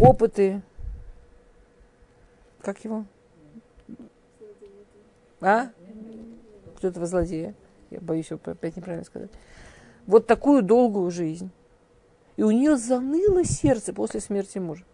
Опыты, 0.00 0.62
как 2.62 2.82
его? 2.86 3.04
А? 5.42 5.68
Кто-то 6.78 7.04
злодея. 7.04 7.54
Я 7.90 8.00
боюсь 8.00 8.32
опять 8.32 8.78
неправильно 8.78 9.04
сказать. 9.04 9.30
Вот 10.06 10.26
такую 10.26 10.62
долгую 10.62 11.10
жизнь. 11.10 11.50
И 12.38 12.42
у 12.42 12.50
нее 12.50 12.78
заныло 12.78 13.44
сердце 13.44 13.92
после 13.92 14.20
смерти 14.20 14.56
мужа. 14.56 14.86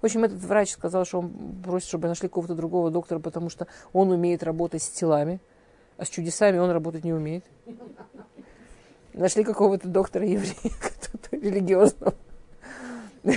В 0.00 0.06
общем, 0.06 0.24
этот 0.24 0.38
врач 0.38 0.70
сказал, 0.70 1.04
что 1.04 1.18
он 1.18 1.60
просит, 1.62 1.88
чтобы 1.88 2.08
нашли 2.08 2.28
какого-то 2.28 2.54
другого 2.54 2.90
доктора, 2.90 3.18
потому 3.18 3.50
что 3.50 3.66
он 3.92 4.12
умеет 4.12 4.42
работать 4.42 4.82
с 4.82 4.88
телами, 4.88 5.40
а 5.96 6.04
с 6.04 6.08
чудесами 6.08 6.58
он 6.58 6.70
работать 6.70 7.04
не 7.04 7.12
умеет. 7.12 7.44
Нашли 9.12 9.44
какого-то 9.44 9.88
доктора 9.88 10.26
еврея, 10.26 10.54
религиозного, 11.30 12.14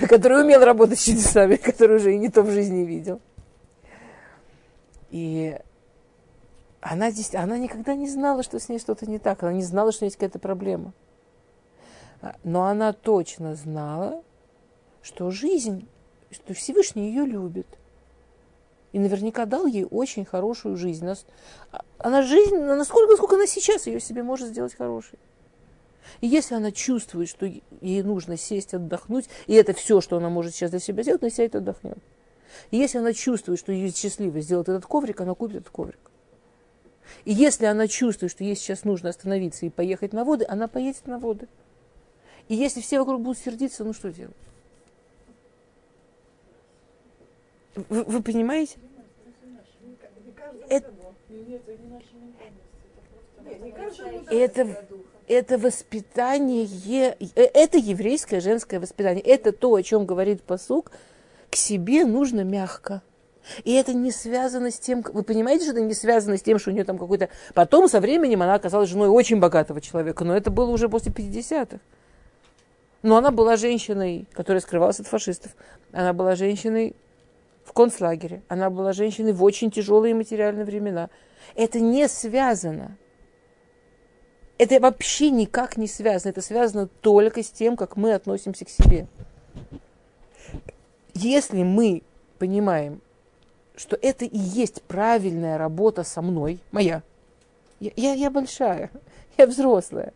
который 0.08 0.42
умел 0.42 0.64
работать 0.64 1.00
с 1.00 1.04
чудесами, 1.04 1.56
который 1.56 1.98
уже 1.98 2.16
и 2.16 2.18
не 2.18 2.30
то 2.30 2.42
в 2.42 2.50
жизни 2.50 2.84
видел. 2.84 3.22
И 5.12 5.58
она, 6.82 7.12
здесь, 7.12 7.36
она 7.36 7.58
никогда 7.58 7.96
не 7.96 8.10
знала, 8.10 8.44
что 8.44 8.60
с 8.60 8.70
ней 8.70 8.80
что-то 8.80 9.10
не 9.10 9.20
так. 9.20 9.44
Она 9.44 9.54
не 9.54 9.64
знала, 9.64 9.92
что 9.92 10.06
есть 10.06 10.18
какая-то 10.18 10.40
проблема. 10.40 10.94
А, 12.22 12.36
но 12.44 12.66
она 12.66 12.94
точно 12.94 13.56
знала, 13.56 14.24
что 15.02 15.30
жизнь, 15.32 15.88
что 16.32 16.54
Всевышний 16.54 17.10
ее 17.10 17.26
любит. 17.26 17.68
И 18.98 19.00
наверняка 19.00 19.46
дал 19.46 19.68
ей 19.68 19.86
очень 19.88 20.26
хорошую 20.26 20.76
жизнь. 20.76 21.08
А, 21.08 21.82
она 22.00 22.24
жизнь, 22.24 22.58
насколько, 22.58 23.12
насколько 23.12 23.36
она 23.36 23.46
сейчас 23.46 23.86
ее 23.86 24.00
себе 24.00 24.24
может 24.24 24.48
сделать 24.48 24.74
хорошей. 24.74 25.20
И 26.20 26.26
если 26.26 26.56
она 26.56 26.72
чувствует, 26.72 27.30
что 27.30 27.46
ей 27.46 28.02
нужно 28.02 28.38
сесть, 28.38 28.74
отдохнуть, 28.74 29.30
и 29.46 29.54
это 29.54 29.74
все, 29.74 30.02
что 30.02 30.18
она 30.18 30.30
может 30.32 30.56
сейчас 30.56 30.72
для 30.72 30.80
себя 30.80 31.04
сделать, 31.04 31.22
она 31.22 31.30
сядет 31.30 31.54
и 31.54 31.58
отдохнет. 31.60 32.00
И 32.72 32.78
если 32.78 32.98
она 32.98 33.14
чувствует, 33.14 33.60
что 33.60 33.72
ей 33.72 33.94
счастливо 33.94 34.40
сделать 34.42 34.68
этот 34.68 34.88
коврик, 34.88 35.22
она 35.22 35.36
купит 35.36 35.58
этот 35.58 35.70
коврик. 35.70 36.00
И 37.24 37.32
если 37.32 37.66
она 37.66 37.88
чувствует, 37.88 38.32
что 38.32 38.44
ей 38.44 38.56
сейчас 38.56 38.84
нужно 38.84 39.10
остановиться 39.10 39.68
и 39.68 39.70
поехать 39.70 40.12
на 40.12 40.26
воды, 40.26 40.44
она 40.50 40.68
поедет 40.68 41.06
на 41.06 41.20
воды. 41.20 41.48
И 42.48 42.56
если 42.56 42.82
все 42.82 42.98
вокруг 42.98 43.22
будут 43.22 43.38
сердиться, 43.38 43.84
ну 43.84 43.94
что 43.94 44.12
делать? 44.12 44.34
Вы, 47.90 48.04
вы 48.06 48.24
понимаете? 48.24 48.80
Это, 50.70 50.92
это, 54.30 54.88
это 55.28 55.58
воспитание, 55.58 56.68
это 57.36 57.78
еврейское 57.78 58.40
женское 58.42 58.80
воспитание. 58.80 59.24
Это 59.24 59.52
то, 59.52 59.74
о 59.74 59.84
чем 59.84 60.06
говорит 60.06 60.44
посук. 60.44 60.92
К 61.50 61.56
себе 61.56 62.06
нужно 62.06 62.42
мягко. 62.44 63.02
И 63.64 63.74
это 63.74 63.94
не 63.94 64.12
связано 64.12 64.72
с 64.72 64.80
тем, 64.80 65.02
вы 65.14 65.24
понимаете, 65.24 65.64
что 65.64 65.74
это 65.74 65.82
не 65.82 65.94
связано 65.94 66.38
с 66.38 66.42
тем, 66.42 66.60
что 66.60 66.70
у 66.72 66.74
нее 66.74 66.84
там 66.84 66.98
какой-то... 66.98 67.30
Потом 67.54 67.88
со 67.88 68.02
временем 68.02 68.42
она 68.42 68.56
оказалась 68.56 68.90
женой 68.90 69.08
очень 69.08 69.40
богатого 69.40 69.80
человека, 69.80 70.26
но 70.26 70.36
это 70.36 70.52
было 70.52 70.70
уже 70.70 70.90
после 70.90 71.12
50-х. 71.14 71.80
Но 73.04 73.16
она 73.16 73.32
была 73.32 73.56
женщиной, 73.56 74.28
которая 74.34 74.60
скрывалась 74.60 75.00
от 75.00 75.08
фашистов. 75.08 75.56
Она 75.94 76.12
была 76.12 76.36
женщиной 76.36 76.96
в 77.68 77.74
концлагере. 77.74 78.42
Она 78.48 78.70
была 78.70 78.94
женщиной 78.94 79.34
в 79.34 79.44
очень 79.44 79.70
тяжелые 79.72 80.16
материальные 80.16 80.64
времена. 80.64 81.10
Это 81.54 81.82
не 81.82 82.08
связано. 82.08 82.98
Это 84.58 84.80
вообще 84.80 85.30
никак 85.30 85.76
не 85.76 85.88
связано. 85.88 86.30
Это 86.30 86.42
связано 86.42 86.88
только 86.88 87.44
с 87.44 87.50
тем, 87.50 87.76
как 87.76 87.98
мы 87.98 88.14
относимся 88.14 88.64
к 88.64 88.70
себе. 88.70 89.08
Если 91.14 91.64
мы 91.64 92.04
понимаем, 92.40 93.02
что 93.76 93.98
это 94.02 94.24
и 94.24 94.38
есть 94.38 94.82
правильная 94.84 95.58
работа 95.58 96.04
со 96.04 96.22
мной, 96.22 96.60
моя. 96.72 97.04
Я, 97.82 97.92
я, 97.98 98.14
я 98.14 98.32
большая, 98.32 98.92
я 99.38 99.46
взрослая. 99.46 100.14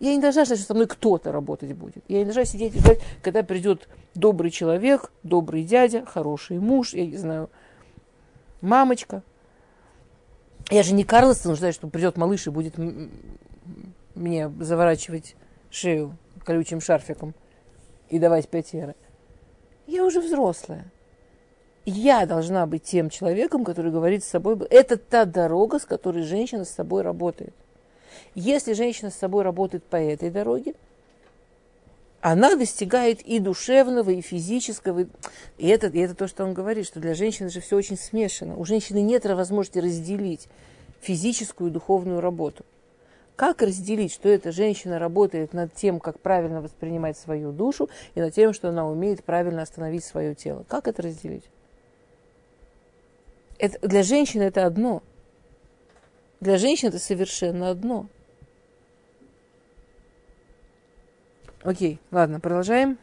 Я 0.00 0.14
не 0.14 0.20
должна 0.20 0.44
ждать, 0.44 0.58
что 0.58 0.66
со 0.66 0.74
мной 0.74 0.86
кто-то 0.86 1.30
работать 1.30 1.72
будет. 1.74 2.02
Я 2.08 2.18
не 2.18 2.24
должна 2.24 2.44
сидеть 2.44 2.74
и 2.74 2.78
ждать, 2.80 3.00
когда 3.22 3.42
придет 3.42 3.88
добрый 4.14 4.50
человек, 4.50 5.12
добрый 5.22 5.62
дядя, 5.62 6.04
хороший 6.04 6.58
муж, 6.58 6.94
я 6.94 7.06
не 7.06 7.16
знаю, 7.16 7.50
мамочка. 8.60 9.22
Я 10.70 10.82
же 10.82 10.94
не 10.94 11.04
Карлсон 11.04 11.54
ждать, 11.54 11.74
что 11.74 11.86
придет 11.88 12.16
малыш 12.16 12.46
и 12.46 12.50
будет 12.50 12.74
мне 14.14 14.48
заворачивать 14.60 15.36
шею 15.70 16.16
колючим 16.44 16.80
шарфиком 16.80 17.34
и 18.08 18.18
давать 18.18 18.48
пять 18.48 18.72
евро. 18.72 18.94
Я 19.86 20.04
уже 20.04 20.20
взрослая 20.20 20.90
я 21.90 22.26
должна 22.26 22.66
быть 22.66 22.84
тем 22.84 23.10
человеком, 23.10 23.64
который 23.64 23.90
говорит 23.90 24.24
с 24.24 24.28
собой. 24.28 24.58
Это 24.70 24.96
та 24.96 25.24
дорога, 25.24 25.78
с 25.78 25.84
которой 25.84 26.22
женщина 26.22 26.64
с 26.64 26.70
собой 26.70 27.02
работает. 27.02 27.54
Если 28.34 28.72
женщина 28.72 29.10
с 29.10 29.16
собой 29.16 29.42
работает 29.42 29.84
по 29.84 29.96
этой 29.96 30.30
дороге, 30.30 30.74
она 32.20 32.54
достигает 32.54 33.22
и 33.22 33.38
душевного, 33.38 34.10
и 34.10 34.20
физического. 34.20 35.06
И 35.56 35.68
это, 35.68 35.86
и 35.86 35.98
это 35.98 36.14
то, 36.14 36.28
что 36.28 36.44
он 36.44 36.52
говорит, 36.52 36.86
что 36.86 37.00
для 37.00 37.14
женщины 37.14 37.48
же 37.48 37.60
все 37.60 37.76
очень 37.76 37.96
смешано. 37.96 38.56
У 38.56 38.64
женщины 38.64 39.00
нет 39.00 39.24
возможности 39.24 39.78
разделить 39.78 40.48
физическую 41.00 41.70
и 41.70 41.72
духовную 41.72 42.20
работу. 42.20 42.64
Как 43.36 43.62
разделить, 43.62 44.12
что 44.12 44.28
эта 44.28 44.52
женщина 44.52 44.98
работает 44.98 45.54
над 45.54 45.72
тем, 45.72 45.98
как 45.98 46.20
правильно 46.20 46.60
воспринимать 46.60 47.16
свою 47.16 47.52
душу, 47.52 47.88
и 48.14 48.20
над 48.20 48.34
тем, 48.34 48.52
что 48.52 48.68
она 48.68 48.86
умеет 48.86 49.24
правильно 49.24 49.62
остановить 49.62 50.04
свое 50.04 50.34
тело? 50.34 50.66
Как 50.68 50.88
это 50.88 51.00
разделить? 51.00 51.44
Это, 53.56 53.86
для 53.86 54.02
женщины 54.02 54.42
это 54.42 54.66
одно. 54.66 55.02
Для 56.40 56.56
женщин 56.56 56.88
это 56.88 56.98
совершенно 56.98 57.70
одно. 57.70 58.08
Окей, 61.62 62.00
ладно, 62.10 62.40
продолжаем. 62.40 62.98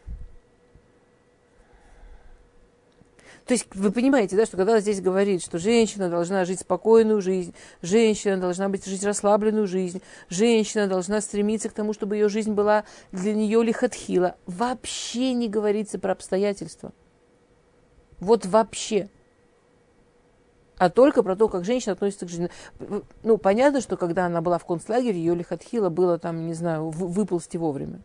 То 3.45 3.53
есть 3.53 3.67
вы 3.73 3.91
понимаете, 3.91 4.35
да, 4.35 4.45
что 4.45 4.57
когда 4.57 4.79
здесь 4.81 4.99
говорит, 4.99 5.41
что 5.41 5.57
женщина 5.57 6.09
должна 6.09 6.43
жить 6.43 6.59
спокойную 6.59 7.21
жизнь, 7.21 7.53
женщина 7.81 8.37
должна 8.37 8.67
быть 8.67 8.85
жить 8.85 9.05
расслабленную 9.05 9.67
жизнь, 9.67 10.01
женщина 10.29 10.87
должна 10.87 11.21
стремиться 11.21 11.69
к 11.69 11.73
тому, 11.73 11.93
чтобы 11.93 12.17
ее 12.17 12.27
жизнь 12.27 12.51
была 12.51 12.83
для 13.13 13.33
нее 13.33 13.63
лихотхила, 13.63 14.35
вообще 14.47 15.31
не 15.31 15.47
говорится 15.47 15.97
про 15.97 16.11
обстоятельства. 16.11 16.91
Вот 18.19 18.45
вообще 18.45 19.09
а 20.77 20.89
только 20.89 21.23
про 21.23 21.35
то, 21.35 21.49
как 21.49 21.65
женщина 21.65 21.93
относится 21.93 22.25
к 22.25 22.29
жизни. 22.29 22.49
Ну, 23.23 23.37
понятно, 23.37 23.81
что 23.81 23.97
когда 23.97 24.25
она 24.25 24.41
была 24.41 24.57
в 24.57 24.65
концлагере, 24.65 25.17
ее 25.17 25.35
лихотхила 25.35 25.89
было 25.89 26.19
там, 26.19 26.45
не 26.45 26.53
знаю, 26.53 26.89
выползти 26.89 27.57
вовремя. 27.57 28.01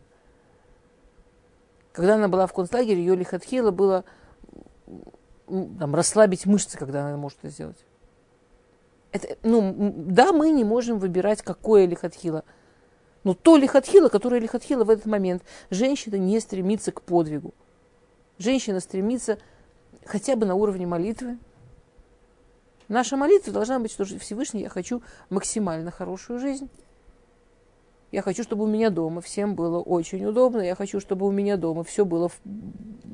Когда 1.92 2.14
она 2.14 2.28
была 2.28 2.46
в 2.46 2.52
концлагере, 2.54 3.00
ее 3.00 3.14
лихотхила 3.14 3.70
было 3.70 4.04
там, 5.46 5.94
расслабить 5.94 6.46
мышцы, 6.46 6.78
когда 6.78 7.06
она 7.06 7.16
может 7.18 7.38
это 7.42 7.50
сделать. 7.50 7.84
Это, 9.12 9.36
ну, 9.42 9.92
да, 9.94 10.32
мы 10.32 10.50
не 10.50 10.64
можем 10.64 10.98
выбирать, 10.98 11.42
какое 11.42 11.84
лихотхила. 11.84 12.44
Но 13.24 13.34
то 13.34 13.56
лихотхила, 13.56 14.08
которое 14.08 14.40
лихотхила 14.40 14.84
в 14.84 14.90
этот 14.90 15.04
момент, 15.04 15.42
женщина 15.68 16.16
не 16.16 16.40
стремится 16.40 16.92
к 16.92 17.02
подвигу. 17.02 17.52
Женщина 18.38 18.80
стремится 18.80 19.38
хотя 20.06 20.34
бы 20.34 20.46
на 20.46 20.54
уровне 20.54 20.86
молитвы, 20.86 21.38
Наша 22.92 23.16
молитва 23.16 23.54
должна 23.54 23.78
быть, 23.78 23.90
что 23.90 24.04
Всевышний, 24.04 24.60
я 24.60 24.68
хочу 24.68 25.02
максимально 25.30 25.90
хорошую 25.90 26.38
жизнь. 26.38 26.68
Я 28.10 28.20
хочу, 28.20 28.42
чтобы 28.42 28.64
у 28.64 28.66
меня 28.66 28.90
дома 28.90 29.22
всем 29.22 29.54
было 29.54 29.80
очень 29.80 30.22
удобно. 30.26 30.60
Я 30.60 30.74
хочу, 30.74 31.00
чтобы 31.00 31.26
у 31.26 31.30
меня 31.30 31.56
дома 31.56 31.84
все 31.84 32.04
было 32.04 32.28
в... 32.28 32.38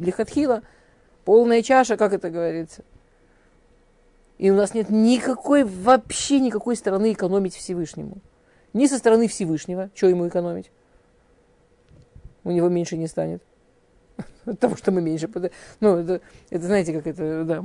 лихотхило. 0.01 0.63
Полная 1.25 1.63
чаша, 1.63 1.97
как 1.97 2.13
это 2.13 2.29
говорится. 2.29 2.83
И 4.39 4.51
у 4.51 4.57
нас 4.57 4.75
нет 4.75 4.91
никакой, 4.91 5.63
вообще 5.63 6.41
никакой 6.41 6.75
стороны 6.75 7.13
экономить 7.13 7.55
Всевышнему. 7.55 8.17
Ни 8.73 8.87
со 8.89 8.99
стороны 8.99 9.29
Всевышнего, 9.29 9.91
что 9.95 10.09
ему 10.09 10.27
экономить. 10.27 10.73
У 12.43 12.51
него 12.51 12.69
меньше 12.69 12.97
не 12.97 13.07
станет. 13.07 13.45
От 14.53 14.59
того, 14.59 14.77
что 14.77 14.91
мы 14.91 15.01
меньше. 15.03 15.29
Ну, 15.81 15.97
это, 15.97 16.21
это 16.51 16.65
знаете, 16.65 16.93
как 16.93 17.07
это, 17.07 17.45
да, 17.45 17.63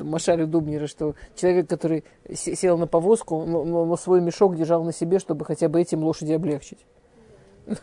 Машаль 0.00 0.44
Дубнера, 0.46 0.86
что 0.86 1.14
человек, 1.34 1.68
который 1.68 2.04
сел 2.32 2.76
на 2.78 2.86
повозку, 2.86 3.44
но, 3.44 3.64
но 3.64 3.96
свой 3.96 4.20
мешок 4.20 4.56
держал 4.56 4.84
на 4.84 4.92
себе, 4.92 5.18
чтобы 5.18 5.44
хотя 5.44 5.68
бы 5.68 5.80
этим 5.80 6.04
лошади 6.04 6.32
облегчить. 6.32 6.78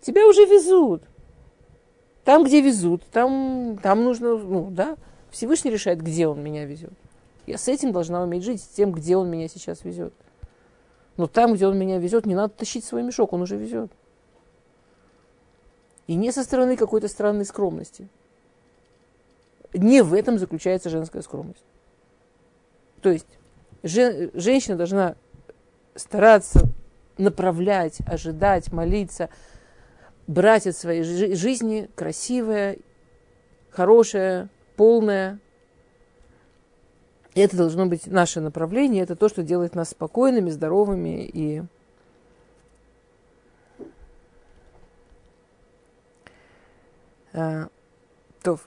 Тебя 0.00 0.26
уже 0.26 0.44
везут. 0.44 1.02
Там, 2.24 2.44
где 2.44 2.62
везут, 2.62 3.02
там, 3.12 3.78
там 3.82 4.02
нужно, 4.04 4.38
ну, 4.38 4.70
да, 4.70 4.96
Всевышний 5.30 5.70
решает, 5.70 6.00
где 6.00 6.26
он 6.26 6.42
меня 6.42 6.64
везет. 6.64 6.92
Я 7.46 7.58
с 7.58 7.68
этим 7.68 7.92
должна 7.92 8.22
уметь 8.22 8.44
жить, 8.44 8.62
с 8.62 8.66
тем, 8.66 8.92
где 8.92 9.18
он 9.18 9.28
меня 9.28 9.46
сейчас 9.48 9.84
везет. 9.84 10.14
Но 11.18 11.26
там, 11.26 11.52
где 11.52 11.66
он 11.66 11.78
меня 11.78 11.98
везет, 11.98 12.24
не 12.24 12.34
надо 12.34 12.54
тащить 12.54 12.84
свой 12.84 13.02
мешок, 13.02 13.34
он 13.34 13.42
уже 13.42 13.56
везет. 13.56 13.90
И 16.06 16.14
не 16.14 16.32
со 16.32 16.42
стороны 16.42 16.76
какой-то 16.76 17.08
странной 17.08 17.44
скромности. 17.44 18.08
Не 19.72 20.02
в 20.02 20.14
этом 20.14 20.38
заключается 20.38 20.90
женская 20.90 21.22
скромность. 21.22 21.64
То 23.00 23.10
есть 23.10 23.26
жен, 23.82 24.30
женщина 24.34 24.76
должна 24.76 25.16
стараться 25.94 26.68
направлять, 27.18 27.98
ожидать, 28.06 28.72
молиться, 28.72 29.28
брать 30.26 30.66
от 30.66 30.76
своей 30.76 31.02
жизни 31.02 31.88
красивое, 31.94 32.78
хорошее, 33.70 34.48
полное. 34.76 35.38
Это 37.34 37.56
должно 37.56 37.86
быть 37.86 38.06
наше 38.06 38.40
направление, 38.40 39.02
это 39.02 39.16
то, 39.16 39.28
что 39.28 39.42
делает 39.42 39.74
нас 39.74 39.90
спокойными, 39.90 40.50
здоровыми 40.50 41.24
и 41.24 41.62
то 47.34 48.58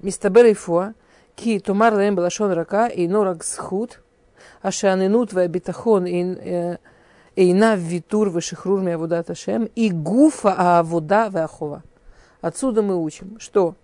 мистабер 0.00 0.52
ифуа, 0.52 0.94
ки 1.36 1.60
тумар 1.60 1.94
лаем 1.94 2.16
балашон 2.16 2.50
рака, 2.50 2.88
и 2.88 3.06
норак 3.06 3.44
схуд, 3.44 4.00
ашанинут 4.60 5.32
и 5.32 6.78
эйна 7.36 7.76
витур 7.76 8.30
вешихрур 8.30 8.80
миавудат 8.80 9.30
ашем, 9.30 9.68
и 9.76 9.90
гуфа 9.90 10.54
аавуда 10.56 11.28
веахова. 11.28 11.82
Отсюда 12.40 12.82
мы 12.82 12.96
учим, 12.96 13.38
что 13.38 13.76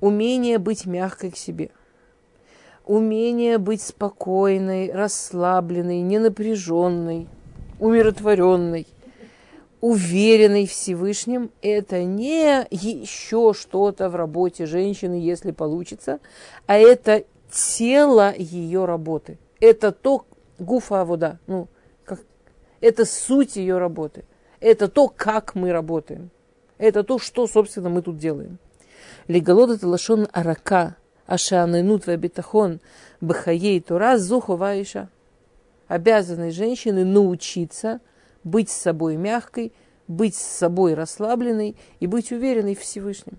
умение 0.00 0.58
быть 0.58 0.86
мягкой 0.86 1.32
к 1.32 1.36
себе, 1.36 1.70
умение 2.84 3.58
быть 3.58 3.82
спокойной, 3.82 4.92
расслабленной, 4.92 6.02
ненапряженной, 6.02 7.26
умиротворенной– 7.80 8.86
уверенный 9.80 10.66
в 10.66 10.70
Всевышнем, 10.70 11.50
это 11.62 12.04
не 12.04 12.66
еще 12.70 13.54
что-то 13.54 14.08
в 14.10 14.16
работе 14.16 14.66
женщины, 14.66 15.14
если 15.14 15.52
получится, 15.52 16.20
а 16.66 16.76
это 16.76 17.24
тело 17.50 18.34
ее 18.36 18.84
работы. 18.84 19.38
Это 19.58 19.92
то 19.92 20.26
гуфа 20.58 21.04
вода, 21.04 21.38
ну, 21.46 21.68
как, 22.04 22.20
это 22.80 23.04
суть 23.04 23.56
ее 23.56 23.78
работы. 23.78 24.24
Это 24.60 24.88
то, 24.88 25.08
как 25.08 25.54
мы 25.54 25.72
работаем. 25.72 26.30
Это 26.76 27.02
то, 27.02 27.18
что, 27.18 27.46
собственно, 27.46 27.88
мы 27.88 28.02
тут 28.02 28.18
делаем. 28.18 28.58
Леголода 29.26 29.78
талашон 29.78 30.28
арака, 30.32 30.96
ашанынут 31.26 32.06
вабитахон, 32.06 32.80
бахаей 33.20 33.80
тура, 33.80 34.18
зухова 34.18 34.74
Обязаны 35.88 36.50
женщины 36.50 37.04
научиться– 37.04 38.00
быть 38.44 38.70
с 38.70 38.76
собой 38.76 39.16
мягкой, 39.16 39.72
быть 40.08 40.34
с 40.34 40.42
собой 40.42 40.94
расслабленной 40.94 41.76
и 42.00 42.06
быть 42.06 42.32
уверенной 42.32 42.74
в 42.74 42.80
Всевышнем. 42.80 43.38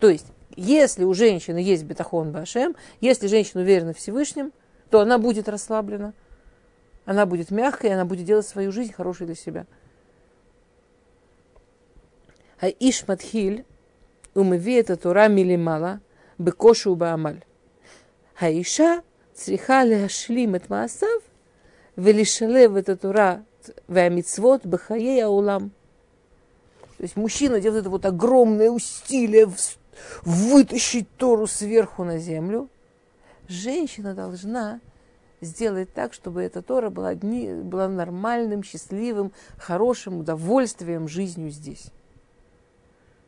То 0.00 0.08
есть, 0.08 0.26
если 0.56 1.04
у 1.04 1.14
женщины 1.14 1.58
есть 1.58 1.84
бетахон 1.84 2.32
башем, 2.32 2.74
если 3.00 3.26
женщина 3.26 3.62
уверена 3.62 3.92
в 3.92 3.98
Всевышнем, 3.98 4.52
то 4.90 5.00
она 5.00 5.18
будет 5.18 5.48
расслаблена, 5.48 6.12
она 7.04 7.26
будет 7.26 7.50
мягкой, 7.50 7.92
она 7.92 8.04
будет 8.04 8.24
делать 8.24 8.46
свою 8.46 8.72
жизнь 8.72 8.92
хорошей 8.92 9.26
для 9.26 9.34
себя. 9.34 9.66
А 12.60 12.68
Ишматхиль 12.68 13.64
умви 14.34 14.74
это 14.74 14.96
Тора 14.96 15.28
милимала, 15.28 16.00
бекошу 16.38 16.94
баамаль. 16.94 17.44
Аиша 18.38 19.02
цриха 19.34 19.84
леашлим 19.84 20.54
эт 20.54 20.68
маасав, 20.68 21.22
велишалев 21.96 22.76
это 22.76 22.96
Тора 22.96 23.44
веамитсвот 23.88 24.66
бахаей 24.66 25.24
улам. 25.24 25.70
То 26.96 27.04
есть 27.04 27.16
мужчина 27.16 27.60
делает 27.60 27.82
это 27.82 27.90
вот 27.90 28.06
огромное 28.06 28.70
усилие 28.70 29.50
вытащить 30.22 31.08
Тору 31.16 31.46
сверху 31.46 32.04
на 32.04 32.18
землю. 32.18 32.68
Женщина 33.48 34.14
должна 34.14 34.80
сделать 35.40 35.92
так, 35.92 36.14
чтобы 36.14 36.42
эта 36.42 36.62
Тора 36.62 36.90
была, 36.90 37.14
дни, 37.14 37.52
была 37.52 37.88
нормальным, 37.88 38.62
счастливым, 38.62 39.32
хорошим 39.58 40.20
удовольствием, 40.20 41.08
жизнью 41.08 41.50
здесь. 41.50 41.88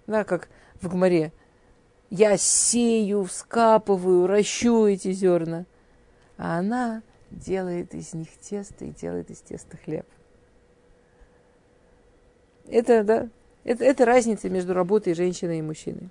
Да, 0.06 0.24
как 0.24 0.48
в 0.80 0.88
Гмаре. 0.88 1.32
Я 2.10 2.36
сею, 2.36 3.24
вскапываю, 3.24 4.26
ращу 4.26 4.86
эти 4.86 5.12
зерна. 5.12 5.66
А 6.36 6.58
она 6.58 7.02
делает 7.30 7.94
из 7.94 8.14
них 8.14 8.28
тесто 8.40 8.84
и 8.84 8.90
делает 8.90 9.30
из 9.30 9.40
теста 9.40 9.76
хлеб. 9.76 10.06
Это, 12.68 13.04
да, 13.04 13.28
это, 13.64 13.84
это 13.84 14.04
разница 14.04 14.48
между 14.48 14.74
работой 14.74 15.14
женщины 15.14 15.58
и 15.58 15.62
мужчины. 15.62 16.10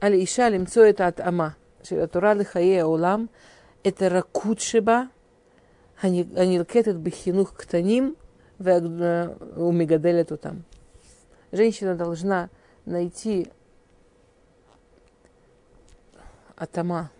Али 0.00 0.24
иша 0.24 0.48
лимцо 0.48 0.82
это 0.82 1.06
от 1.06 1.20
ама. 1.20 1.56
Ширатура 1.82 2.32
лихае 2.32 2.84
олам. 2.84 3.28
Это 3.82 4.08
ракут 4.08 4.60
шиба. 4.60 5.08
Анилкетет 6.00 6.96
бихинух 6.96 7.54
ктаним. 7.54 8.16
Э, 8.58 10.24
то 10.24 10.36
там. 10.36 10.64
Женщина 11.52 11.94
должна 11.94 12.50
найти 12.84 13.48
атама, 16.56 17.10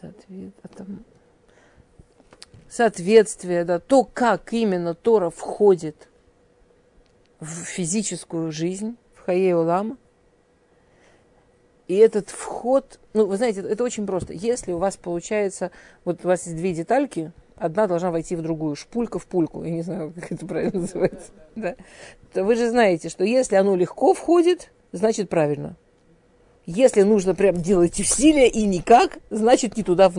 Соответ... 0.00 0.52
Соответствие, 2.68 3.64
да, 3.64 3.78
то, 3.78 4.04
как 4.04 4.52
именно 4.52 4.94
Тора 4.94 5.30
входит 5.30 6.08
в 7.40 7.46
физическую 7.46 8.50
жизнь, 8.50 8.96
в 9.14 9.20
Хае 9.20 9.56
Улама. 9.56 9.96
И 11.86 11.94
этот 11.94 12.30
вход, 12.30 12.98
ну, 13.14 13.26
вы 13.26 13.36
знаете, 13.36 13.60
это 13.60 13.84
очень 13.84 14.06
просто. 14.06 14.32
Если 14.32 14.72
у 14.72 14.78
вас 14.78 14.96
получается, 14.96 15.70
вот 16.04 16.24
у 16.24 16.28
вас 16.28 16.46
есть 16.46 16.56
две 16.56 16.74
детальки, 16.74 17.32
одна 17.54 17.86
должна 17.86 18.10
войти 18.10 18.34
в 18.34 18.42
другую, 18.42 18.74
шпулька 18.74 19.20
в 19.20 19.26
пульку, 19.26 19.62
я 19.62 19.70
не 19.70 19.82
знаю, 19.82 20.12
как 20.20 20.32
это 20.32 20.46
правильно 20.46 20.80
называется, 20.80 21.30
да, 21.54 21.76
вы 22.34 22.56
же 22.56 22.68
знаете, 22.68 23.08
что 23.08 23.24
если 23.24 23.54
оно 23.54 23.76
легко 23.76 24.14
входит, 24.14 24.72
значит 24.92 25.28
правильно. 25.28 25.76
Если 26.66 27.02
нужно 27.02 27.34
прям 27.36 27.56
делать 27.56 27.98
усилия 28.00 28.48
и 28.48 28.66
никак, 28.66 29.18
значит 29.30 29.76
не 29.76 29.84
туда, 29.84 30.12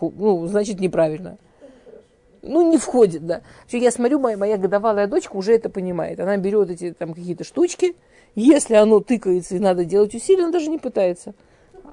ну, 0.00 0.46
значит 0.46 0.78
неправильно. 0.78 1.38
Ну, 2.42 2.70
не 2.70 2.76
входит, 2.76 3.26
да. 3.26 3.40
Я 3.70 3.90
смотрю, 3.90 4.18
моя, 4.18 4.36
моя 4.36 4.58
годовалая 4.58 5.06
дочка 5.06 5.36
уже 5.36 5.54
это 5.54 5.70
понимает. 5.70 6.20
Она 6.20 6.36
берет 6.36 6.70
эти 6.70 6.92
там 6.92 7.14
какие-то 7.14 7.44
штучки, 7.44 7.96
если 8.34 8.74
оно 8.74 9.00
тыкается 9.00 9.56
и 9.56 9.58
надо 9.58 9.84
делать 9.84 10.14
усилия, 10.14 10.44
она 10.44 10.52
даже 10.52 10.68
не 10.68 10.78
пытается. 10.78 11.34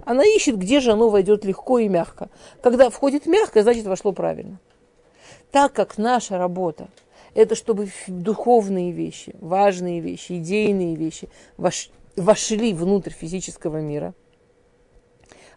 Она 0.06 0.24
ищет, 0.24 0.58
где 0.58 0.80
же 0.82 0.92
оно 0.92 1.10
войдет 1.10 1.46
легко 1.46 1.80
и 1.80 1.88
мягко. 1.88 2.30
Когда 2.62 2.90
входит 2.90 3.26
мягко, 3.26 3.64
значит 3.64 3.86
вошло 3.86 4.12
правильно. 4.12 4.60
Так 5.52 5.74
как 5.74 5.98
наша 5.98 6.38
работа– 6.38 6.90
это 7.34 7.56
чтобы 7.56 7.90
духовные 8.08 8.92
вещи, 8.92 9.36
важные 9.40 10.00
вещи, 10.00 10.40
идейные 10.40 10.96
вещи 10.96 11.30
вошли 12.18 12.74
внутрь 12.74 13.12
физического 13.12 13.80
мира, 13.80 14.14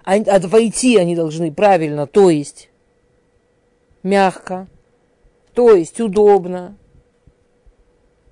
а, 0.04 0.14
а 0.14 0.38
войти 0.40 0.96
они 0.96 1.16
должны 1.16 1.52
правильно, 1.52 2.06
то 2.06 2.30
есть 2.30 2.70
мягко, 4.02 4.68
то 5.54 5.74
есть 5.74 6.00
удобно, 6.00 6.76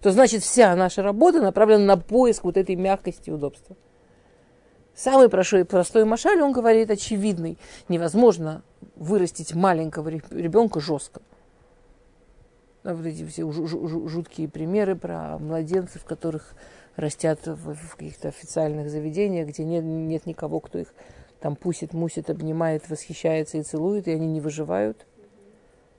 то 0.01 0.13
значит 0.13 0.43
вся 0.43 0.75
наша 0.77 1.03
работа 1.03 1.43
направлена 1.43 1.85
на 1.85 1.97
поиск 1.97 2.45
вот 2.45 2.57
этой 2.57 2.77
мягкости 2.77 3.31
и 3.31 3.33
удобства. 3.33 3.77
Самый 4.95 5.29
простой, 5.29 5.65
простой 5.65 6.05
машаль, 6.05 6.41
он 6.41 6.53
говорит 6.53 6.91
очевидный. 6.91 7.57
Невозможно 7.89 8.63
вырастить 8.97 9.55
маленького 9.55 10.09
ребенка 10.09 10.81
жестко. 10.81 11.23
Вот 12.83 13.07
эти 13.07 13.25
все 13.27 13.51
жуткие 13.53 14.49
примеры 14.49 14.97
про 14.97 15.39
младенцев, 15.39 16.05
которых 16.05 16.55
растят 16.99 17.47
в 17.47 17.97
каких-то 17.97 18.29
официальных 18.29 18.91
заведениях, 18.91 19.49
где 19.49 19.65
нет, 19.65 19.85
нет 19.85 20.27
никого, 20.27 20.61
кто 20.61 20.79
их 20.79 20.93
там 21.41 21.55
пусит, 21.55 21.93
мусит, 21.93 22.31
обнимает, 22.31 22.91
восхищается 22.91 23.59
и 23.59 23.63
целует, 23.63 24.09
и 24.09 24.13
они 24.13 24.27
не 24.27 24.41
выживают. 24.41 25.07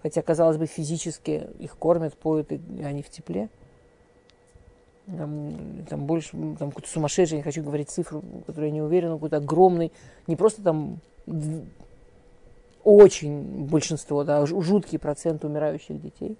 Хотя, 0.01 0.21
казалось 0.21 0.57
бы, 0.57 0.65
физически 0.65 1.47
их 1.59 1.77
кормят, 1.77 2.17
поют, 2.17 2.51
и 2.51 2.59
они 2.83 3.01
в 3.01 3.09
тепле. 3.09 3.49
Там, 5.05 5.85
там 5.89 6.05
больше, 6.05 6.31
там 6.31 6.69
какой-то 6.69 6.89
сумасшедший, 6.89 7.35
я 7.35 7.37
не 7.37 7.43
хочу 7.43 7.63
говорить 7.63 7.89
цифру, 7.89 8.21
которую 8.45 8.67
я 8.67 8.73
не 8.73 8.81
уверена, 8.81 9.15
какой-то 9.15 9.37
огромный, 9.37 9.91
не 10.27 10.35
просто 10.35 10.61
там 10.61 10.99
очень 12.83 13.65
большинство, 13.65 14.23
да, 14.23 14.45
жуткий 14.45 14.99
процент 14.99 15.43
умирающих 15.45 15.99
детей. 16.01 16.37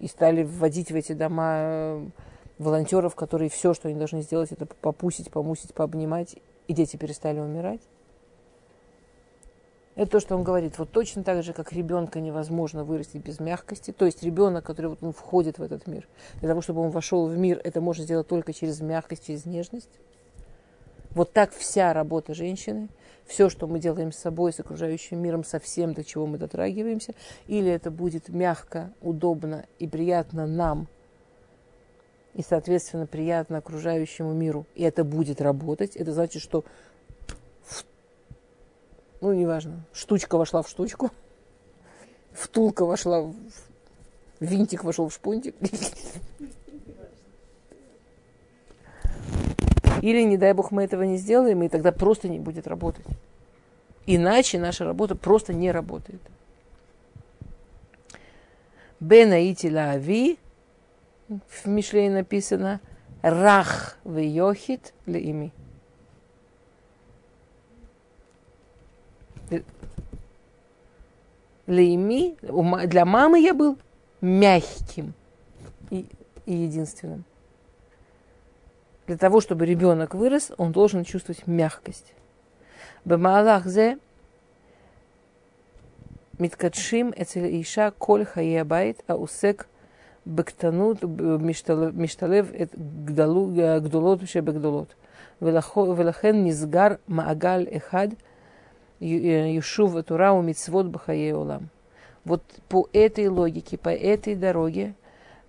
И 0.00 0.06
стали 0.06 0.44
вводить 0.44 0.90
в 0.90 0.94
эти 0.94 1.12
дома 1.12 1.54
э, 1.56 2.06
волонтеров, 2.58 3.14
которые 3.14 3.50
все, 3.50 3.74
что 3.74 3.88
они 3.88 3.98
должны 3.98 4.22
сделать, 4.22 4.52
это 4.52 4.66
попусить, 4.66 5.30
помусить, 5.30 5.74
пообнимать, 5.74 6.36
и 6.66 6.72
дети 6.72 6.96
перестали 6.96 7.40
умирать. 7.40 7.80
Это 9.98 10.12
то, 10.12 10.20
что 10.20 10.36
он 10.36 10.44
говорит. 10.44 10.78
Вот 10.78 10.92
точно 10.92 11.24
так 11.24 11.42
же, 11.42 11.52
как 11.52 11.72
ребенка 11.72 12.20
невозможно 12.20 12.84
вырастить 12.84 13.24
без 13.24 13.40
мягкости. 13.40 13.90
То 13.90 14.04
есть 14.04 14.22
ребенок, 14.22 14.64
который 14.64 14.86
вот 14.86 15.02
он 15.02 15.12
входит 15.12 15.58
в 15.58 15.62
этот 15.62 15.88
мир, 15.88 16.06
для 16.38 16.48
того, 16.48 16.60
чтобы 16.60 16.82
он 16.82 16.90
вошел 16.90 17.26
в 17.26 17.36
мир, 17.36 17.60
это 17.64 17.80
можно 17.80 18.04
сделать 18.04 18.28
только 18.28 18.52
через 18.52 18.80
мягкость, 18.80 19.26
через 19.26 19.44
нежность. 19.44 19.90
Вот 21.10 21.32
так 21.32 21.52
вся 21.52 21.92
работа 21.92 22.32
женщины, 22.32 22.90
все, 23.28 23.50
что 23.50 23.66
мы 23.66 23.78
делаем 23.78 24.10
с 24.10 24.16
собой, 24.16 24.52
с 24.52 24.58
окружающим 24.58 25.20
миром, 25.20 25.44
со 25.44 25.60
всем, 25.60 25.92
до 25.92 26.02
чего 26.02 26.26
мы 26.26 26.38
дотрагиваемся, 26.38 27.14
или 27.46 27.70
это 27.70 27.90
будет 27.90 28.30
мягко, 28.30 28.92
удобно 29.02 29.66
и 29.78 29.86
приятно 29.86 30.46
нам, 30.46 30.88
и, 32.34 32.42
соответственно, 32.42 33.06
приятно 33.06 33.58
окружающему 33.58 34.32
миру, 34.32 34.66
и 34.74 34.82
это 34.82 35.04
будет 35.04 35.40
работать, 35.40 35.94
это 35.94 36.12
значит, 36.12 36.42
что 36.42 36.64
ну, 39.20 39.32
неважно, 39.32 39.84
штучка 39.92 40.38
вошла 40.38 40.62
в 40.62 40.68
штучку, 40.68 41.10
втулка 42.32 42.84
вошла 42.84 43.22
в... 43.22 43.34
Винтик 44.40 44.84
вошел 44.84 45.08
в 45.08 45.14
шпунтик. 45.14 45.56
Или, 50.02 50.22
не 50.22 50.36
дай 50.36 50.52
бог, 50.52 50.70
мы 50.70 50.84
этого 50.84 51.02
не 51.02 51.16
сделаем, 51.16 51.62
и 51.62 51.68
тогда 51.68 51.92
просто 51.92 52.28
не 52.28 52.38
будет 52.38 52.66
работать. 52.66 53.06
Иначе 54.06 54.58
наша 54.58 54.84
работа 54.84 55.14
просто 55.14 55.52
не 55.52 55.70
работает. 55.70 56.20
Бенаити 59.00 59.66
лаави, 59.66 60.38
в 61.28 61.66
Мишле 61.66 62.10
написано, 62.10 62.80
рах 63.22 63.98
в 64.04 64.18
йохит 64.18 64.94
ими. 65.06 65.52
Лейми, 71.66 72.36
для 72.86 73.04
мамы 73.04 73.40
я 73.40 73.52
был 73.52 73.76
мягким 74.22 75.12
и, 75.90 76.06
и 76.46 76.54
единственным. 76.54 77.24
Для 79.08 79.16
того, 79.16 79.40
чтобы 79.40 79.64
ребенок 79.64 80.14
вырос, 80.14 80.52
он 80.58 80.70
должен 80.70 81.02
чувствовать 81.02 81.46
мягкость. 81.46 82.12
Бемалахзе 83.06 83.98
Миткадшим 86.38 87.14
Эцель 87.16 87.64
Коль 87.96 88.26
Хаябайт 88.26 88.98
Аусек 89.06 89.66
Бектанут 90.26 91.02
Мишталев 91.02 92.52
Гдолот 92.52 94.28
Шебегдолот. 94.28 94.94
Велахен 95.40 96.44
Низгар 96.44 97.00
Маагаль 97.06 97.66
Эхад 97.70 98.10
Юшув 99.00 99.96
э, 99.96 100.02
Турау 100.02 100.42
Мицвод 100.42 100.88
Бахае 100.88 101.34
Вот 102.26 102.42
по 102.68 102.86
этой 102.92 103.28
логике, 103.28 103.78
по 103.78 103.88
этой 103.88 104.34
дороге 104.34 104.92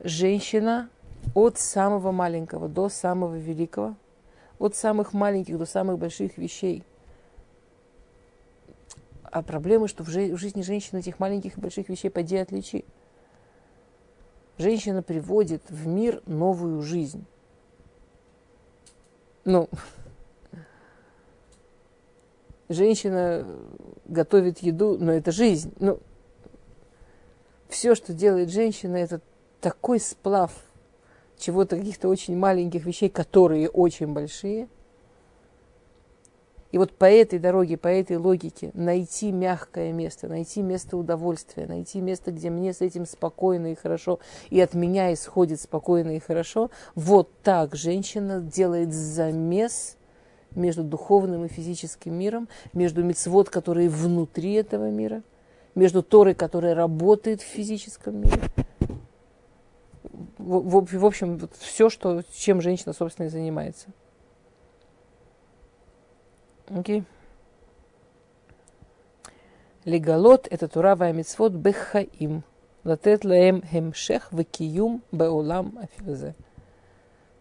женщина 0.01 0.88
от 1.34 1.57
самого 1.57 2.11
маленького 2.11 2.67
до 2.67 2.89
самого 2.89 3.36
великого, 3.36 3.95
от 4.57 4.76
самых 4.76 5.13
маленьких 5.13 5.57
до 5.57 5.65
самых 5.65 5.97
больших 5.97 6.38
вещей. 6.38 6.84
А 9.24 9.43
проблема, 9.43 9.88
что 9.88 10.03
в, 10.03 10.09
жизни 10.09 10.61
женщины 10.61 10.99
этих 10.99 11.20
маленьких 11.20 11.57
и 11.57 11.61
больших 11.61 11.89
вещей 11.89 12.09
поди 12.09 12.38
отличи. 12.38 12.84
Женщина 14.57 15.03
приводит 15.03 15.61
в 15.70 15.88
мир 15.88 16.22
новую 16.26 16.82
жизнь. 16.82 17.26
Ну, 19.45 19.70
женщина 22.70 23.45
готовит 24.05 24.59
еду, 24.59 24.97
но 24.99 25.13
это 25.13 25.32
жизнь. 25.32 25.74
Ну, 25.80 25.99
все, 27.70 27.93
что 27.93 28.13
делает 28.13 28.49
женщина, 28.49 28.97
это 28.97 29.22
такой 29.61 29.99
сплав 29.99 30.51
чего-то, 31.39 31.77
каких-то 31.77 32.07
очень 32.07 32.37
маленьких 32.37 32.85
вещей, 32.85 33.09
которые 33.09 33.69
очень 33.69 34.07
большие. 34.07 34.67
И 36.71 36.77
вот 36.77 36.91
по 36.91 37.05
этой 37.05 37.39
дороге, 37.39 37.77
по 37.77 37.87
этой 37.87 38.17
логике 38.17 38.69
найти 38.75 39.31
мягкое 39.31 39.91
место, 39.91 40.27
найти 40.27 40.61
место 40.61 40.97
удовольствия, 40.97 41.65
найти 41.65 41.99
место, 41.99 42.31
где 42.31 42.51
мне 42.51 42.73
с 42.73 42.81
этим 42.81 43.07
спокойно 43.07 43.71
и 43.71 43.75
хорошо, 43.75 44.19
и 44.51 44.61
от 44.61 44.75
меня 44.75 45.11
исходит 45.11 45.59
спокойно 45.59 46.15
и 46.15 46.19
хорошо, 46.19 46.69
вот 46.93 47.31
так 47.41 47.75
женщина 47.75 48.39
делает 48.39 48.93
замес– 48.93 49.95
между 50.55 50.83
духовным 50.83 51.45
и 51.45 51.47
физическим 51.47 52.15
миром, 52.15 52.47
между 52.73 53.03
мицвод, 53.03 53.49
которые 53.49 53.89
внутри 53.89 54.53
этого 54.53 54.89
мира, 54.89 55.23
между 55.75 56.03
Торой, 56.03 56.33
которая 56.33 56.75
работает 56.75 57.41
в 57.41 57.45
физическом 57.45 58.21
мире. 58.21 58.41
В, 60.39 60.61
в, 60.61 60.97
в 60.97 61.05
общем, 61.05 61.39
все, 61.59 61.89
что, 61.89 62.23
чем 62.33 62.61
женщина, 62.61 62.93
собственно, 62.93 63.27
и 63.27 63.29
занимается. 63.29 63.87
Окей. 66.69 67.03
Легалот– 69.85 70.47
это 70.49 70.67
Тура 70.67 70.95
ваймитсвот 70.95 71.51
бехаим. 71.51 72.43
Латет 72.83 73.25
лаем 73.25 73.61
хемшех 73.61 74.31
векиюм 74.31 75.03
беулам 75.11 75.77
афилзе. 75.77 76.35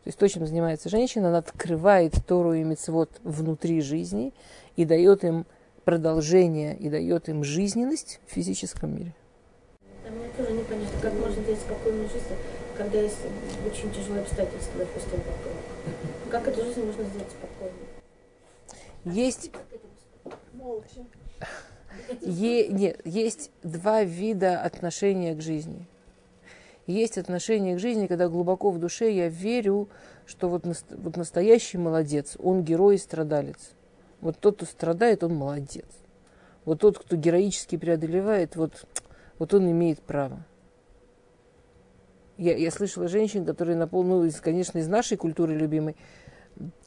То 0.02 0.08
есть 0.08 0.18
то, 0.18 0.28
чем 0.28 0.46
занимается 0.46 0.88
женщина, 0.88 1.28
она 1.28 1.38
открывает 1.38 2.14
Тору 2.26 2.54
и 2.54 2.64
Мецвод 2.64 3.10
внутри 3.22 3.80
жизни 3.80 4.32
и 4.74 4.84
дает 4.84 5.22
им 5.22 5.46
продолжение, 5.84 6.76
и 6.76 6.88
дает 6.88 7.28
им 7.28 7.44
жизненность 7.44 8.20
в 8.26 8.32
физическом 8.32 8.96
мире. 8.96 9.14
А 10.06 10.10
мне 10.10 10.28
тоже 10.36 10.52
непонятно, 10.52 11.00
как 11.00 11.12
можно 11.14 11.44
делать 11.44 11.60
спокойную 11.60 12.08
жизнь, 12.08 12.24
когда 12.78 13.00
есть 13.00 13.18
очень 13.66 13.92
тяжелые 13.92 14.22
обстоятельства, 14.22 14.78
допустим, 14.78 15.20
Как 16.30 16.48
эту 16.48 16.64
жизнь 16.64 16.84
можно 16.86 17.04
сделать 17.04 17.30
спокойной? 17.30 17.74
Есть... 19.04 19.50
Молча. 20.54 21.04
Е, 22.22 22.68
нет, 22.68 23.00
есть 23.04 23.50
два 23.62 24.02
вида 24.04 24.62
отношения 24.62 25.34
к 25.34 25.42
жизни– 25.42 25.86
есть 26.88 27.18
отношение 27.18 27.76
к 27.76 27.80
жизни, 27.80 28.06
когда 28.06 28.28
глубоко 28.28 28.70
в 28.70 28.78
душе 28.78 29.12
я 29.12 29.28
верю, 29.28 29.90
что 30.24 30.48
вот, 30.48 30.64
вот 30.64 31.16
настоящий 31.18 31.76
молодец, 31.76 32.34
он 32.38 32.64
герой 32.64 32.94
и 32.94 32.98
страдалец. 32.98 33.72
Вот 34.22 34.38
тот, 34.38 34.56
кто 34.56 34.64
страдает, 34.64 35.22
он 35.22 35.34
молодец. 35.34 35.84
Вот 36.64 36.80
тот, 36.80 36.98
кто 36.98 37.16
героически 37.16 37.76
преодолевает, 37.76 38.56
вот, 38.56 38.86
вот 39.38 39.52
он 39.52 39.70
имеет 39.70 40.00
право. 40.00 40.46
Я, 42.38 42.56
я 42.56 42.70
слышала 42.70 43.08
женщин, 43.08 43.44
которые 43.44 43.76
наполнились, 43.76 44.36
конечно, 44.36 44.78
из 44.78 44.86
нашей 44.86 45.16
культуры 45.16 45.54
любимой, 45.54 45.96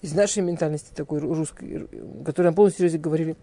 из 0.01 0.13
нашей 0.13 0.41
ментальности 0.41 0.93
такой 0.95 1.19
русской, 1.19 1.89
которые 2.25 2.51
на 2.51 2.55
полном 2.55 2.73
серьезе 2.73 2.97
говорили, 2.97 3.35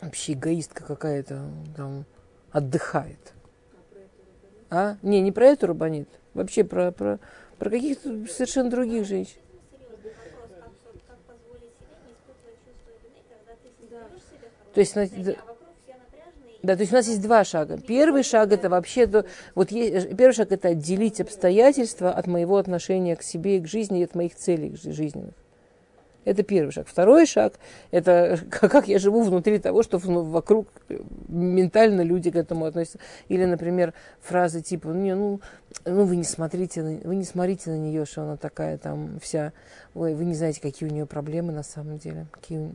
вообще 0.00 0.34
эгоистка 0.34 0.84
какая-то, 0.84 1.50
там, 1.76 2.04
отдыхает. 2.52 3.34
А? 4.70 4.96
Не, 5.02 5.20
не 5.20 5.32
про 5.32 5.46
эту 5.46 5.66
рабанит. 5.66 6.08
Вообще 6.34 6.62
про, 6.62 6.92
про, 6.92 7.18
про 7.58 7.68
каких-то 7.70 8.26
совершенно 8.26 8.70
других 8.70 9.04
женщин. 9.04 9.38
То 14.72 14.80
есть, 14.80 14.96
да, 16.62 16.76
то 16.76 16.82
есть 16.82 16.92
у 16.92 16.96
нас 16.96 17.08
есть 17.08 17.20
два 17.20 17.44
шага. 17.44 17.78
Первый 17.78 18.22
шаг 18.22 18.52
это 18.52 18.68
вообще, 18.68 19.08
вот 19.54 19.72
есть, 19.72 20.16
первый 20.16 20.32
шаг 20.32 20.52
это 20.52 20.68
отделить 20.68 21.20
обстоятельства 21.20 22.10
от 22.12 22.26
моего 22.26 22.56
отношения 22.56 23.16
к 23.16 23.22
себе 23.22 23.56
и 23.56 23.60
к 23.60 23.66
жизни, 23.66 24.00
и 24.00 24.04
от 24.04 24.14
моих 24.14 24.36
целей 24.36 24.76
жизненных. 24.76 25.34
Это 26.24 26.44
первый 26.44 26.70
шаг. 26.70 26.86
Второй 26.86 27.26
шаг– 27.26 27.54
это 27.90 28.38
как 28.50 28.86
я 28.86 29.00
живу 29.00 29.22
внутри 29.22 29.58
того, 29.58 29.82
что 29.82 29.98
вокруг 29.98 30.68
ментально 31.28 32.02
люди 32.02 32.30
к 32.30 32.36
этому 32.36 32.66
относятся. 32.66 33.00
Или, 33.28 33.44
например, 33.44 33.92
фразы 34.20 34.62
типа 34.62 34.88
«Не, 34.88 35.16
ну, 35.16 35.40
ну 35.84 36.04
вы 36.04 36.14
не 36.14 36.24
смотрите, 36.24 36.82
на, 36.82 37.00
вы 37.08 37.16
не 37.16 37.24
смотрите 37.24 37.70
на 37.70 37.78
нее, 37.78 38.04
что 38.04 38.22
она 38.22 38.36
такая 38.36 38.78
там 38.78 39.18
вся, 39.20 39.52
ой, 39.94 40.14
вы 40.14 40.24
не 40.24 40.34
знаете, 40.34 40.60
какие 40.60 40.88
у 40.88 40.92
нее 40.92 41.06
проблемы 41.06 41.52
на 41.52 41.64
самом 41.64 41.98
деле, 41.98 42.26
какие 42.30 42.70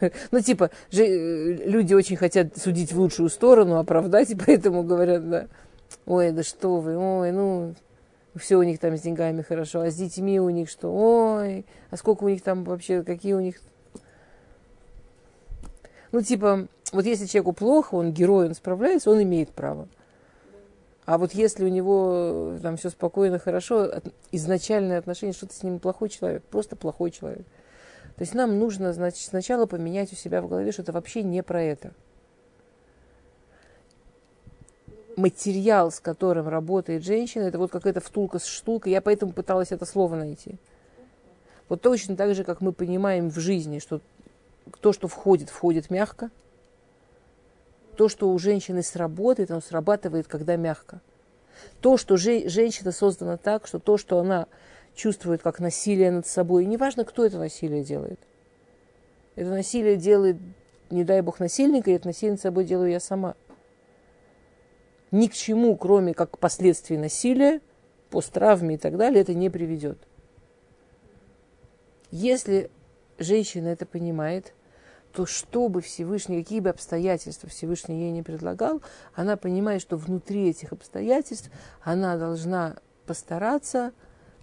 ну, 0.30 0.40
типа, 0.40 0.70
же, 0.90 1.06
люди 1.64 1.94
очень 1.94 2.16
хотят 2.16 2.56
судить 2.56 2.92
в 2.92 2.98
лучшую 2.98 3.28
сторону, 3.28 3.78
оправдать, 3.78 4.30
и 4.30 4.36
поэтому 4.46 4.82
говорят, 4.82 5.28
да, 5.28 5.46
ой, 6.06 6.32
да 6.32 6.42
что 6.42 6.80
вы, 6.80 6.96
ой, 6.96 7.32
ну, 7.32 7.74
все 8.36 8.56
у 8.56 8.62
них 8.62 8.78
там 8.78 8.96
с 8.96 9.00
деньгами 9.00 9.42
хорошо, 9.42 9.80
а 9.80 9.90
с 9.90 9.94
детьми 9.94 10.40
у 10.40 10.50
них 10.50 10.68
что? 10.68 10.88
Ой, 10.88 11.64
а 11.90 11.96
сколько 11.96 12.24
у 12.24 12.28
них 12.28 12.42
там 12.42 12.64
вообще, 12.64 13.02
какие 13.02 13.32
у 13.32 13.40
них... 13.40 13.56
Ну, 16.12 16.22
типа, 16.22 16.68
вот 16.92 17.04
если 17.04 17.26
человеку 17.26 17.52
плохо, 17.52 17.94
он 17.94 18.12
герой, 18.12 18.46
он 18.46 18.54
справляется, 18.54 19.10
он 19.10 19.22
имеет 19.22 19.50
право. 19.50 19.88
А 21.04 21.18
вот 21.18 21.32
если 21.32 21.64
у 21.64 21.68
него 21.68 22.58
там 22.62 22.76
все 22.76 22.90
спокойно, 22.90 23.38
хорошо, 23.38 23.90
изначальное 24.32 24.98
отношение, 24.98 25.34
что 25.34 25.46
то 25.46 25.54
с 25.54 25.62
ним 25.62 25.78
плохой 25.78 26.08
человек, 26.08 26.42
просто 26.44 26.74
плохой 26.74 27.12
человек. 27.12 27.46
То 28.16 28.22
есть 28.22 28.34
нам 28.34 28.58
нужно, 28.58 28.92
значит, 28.92 29.20
сначала 29.20 29.66
поменять 29.66 30.12
у 30.12 30.16
себя 30.16 30.42
в 30.42 30.48
голове, 30.48 30.72
что 30.72 30.82
это 30.82 30.92
вообще 30.92 31.22
не 31.22 31.42
про 31.42 31.62
это. 31.62 31.92
материал, 35.16 35.90
с 35.90 35.98
которым 35.98 36.46
работает 36.48 37.02
женщина, 37.02 37.44
это 37.44 37.58
вот 37.58 37.70
какая-то 37.70 38.00
втулка 38.00 38.38
с 38.38 38.46
штулкой. 38.46 38.92
Я 38.92 39.00
поэтому 39.00 39.32
пыталась 39.32 39.72
это 39.72 39.86
слово 39.86 40.14
найти. 40.14 40.56
Вот 41.68 41.80
точно 41.80 42.16
так 42.16 42.34
же, 42.34 42.44
как 42.44 42.60
мы 42.60 42.72
понимаем 42.72 43.30
в 43.30 43.38
жизни, 43.38 43.80
что 43.80 44.00
то, 44.80 44.92
что 44.92 45.08
входит, 45.08 45.50
входит 45.50 45.90
мягко. 45.90 46.30
То, 47.96 48.08
что 48.08 48.30
у 48.30 48.38
женщины 48.38 48.82
сработает, 48.82 49.50
оно 49.50 49.60
срабатывает, 49.60 50.28
когда 50.28 50.56
мягко. 50.56 51.00
То, 51.80 51.96
что 51.96 52.18
же, 52.18 52.48
женщина 52.48 52.92
создана 52.92 53.38
так, 53.38 53.66
что 53.66 53.78
то, 53.78 53.96
что 53.96 54.18
она 54.18 54.46
чувствует 54.96 55.42
как 55.42 55.60
насилие 55.60 56.10
над 56.10 56.26
собой, 56.26 56.64
неважно, 56.64 57.04
кто 57.04 57.24
это 57.24 57.38
насилие 57.38 57.84
делает. 57.84 58.18
Это 59.36 59.50
насилие 59.50 59.96
делает, 59.96 60.38
не 60.90 61.04
дай 61.04 61.20
бог, 61.20 61.38
насильника, 61.38 61.90
и 61.90 61.94
это 61.94 62.08
насилие 62.08 62.32
над 62.32 62.40
собой 62.40 62.64
делаю 62.64 62.90
я 62.90 62.98
сама– 62.98 63.36
ни 65.10 65.28
к 65.28 65.34
чему, 65.34 65.76
кроме 65.76 66.14
как 66.14 66.38
последствий 66.38 66.98
насилия, 66.98 67.60
посттравме 68.10 68.74
и 68.74 68.78
так 68.78 68.96
далее, 68.96 69.22
это 69.22 69.34
не 69.34 69.50
приведет. 69.50 69.98
Если 72.10 72.70
женщина 73.18 73.68
это 73.68 73.86
понимает, 73.86 74.52
то 75.12 75.24
что 75.24 75.68
бы 75.68 75.80
Всевышний, 75.80 76.42
какие 76.42 76.60
бы 76.60 76.70
обстоятельства 76.70 77.48
Всевышний 77.48 78.00
ей 78.02 78.10
не 78.10 78.22
предлагал, 78.22 78.82
она 79.14 79.36
понимает, 79.36 79.80
что 79.80 79.96
внутри 79.96 80.50
этих 80.50 80.72
обстоятельств 80.72 81.50
она 81.82 82.18
должна 82.18 82.76
постараться 83.06 83.92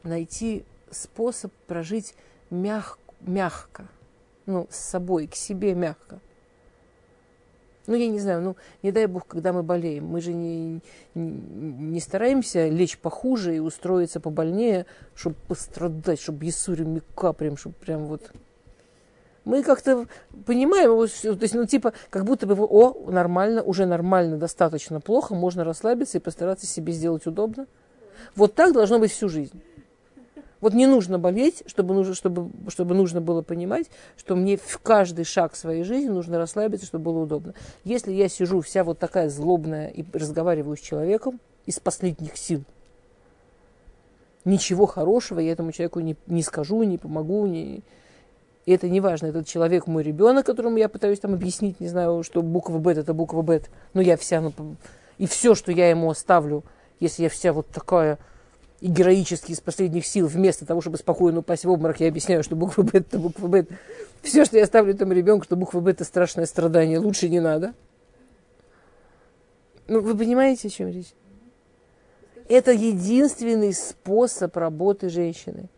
найти 0.04 0.66
способ 0.92 1.52
прожить 1.68 2.16
мяг, 2.50 2.98
мягко, 3.22 3.88
ну, 4.46 4.68
с 4.70 4.78
собой, 4.78 5.28
к 5.28 5.36
себе 5.36 5.74
мягко. 5.74 6.20
Ну, 7.86 7.96
я 7.96 8.08
не 8.08 8.20
знаю, 8.20 8.42
ну, 8.42 8.56
не 8.82 8.94
дай 8.94 9.08
бог, 9.08 9.28
когда 9.28 9.52
мы 9.52 9.62
болеем. 9.62 10.06
Мы 10.06 10.22
же 10.22 10.34
не, 10.34 10.82
не, 11.16 11.32
не 11.94 12.00
стараемся 12.00 12.70
лечь 12.70 12.98
похуже 12.98 13.58
и 13.58 13.60
устроиться 13.60 14.22
побольнее, 14.22 14.86
чтобы 15.16 15.36
пострадать, 15.48 16.22
чтобы 16.22 16.46
Ясурим 16.46 17.02
капрем, 17.16 17.58
чтобы 17.58 17.76
прям 17.76 18.06
вот... 18.06 18.32
Мы 19.44 19.62
как-то 19.62 20.08
понимаем, 20.46 20.92
то 20.96 21.38
есть, 21.42 21.54
ну, 21.54 21.66
типа, 21.66 21.92
как 22.10 22.24
будто 22.24 22.48
бы, 22.48 22.56
о, 22.64 23.12
нормально, 23.12 23.62
уже 23.62 23.86
нормально, 23.86 24.38
достаточно 24.38 25.02
плохо, 25.02 25.36
можно 25.36 25.66
расслабиться 25.66 26.18
и 26.18 26.22
постараться 26.22 26.66
себе 26.66 26.94
сделать 26.94 27.26
удобно. 27.26 27.68
Вот 28.38 28.56
так 28.56 28.72
должно 28.72 29.00
быть 29.00 29.12
всю 29.12 29.28
жизнь. 29.28 29.62
Вот 30.64 30.74
не 30.74 30.88
нужно 30.88 31.20
болеть, 31.20 31.62
чтобы, 31.66 31.94
нужно, 31.94 32.16
чтобы, 32.16 32.50
чтобы 32.70 32.96
нужно 32.96 33.20
было 33.20 33.42
понимать, 33.42 33.88
что 34.16 34.38
мне 34.38 34.56
в 34.56 34.80
каждый 34.80 35.26
шаг 35.26 35.58
своей 35.58 35.84
жизни 35.84 36.08
нужно 36.08 36.38
расслабиться, 36.38 36.86
чтобы 36.86 37.12
было 37.12 37.24
удобно. 37.24 37.54
Если 37.84 38.14
я 38.14 38.30
сижу 38.30 38.62
вся 38.62 38.86
вот 38.86 38.98
такая 38.98 39.28
злобная 39.28 39.90
и 39.90 40.06
разговариваю 40.14 40.78
с 40.78 40.80
человеком 40.80 41.42
из 41.66 41.82
последних 41.82 42.38
сил, 42.38 42.64
ничего 44.46 44.86
хорошего 44.86 45.42
я 45.42 45.52
этому 45.52 45.74
человеку 45.74 46.00
не, 46.00 46.16
не 46.28 46.44
скажу, 46.44 46.82
не 46.84 46.98
помогу, 46.98 47.46
не... 47.46 47.84
И 48.66 48.72
это 48.72 48.88
не 48.88 49.02
важно, 49.02 49.26
этот 49.26 49.46
человек 49.46 49.86
мой 49.86 50.02
ребенок, 50.02 50.46
которому 50.46 50.78
я 50.78 50.88
пытаюсь 50.88 51.20
там 51.20 51.34
объяснить, 51.34 51.82
не 51.82 51.90
знаю, 51.90 52.24
что 52.24 52.42
буква 52.42 52.78
Б 52.78 52.94
это 52.94 53.14
буква 53.14 53.42
Б, 53.42 53.64
но 53.94 54.00
я 54.00 54.16
вся, 54.16 54.40
ну, 54.40 54.54
и 55.18 55.28
все, 55.28 55.56
что 55.56 55.74
я 55.74 55.90
ему 55.90 56.10
оставлю, 56.10 56.64
если 57.02 57.24
я 57.24 57.30
вся 57.30 57.52
вот 57.52 57.68
такая 57.68 58.18
и 58.84 58.88
героически 58.88 59.54
из 59.54 59.62
последних 59.62 60.06
сил, 60.06 60.28
вместо 60.28 60.66
того, 60.66 60.82
чтобы 60.82 60.98
спокойно 60.98 61.40
упасть 61.40 61.64
в 61.64 61.70
обморок, 61.70 62.02
я 62.02 62.10
объясняю, 62.10 62.44
что 62.44 62.58
буква 62.58 62.84
Б 62.84 62.90
это 62.96 63.18
буква 63.18 63.48
Б. 63.48 63.66
Все, 64.22 64.44
что 64.44 64.58
я 64.58 64.66
ставлю 64.66 64.94
этому 64.94 65.14
ребенку, 65.14 65.46
что 65.46 65.56
буква 65.56 65.80
Б 65.80 65.92
это 65.92 66.04
страшное 66.04 66.46
страдание, 66.46 67.00
лучше 67.00 67.30
не 67.30 67.40
надо. 67.40 67.76
Ну, 69.88 70.02
вы 70.02 70.18
понимаете, 70.18 70.68
о 70.68 70.70
чем 70.70 70.90
речь? 70.90 71.14
Это 72.50 72.74
единственный 72.74 73.74
способ 73.74 74.58
работы 74.58 75.08
женщины. 75.08 75.70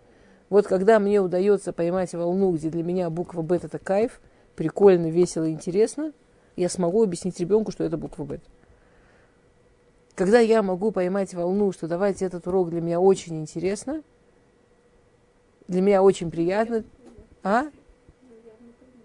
Вот 0.49 0.65
когда 0.65 0.97
мне 0.97 1.21
удается 1.21 1.73
поймать 1.73 2.11
волну, 2.15 2.53
где 2.53 2.71
для 2.71 2.81
меня 2.81 3.11
буква 3.11 3.43
Б 3.43 3.57
это 3.57 3.77
кайф, 3.77 4.19
прикольно, 4.55 5.11
весело, 5.11 5.47
интересно, 5.47 6.11
я 6.55 6.69
смогу 6.69 7.03
объяснить 7.03 7.39
ребенку, 7.39 7.71
что 7.71 7.83
это 7.83 7.97
буква 7.97 8.23
Б. 8.23 8.39
Когда 10.15 10.39
я 10.39 10.63
могу 10.63 10.91
поймать 10.91 11.33
волну, 11.33 11.73
что 11.73 11.87
давайте 11.87 12.25
этот 12.25 12.47
урок 12.47 12.69
для 12.69 12.79
меня 12.79 13.01
очень 13.01 13.37
интересно, 13.37 14.01
для 15.67 15.81
меня 15.81 16.01
очень 16.01 16.31
приятно, 16.31 16.85
а? 17.43 17.65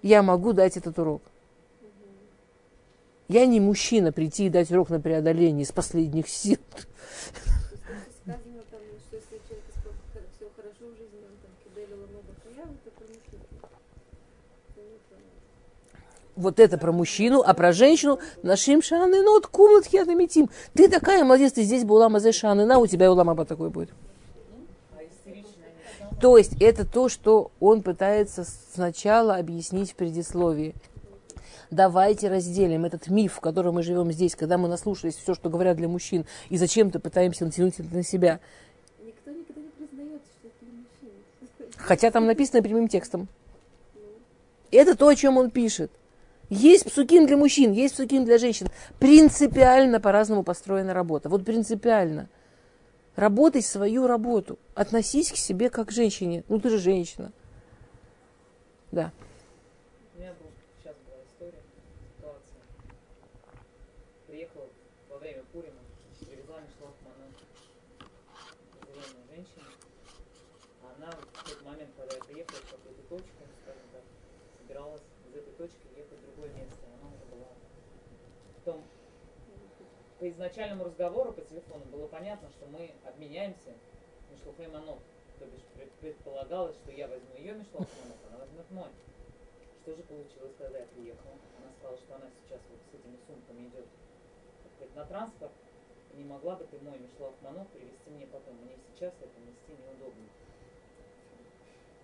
Я 0.02 0.22
могу 0.22 0.52
дать 0.52 0.76
этот 0.76 0.98
урок. 0.98 1.22
Я 3.28 3.46
не 3.46 3.61
мужчина 3.61 4.12
прийти 4.12 4.46
и 4.46 4.50
дать 4.50 4.70
урок 4.70 4.90
на 4.90 5.00
преодоление 5.00 5.62
из 5.64 5.72
последних 5.72 6.28
сил. 6.28 6.58
Вот 16.41 16.59
это 16.59 16.78
про 16.78 16.93
мужчину, 16.93 17.43
а 17.45 17.55
про 17.55 17.72
женщину 17.72 18.18
нашим 18.43 18.82
шаны, 18.82 19.22
ну 19.22 19.34
вот 19.34 19.47
комнатки 19.47 19.97
отметим. 19.97 20.49
Ты 20.74 20.88
такая 20.88 21.24
молодец, 21.24 21.53
ты 21.53 21.62
здесь 21.62 21.84
была 21.84 22.09
мазе 22.09 22.32
шаны, 22.32 22.64
на 22.64 22.78
у 22.78 22.86
тебя 22.86 23.07
и 23.07 23.09
улам 23.09 23.30
аба 23.30 23.45
такой 23.45 23.70
будет. 23.70 23.91
То 26.20 26.36
есть 26.36 26.61
это 26.61 26.84
то, 26.84 27.09
что 27.09 27.51
он 27.61 27.82
пытается 27.82 28.47
сначала 28.74 29.36
объяснить 29.36 29.93
в 29.93 29.95
предисловии. 29.95 30.74
Давайте 31.70 32.28
разделим 32.28 32.84
этот 32.84 33.09
миф, 33.09 33.34
в 33.34 33.41
котором 33.41 33.76
мы 33.76 33.82
живем 33.82 34.11
здесь, 34.12 34.34
когда 34.34 34.59
мы 34.59 34.68
наслушались 34.68 35.14
все, 35.14 35.34
что 35.34 35.49
говорят 35.49 35.76
для 35.76 35.88
мужчин, 35.88 36.26
и 36.49 36.59
зачем-то 36.59 36.99
пытаемся 36.99 37.45
натянуть 37.45 37.78
это 37.78 37.95
на 37.95 38.03
себя. 38.03 38.41
Никто 39.03 39.30
никогда 39.30 39.61
не 39.61 39.86
признает, 39.86 40.20
что 40.38 40.49
это 40.49 40.57
для 40.61 40.72
мужчин. 40.72 41.72
Хотя 41.76 42.11
там 42.11 42.26
написано 42.26 42.62
прямым 42.62 42.88
текстом. 42.88 43.28
Это 44.72 44.97
то, 44.97 45.09
о 45.09 45.14
чем 45.14 45.38
он 45.38 45.51
пишет. 45.51 45.91
Есть 46.51 46.86
псуким 46.86 47.26
для 47.26 47.36
мужчин, 47.36 47.70
есть 47.70 47.94
псуким 47.94 48.24
для 48.24 48.36
женщин. 48.36 48.66
Принципиально 48.98 50.01
по-разному 50.01 50.42
построена 50.42 50.92
работа. 50.92 51.28
Вот 51.28 51.44
принципиально. 51.44 52.28
Работай 53.14 53.62
свою 53.62 54.09
работу. 54.09 54.59
Относись 54.74 55.30
к 55.30 55.36
себе 55.36 55.70
как 55.70 55.88
к 55.88 55.92
женщине. 55.92 56.42
Ну, 56.48 56.59
ты 56.59 56.70
же 56.70 56.78
женщина. 56.78 57.30
Да. 58.90 59.12
Она 70.98 71.11
в 71.11 71.48
тот 71.48 71.64
момент, 71.64 71.90
когда 71.96 72.14
я 72.14 72.22
приехала 72.24 72.59
в 72.59 72.70
какую-то 72.70 73.03
точку, 73.09 73.42
скажем 73.62 73.82
так, 73.92 74.03
собиралась 74.61 75.01
из 75.30 75.36
этой 75.36 75.52
точки 75.54 75.90
по 80.20 80.28
изначальному 80.28 80.84
разговору 80.84 81.32
по 81.32 81.40
телефону 81.40 81.82
было 81.86 82.06
понятно, 82.06 82.50
что 82.50 82.66
мы 82.66 82.92
обменяемся 83.06 83.72
Мишлухой 84.30 84.68
Манот. 84.68 85.00
То 85.38 85.46
бишь 85.46 85.64
предполагалось, 85.98 86.76
что 86.76 86.92
я 86.92 87.08
возьму 87.08 87.34
ее 87.36 87.54
Мишлух 87.54 87.80
Манот, 87.80 88.18
она 88.28 88.38
возьмет 88.38 88.70
мой. 88.70 88.90
Что 89.80 89.96
же 89.96 90.02
получилось, 90.02 90.52
когда 90.58 90.78
я 90.78 90.84
приехала? 90.84 91.32
Она 91.56 91.72
сказала, 91.72 91.96
что 91.96 92.14
она 92.16 92.26
сейчас 92.36 92.60
вот 92.68 92.78
с 92.92 92.94
этими 92.94 93.16
сумками 93.26 93.68
идет 93.68 93.86
сказать, 94.76 94.94
на 94.94 95.06
транспорт. 95.06 95.52
Не 96.12 96.24
могла 96.24 96.56
бы 96.56 96.66
ты 96.66 96.78
мой 96.80 96.98
Мишлах 96.98 97.32
Манот 97.40 97.68
привезти 97.70 98.10
мне 98.10 98.26
потом? 98.26 98.56
Мне 98.56 98.76
сейчас 98.92 99.14
это 99.22 99.40
нести 99.40 99.72
неудобно. 99.72 100.28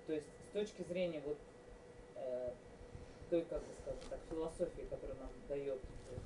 То 0.07 0.15
есть 0.15 0.27
с 0.49 0.53
точки 0.55 0.83
зрения 0.85 1.21
вот 1.21 1.37
э, 2.15 2.55
той, 3.31 3.43
как 3.43 3.61
бы 3.61 3.69
скажем 3.83 4.01
так, 4.11 4.21
философии, 4.31 4.83
которую 4.91 5.19
нам 5.19 5.31
дает 5.49 5.81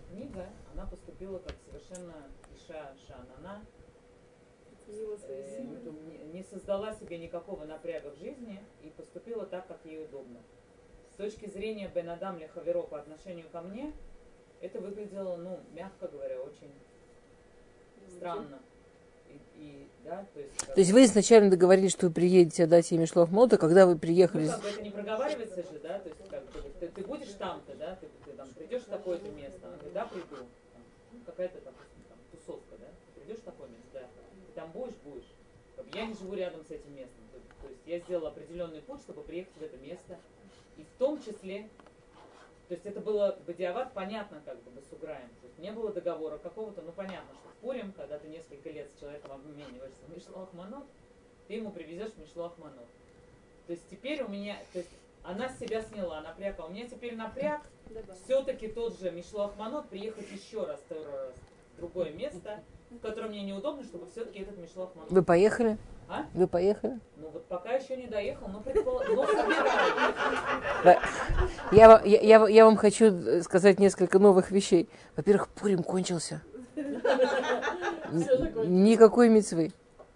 книга, 0.08 0.48
она 0.72 0.86
поступила 0.86 1.38
как 1.38 1.54
совершенно 1.66 2.14
Иша 2.56 2.94
Оценила 4.82 5.16
свои 5.16 5.42
э, 5.42 5.62
не- 5.92 6.18
не 6.32 6.42
создала 6.42 6.92
себе 6.94 7.18
никакого 7.18 7.64
напряга 7.64 8.10
в 8.10 8.16
жизни 8.16 8.60
и 8.82 8.90
поступила 8.90 9.46
так, 9.46 9.66
как 9.68 9.78
ей 9.84 10.04
удобно. 10.04 10.40
С 11.12 11.16
точки 11.16 11.48
зрения 11.48 11.88
Бенадам 11.88 12.38
Лехаверо 12.38 12.82
по 12.82 12.98
отношению 12.98 13.48
ко 13.50 13.60
мне, 13.60 13.92
это 14.60 14.80
выглядело, 14.80 15.36
ну, 15.36 15.60
мягко 15.72 16.08
говоря, 16.08 16.40
очень 16.40 16.72
странно. 18.08 18.60
И, 19.56 19.86
да, 20.04 20.24
то 20.34 20.40
есть, 20.40 20.56
как 20.58 20.74
То 20.74 20.80
есть 20.80 20.92
вы 20.92 21.04
изначально 21.04 21.50
договорились, 21.50 21.92
что 21.92 22.06
вы 22.06 22.12
приедете 22.12 22.64
отдать 22.64 22.90
ей 22.90 22.98
Мишлох 22.98 23.30
Мода, 23.30 23.58
когда 23.58 23.86
вы 23.86 23.96
приехали. 23.96 24.46
Ну, 24.46 24.52
как 24.52 24.62
бы 24.62 24.68
это 24.68 24.82
не 24.82 24.90
проговаривается 24.90 25.62
же, 25.62 25.80
да, 25.82 25.98
то 25.98 26.08
есть, 26.08 26.28
как 26.30 26.44
бы, 26.50 26.62
ты, 26.80 26.88
ты 26.88 27.02
будешь 27.02 27.32
там-то, 27.38 27.74
да, 27.76 27.96
ты, 28.00 28.08
ты 28.24 28.32
там 28.32 28.48
придешь 28.48 28.82
в 28.82 28.88
такое-то 28.88 29.28
место, 29.30 29.60
она 29.66 29.76
говорит, 29.76 29.92
да, 29.92 30.04
приду, 30.06 30.36
Там, 30.36 30.82
ну, 31.12 31.18
какая-то, 31.26 31.58
допустим, 31.64 32.02
там, 32.08 32.18
тусовка, 32.32 32.76
да, 32.78 32.86
ты 32.86 33.20
придешь 33.20 33.38
в 33.38 33.44
такое 33.44 33.68
место, 33.68 33.88
да, 33.92 34.00
ты 34.00 34.52
там 34.54 34.70
будешь, 34.72 34.96
будешь. 35.04 35.30
Как 35.76 35.86
бы 35.86 35.96
я 35.96 36.06
не 36.06 36.14
живу 36.14 36.34
рядом 36.34 36.64
с 36.64 36.70
этим 36.70 36.94
местом, 36.94 37.22
то, 37.32 37.38
то 37.62 37.68
есть 37.68 37.82
я 37.86 37.98
сделал 38.00 38.26
определенный 38.26 38.82
путь, 38.82 39.00
чтобы 39.00 39.22
приехать 39.22 39.54
в 39.58 39.62
это 39.62 39.76
место, 39.78 40.18
и 40.76 40.82
в 40.82 40.98
том 40.98 41.22
числе, 41.22 41.68
то 42.70 42.74
есть 42.74 42.86
это 42.86 43.00
было 43.00 43.36
Бадиават 43.48 43.92
понятно, 43.94 44.40
как 44.44 44.62
бы, 44.62 44.70
Басуграем, 44.70 45.28
то 45.40 45.46
есть 45.48 45.58
не 45.58 45.72
было 45.72 45.92
договора 45.92 46.38
какого-то, 46.38 46.82
ну, 46.82 46.92
понятно, 46.92 47.34
что 47.34 47.48
в 47.48 47.54
Пурим, 47.54 47.90
когда 47.90 48.16
ты 48.16 48.28
несколько 48.28 48.70
лет 48.70 48.88
с 48.92 49.00
человеком 49.00 49.32
обмениваешься 49.32 50.04
в 50.06 50.14
Мишлах 50.14 50.52
Манот, 50.52 50.84
ты 51.48 51.54
ему 51.54 51.72
привезешь 51.72 52.12
Мишлах 52.16 52.56
Манот. 52.58 52.86
То 53.66 53.72
есть 53.72 53.82
теперь 53.90 54.22
у 54.22 54.28
меня, 54.28 54.56
то 54.72 54.78
есть 54.78 54.90
она 55.24 55.48
с 55.48 55.58
себя 55.58 55.82
сняла 55.82 56.20
напряг, 56.20 56.60
а 56.60 56.66
у 56.66 56.68
меня 56.68 56.86
теперь 56.86 57.16
напряг. 57.16 57.62
Все-таки 58.24 58.68
тот 58.68 58.96
же 59.00 59.10
Мишлах 59.10 59.56
Манот 59.56 59.88
приехать 59.88 60.30
еще 60.30 60.62
раз, 60.62 60.78
второй 60.78 61.06
раз 61.06 61.34
в 61.72 61.76
другое 61.76 62.12
место, 62.12 62.62
в 62.90 62.98
котором 63.00 63.30
мне 63.30 63.42
неудобно, 63.42 63.84
чтобы 63.84 64.06
все-таки 64.10 64.40
этот 64.40 64.58
Мишлах 64.58 64.90
Манот. 64.94 65.10
Вы 65.10 65.22
поехали? 65.22 65.78
А? 66.08 66.24
Вы 66.34 66.46
поехали? 66.48 66.98
Ну 67.16 67.28
вот 67.32 67.44
пока 67.46 67.70
еще 67.74 67.96
не 67.96 68.06
доехал, 68.08 68.48
но 68.48 68.60
предполагаю. 68.60 69.26
Я, 71.72 71.88
ва- 71.88 72.02
я, 72.04 72.20
я, 72.20 72.48
я 72.48 72.64
вам 72.64 72.76
хочу 72.76 73.06
э, 73.06 73.42
сказать 73.42 73.78
несколько 73.78 74.18
новых 74.18 74.50
вещей. 74.50 74.88
Во-первых, 75.16 75.48
Пурим 75.48 75.82
кончился. 75.84 76.42
Никакой 78.64 79.28
мецвы. 79.28 79.72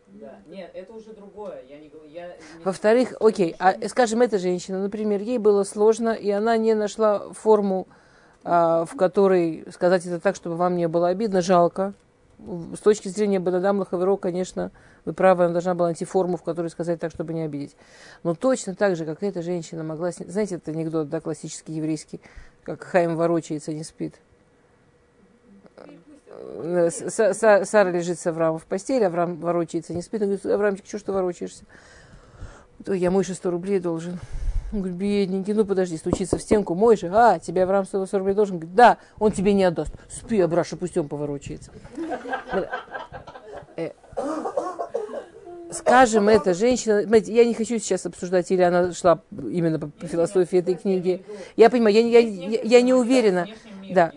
Да, 0.09 0.39
нет, 0.49 0.70
это 0.75 0.93
уже 0.95 1.12
другое. 1.12 1.62
Я 1.68 1.79
не 1.79 1.89
говорю, 1.89 2.09
я 2.11 2.29
не- 2.29 2.35
Во-вторых, 2.64 3.14
окей, 3.20 3.55
а, 3.59 3.75
скажем, 3.89 4.22
эта 4.22 4.39
женщина, 4.39 4.81
например, 4.83 5.20
ей 5.20 5.39
было 5.39 5.62
сложно, 5.64 6.11
и 6.11 6.31
она 6.31 6.57
не 6.57 6.75
нашла 6.75 7.33
форму, 7.33 7.87
а, 8.43 8.85
в 8.85 8.97
которой 8.97 9.64
сказать 9.72 10.05
это 10.07 10.18
так, 10.20 10.35
чтобы 10.35 10.57
вам 10.57 10.77
не 10.77 10.89
было 10.89 11.09
обидно, 11.09 11.41
жалко. 11.41 11.95
С 12.39 12.80
точки 12.80 13.09
зрения 13.09 13.41
Бададам 13.41 13.78
Лахаверо, 13.78 14.16
конечно, 14.16 14.70
вы 15.05 15.12
правы, 15.12 15.45
она 15.45 15.53
должна 15.53 15.74
была 15.74 15.89
найти 15.89 16.05
форму, 16.05 16.37
в 16.37 16.43
которой 16.43 16.68
сказать 16.68 17.01
так, 17.01 17.11
чтобы 17.11 17.32
не 17.32 17.43
обидеть. 17.43 17.76
Но 18.22 18.35
точно 18.35 18.74
так 18.74 18.97
же, 18.97 19.05
как 19.05 19.22
эта 19.22 19.43
женщина 19.43 19.82
могла... 19.85 20.11
Знаете, 20.11 20.57
это 20.57 20.70
анекдот, 20.70 21.09
да, 21.09 21.20
классический 21.20 21.72
еврейский, 21.72 22.20
как 22.62 22.82
Хайм 22.82 23.16
ворочается, 23.16 23.72
не 23.72 23.85
спит. 23.85 24.16
Э, 26.28 26.89
Са- 26.89 27.64
Сара 27.64 27.91
лежит 27.91 28.18
с 28.18 28.26
Авраамом 28.26 28.59
в 28.59 28.66
постели, 28.66 29.05
Авраам 29.05 29.37
ворочается, 29.37 29.95
не 29.95 30.03
спит. 30.03 30.22
Он 30.22 30.28
говорит, 30.28 30.47
Авраамчик, 30.47 30.87
что 30.87 30.99
ж 30.99 31.03
ты 31.03 31.12
ворочаешься? 31.12 31.64
То 32.85 32.93
я 32.93 33.11
Мойше 33.11 33.35
100 33.35 33.51
рублей 33.51 33.80
должен. 33.80 34.18
Он 34.75 34.81
говорит, 34.81 34.99
бедненький, 34.99 35.53
ну 35.53 35.64
подожди, 35.64 35.97
стучится 35.97 36.37
в 36.37 36.43
стенку, 36.43 36.75
Мойше, 36.75 37.09
а, 37.14 37.39
тебе 37.39 37.62
Авраам 37.62 37.85
100 37.85 38.09
рублей 38.18 38.35
должен? 38.35 38.59
Говорит, 38.59 38.75
да, 38.75 38.99
он 39.20 39.31
тебе 39.31 39.53
не 39.53 39.62
отдаст. 39.62 39.93
Спи, 40.11 40.41
Абраша, 40.41 40.77
пусть 40.77 40.99
он 40.99 41.09
поворочается. 41.09 41.70
Э, 43.77 43.91
Скажем, 45.70 46.29
эта 46.29 46.55
женщина, 46.55 47.05
я 47.27 47.45
не 47.45 47.55
хочу 47.55 47.79
сейчас 47.79 48.05
обсуждать, 48.05 48.51
или 48.51 48.62
она 48.62 48.93
шла 48.93 49.22
именно 49.31 49.79
по, 49.79 50.07
философии 50.07 50.59
этой 50.59 50.75
книги. 50.75 51.25
Я 51.57 51.70
понимаю, 51.70 51.95
я, 51.95 52.01
я, 52.01 52.18
я, 52.18 52.61
я 52.62 52.83
не 52.83 52.95
уверена. 52.95 53.47
Да. 53.91 54.11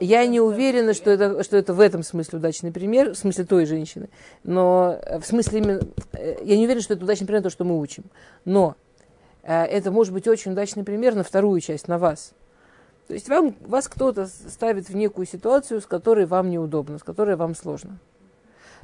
Я 0.00 0.26
не 0.26 0.40
уверена, 0.40 0.94
что 0.94 1.10
это, 1.10 1.44
что 1.44 1.56
это 1.56 1.74
в 1.74 1.80
этом 1.80 2.02
смысле 2.02 2.38
удачный 2.38 2.72
пример, 2.72 3.10
в 3.10 3.16
смысле 3.16 3.44
той 3.44 3.66
женщины. 3.66 4.08
Но 4.42 4.98
э, 5.00 5.20
в 5.20 5.26
смысле 5.26 5.58
именно... 5.60 5.80
э, 6.12 6.38
Я 6.42 6.56
не 6.56 6.64
уверена, 6.64 6.82
что 6.82 6.94
это 6.94 7.04
удачный 7.04 7.26
пример, 7.26 7.42
то, 7.42 7.50
что 7.50 7.64
мы 7.64 7.78
учим. 7.78 8.04
Но 8.44 8.76
это 9.44 9.90
может 9.90 10.12
быть 10.12 10.26
очень 10.26 10.52
удачный 10.52 10.84
пример 10.84 11.14
на 11.14 11.22
вторую 11.22 11.60
часть, 11.60 11.88
на 11.88 11.98
вас. 11.98 12.32
То 13.06 13.14
есть 13.14 13.28
вам, 13.28 13.54
вас 13.60 13.88
кто-то 13.88 14.26
ставит 14.26 14.88
в 14.88 14.96
некую 14.96 15.26
ситуацию, 15.26 15.80
с 15.80 15.86
которой 15.86 16.24
вам 16.24 16.50
неудобно, 16.50 16.98
с 16.98 17.02
которой 17.02 17.36
вам 17.36 17.54
сложно. 17.54 17.98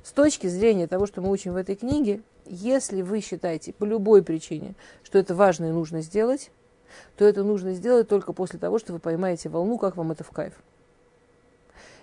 С 0.04 0.12
точки 0.12 0.46
зрения 0.46 0.86
того, 0.86 1.06
что 1.06 1.20
мы 1.20 1.30
учим 1.30 1.54
в 1.54 1.56
этой 1.56 1.76
книге, 1.76 2.22
если 2.46 3.02
вы 3.02 3.20
считаете 3.20 3.72
по 3.72 3.84
любой 3.84 4.22
причине, 4.22 4.74
что 5.02 5.18
это 5.18 5.34
важно 5.34 5.66
и 5.66 5.72
нужно 5.72 6.02
сделать, 6.02 6.50
то 7.16 7.24
это 7.24 7.44
нужно 7.44 7.72
сделать 7.72 8.08
только 8.08 8.32
после 8.32 8.58
того, 8.58 8.78
что 8.78 8.92
вы 8.92 8.98
поймаете 8.98 9.48
волну, 9.48 9.78
как 9.78 9.96
вам 9.96 10.12
это 10.12 10.24
в 10.24 10.30
кайф. 10.30 10.54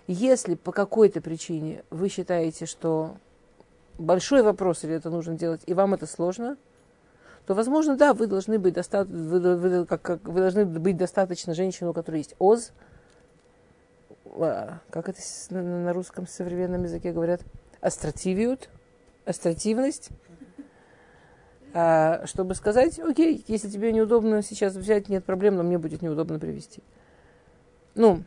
Если 0.08 0.56
по 0.56 0.72
какой-то 0.72 1.22
причине 1.22 1.84
вы 1.90 2.10
считаете, 2.10 2.66
что 2.66 3.18
большой 3.98 4.42
вопрос, 4.42 4.84
или 4.84 4.94
это 4.94 5.10
нужно 5.10 5.36
делать, 5.36 5.62
и 5.66 5.74
вам 5.74 5.94
это 5.94 6.08
сложно, 6.08 6.58
то, 7.48 7.54
возможно, 7.54 7.96
да, 7.96 8.14
вы 8.14 8.28
должны 8.28 8.60
быть, 8.60 8.74
доста- 8.74 9.06
вы, 9.06 9.56
вы- 9.56 9.86
как- 9.86 10.02
как- 10.02 10.28
вы 10.28 10.42
должны 10.42 10.66
быть 10.66 10.98
достаточно 10.98 11.54
женщиной, 11.54 11.88
у 11.88 11.94
которой 11.94 12.18
есть 12.18 12.36
ОЗ. 12.40 12.74
А, 14.26 14.80
Как 14.90 15.08
это 15.08 15.22
на, 15.52 15.94
русском 15.94 16.28
современном 16.28 16.84
языке 16.84 17.14
говорят? 17.14 17.42
Астративиют, 17.80 18.70
астративность. 19.24 20.10
А, 21.74 22.26
чтобы 22.26 22.54
сказать, 22.54 23.00
окей, 23.00 23.46
если 23.48 23.70
тебе 23.70 23.94
неудобно 23.94 24.42
сейчас 24.42 24.76
взять, 24.76 25.08
нет 25.08 25.24
проблем, 25.24 25.56
но 25.56 25.64
мне 25.64 25.78
будет 25.78 26.02
неудобно 26.02 26.40
привести. 26.40 26.84
Ну, 27.96 28.24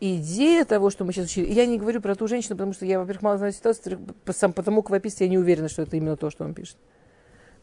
идея 0.00 0.64
того, 0.64 0.88
что 0.88 1.04
мы 1.04 1.12
сейчас 1.12 1.26
учили, 1.26 1.52
я 1.52 1.66
не 1.66 1.78
говорю 1.78 2.00
про 2.00 2.14
ту 2.14 2.26
женщину, 2.26 2.56
потому 2.56 2.72
что 2.72 2.86
я, 2.86 3.00
во-первых, 3.00 3.22
мало 3.22 3.36
знаю 3.36 3.52
ситуацию, 3.52 4.00
сам, 4.32 4.54
по 4.54 4.62
тому, 4.62 4.80
описываете, 4.80 5.24
я 5.26 5.30
не 5.30 5.38
уверена, 5.38 5.68
что 5.68 5.82
это 5.82 5.94
именно 5.98 6.16
то, 6.16 6.30
что 6.30 6.44
он 6.44 6.54
пишет. 6.54 6.78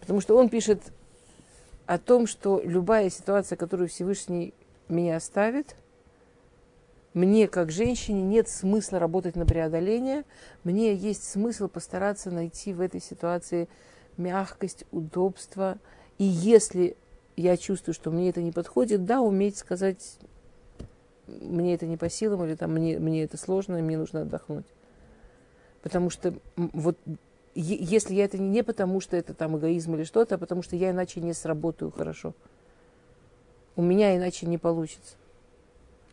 Потому 0.07 0.21
что 0.21 0.37
он 0.37 0.47
пишет 0.47 0.81
о 1.85 1.97
том, 1.97 2.27
что 2.27 2.61
любая 2.63 3.09
ситуация, 3.09 3.57
которую 3.57 3.89
Всевышний 3.89 4.53
меня 4.87 5.17
оставит, 5.17 5.75
мне, 7.13 7.49
как 7.49 7.71
женщине, 7.71 8.21
нет 8.21 8.47
смысла 8.47 8.99
работать 8.99 9.35
на 9.35 9.45
преодоление. 9.45 10.23
Мне 10.63 10.93
есть 10.93 11.29
смысл 11.29 11.67
постараться 11.67 12.31
найти 12.31 12.71
в 12.71 12.79
этой 12.79 13.01
ситуации 13.01 13.67
мягкость, 14.15 14.85
удобство. 14.93 15.77
И 16.17 16.23
если 16.23 16.95
я 17.35 17.57
чувствую, 17.57 17.93
что 17.93 18.09
мне 18.09 18.29
это 18.29 18.41
не 18.41 18.53
подходит, 18.53 19.03
да, 19.03 19.19
уметь 19.19 19.57
сказать, 19.57 20.19
мне 21.27 21.75
это 21.75 21.85
не 21.85 21.97
по 21.97 22.09
силам, 22.09 22.45
или 22.45 22.55
там 22.55 22.71
мне, 22.71 22.97
мне 22.97 23.25
это 23.25 23.35
сложно, 23.35 23.77
мне 23.79 23.97
нужно 23.97 24.21
отдохнуть. 24.21 24.67
Потому 25.81 26.09
что 26.09 26.33
вот 26.55 26.97
если 27.61 28.13
я 28.13 28.25
это 28.25 28.37
не, 28.37 28.63
потому, 28.63 28.99
что 29.01 29.17
это 29.17 29.33
там 29.33 29.57
эгоизм 29.57 29.95
или 29.95 30.03
что-то, 30.03 30.35
а 30.35 30.37
потому 30.37 30.61
что 30.61 30.75
я 30.75 30.91
иначе 30.91 31.21
не 31.21 31.33
сработаю 31.33 31.91
хорошо. 31.91 32.33
У 33.75 33.81
меня 33.81 34.15
иначе 34.15 34.45
не 34.45 34.57
получится. 34.57 35.13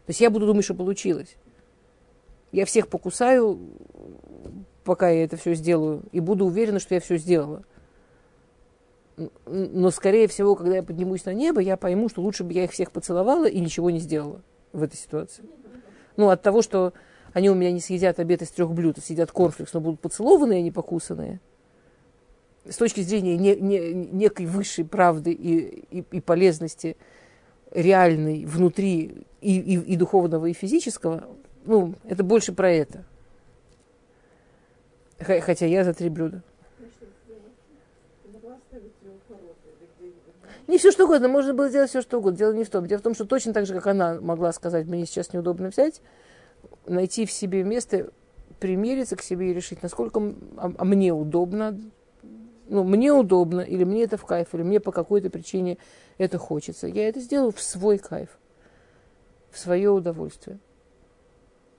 То 0.06 0.10
есть 0.10 0.20
я 0.20 0.30
буду 0.30 0.46
думать, 0.46 0.64
что 0.64 0.74
получилось. 0.74 1.36
Я 2.52 2.66
всех 2.66 2.88
покусаю, 2.88 3.58
пока 4.84 5.10
я 5.10 5.24
это 5.24 5.36
все 5.36 5.54
сделаю, 5.54 6.02
и 6.12 6.20
буду 6.20 6.46
уверена, 6.46 6.78
что 6.78 6.94
я 6.94 7.00
все 7.00 7.16
сделала. 7.16 7.64
Но, 9.46 9.90
скорее 9.90 10.28
всего, 10.28 10.54
когда 10.56 10.76
я 10.76 10.82
поднимусь 10.82 11.24
на 11.24 11.32
небо, 11.32 11.60
я 11.60 11.76
пойму, 11.76 12.08
что 12.08 12.20
лучше 12.20 12.42
бы 12.44 12.52
я 12.52 12.64
их 12.64 12.72
всех 12.72 12.90
поцеловала 12.90 13.46
и 13.46 13.60
ничего 13.60 13.90
не 13.90 13.98
сделала 13.98 14.40
в 14.72 14.82
этой 14.82 14.96
ситуации. 14.96 15.44
Ну, 16.16 16.30
от 16.30 16.42
того, 16.42 16.62
что 16.62 16.92
они 17.34 17.50
у 17.50 17.54
меня 17.54 17.72
не 17.72 17.80
съедят 17.80 18.18
обед 18.18 18.40
из 18.40 18.50
трех 18.50 18.70
блюд, 18.70 18.96
а 18.96 19.00
съедят 19.02 19.30
корнфлекс, 19.30 19.74
но 19.74 19.80
будут 19.80 20.00
поцелованные, 20.00 20.60
а 20.60 20.62
не 20.62 20.70
покусанные. 20.70 21.40
С 22.64 22.76
точки 22.76 23.02
зрения 23.02 23.36
не- 23.36 23.56
не- 23.56 23.92
некой 23.92 24.46
высшей 24.46 24.86
правды 24.86 25.32
и, 25.32 25.84
и, 25.90 26.04
и 26.12 26.20
полезности 26.20 26.96
реальной 27.72 28.46
внутри 28.46 29.26
и, 29.40 29.58
и, 29.58 29.78
и 29.78 29.96
духовного, 29.96 30.46
и 30.46 30.52
физического, 30.52 31.24
ну, 31.66 31.94
это 32.04 32.22
больше 32.22 32.52
про 32.52 32.70
это. 32.70 33.04
Хотя 35.18 35.66
я 35.66 35.84
за 35.84 35.92
три 35.92 36.08
блюда. 36.08 36.42
Не 40.66 40.78
все 40.78 40.92
что 40.92 41.04
угодно, 41.04 41.28
можно 41.28 41.52
было 41.52 41.68
сделать 41.68 41.90
все 41.90 42.00
что 42.00 42.18
угодно. 42.18 42.38
Дело 42.38 42.52
не 42.52 42.64
в 42.64 42.70
том. 42.70 42.86
Дело 42.86 43.00
в 43.00 43.02
том, 43.02 43.14
что 43.14 43.26
точно 43.26 43.52
так 43.52 43.66
же, 43.66 43.74
как 43.74 43.86
она 43.86 44.20
могла 44.20 44.52
сказать, 44.52 44.86
мне 44.86 45.04
сейчас 45.04 45.32
неудобно 45.32 45.68
взять, 45.68 46.00
найти 46.86 47.26
в 47.26 47.32
себе 47.32 47.62
место, 47.62 48.10
примериться 48.60 49.16
к 49.16 49.22
себе 49.22 49.50
и 49.50 49.54
решить, 49.54 49.82
насколько 49.82 50.20
а, 50.56 50.72
а 50.76 50.84
мне 50.84 51.12
удобно 51.12 51.78
ну, 52.68 52.82
мне 52.82 53.12
удобно, 53.12 53.60
или 53.60 53.84
мне 53.84 54.04
это 54.04 54.16
в 54.16 54.24
кайф, 54.24 54.54
или 54.54 54.62
мне 54.62 54.80
по 54.80 54.92
какой-то 54.92 55.30
причине 55.30 55.78
это 56.18 56.38
хочется. 56.38 56.86
Я 56.86 57.08
это 57.08 57.20
сделаю 57.20 57.52
в 57.52 57.60
свой 57.60 57.98
кайф, 57.98 58.38
в 59.50 59.58
свое 59.58 59.90
удовольствие. 59.90 60.58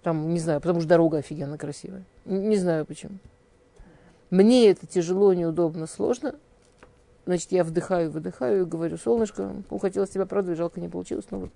Там, 0.03 0.31
не 0.33 0.39
знаю, 0.39 0.61
потому 0.61 0.79
что 0.81 0.89
дорога 0.89 1.17
офигенно 1.17 1.57
красивая. 1.57 2.05
Не 2.25 2.57
знаю 2.57 2.85
почему. 2.85 3.17
Мне 4.29 4.69
это 4.69 4.85
тяжело, 4.85 5.33
неудобно, 5.33 5.87
сложно. 5.87 6.35
Значит, 7.25 7.51
я 7.51 7.63
вдыхаю, 7.63 8.11
выдыхаю 8.11 8.61
и 8.61 8.65
говорю, 8.65 8.97
солнышко, 8.97 9.63
хотелось 9.81 10.11
тебя 10.11 10.27
порадовать, 10.27 10.59
жалко 10.59 10.79
не 10.79 10.89
получилось, 10.89 11.25
но 11.31 11.39
вот 11.39 11.51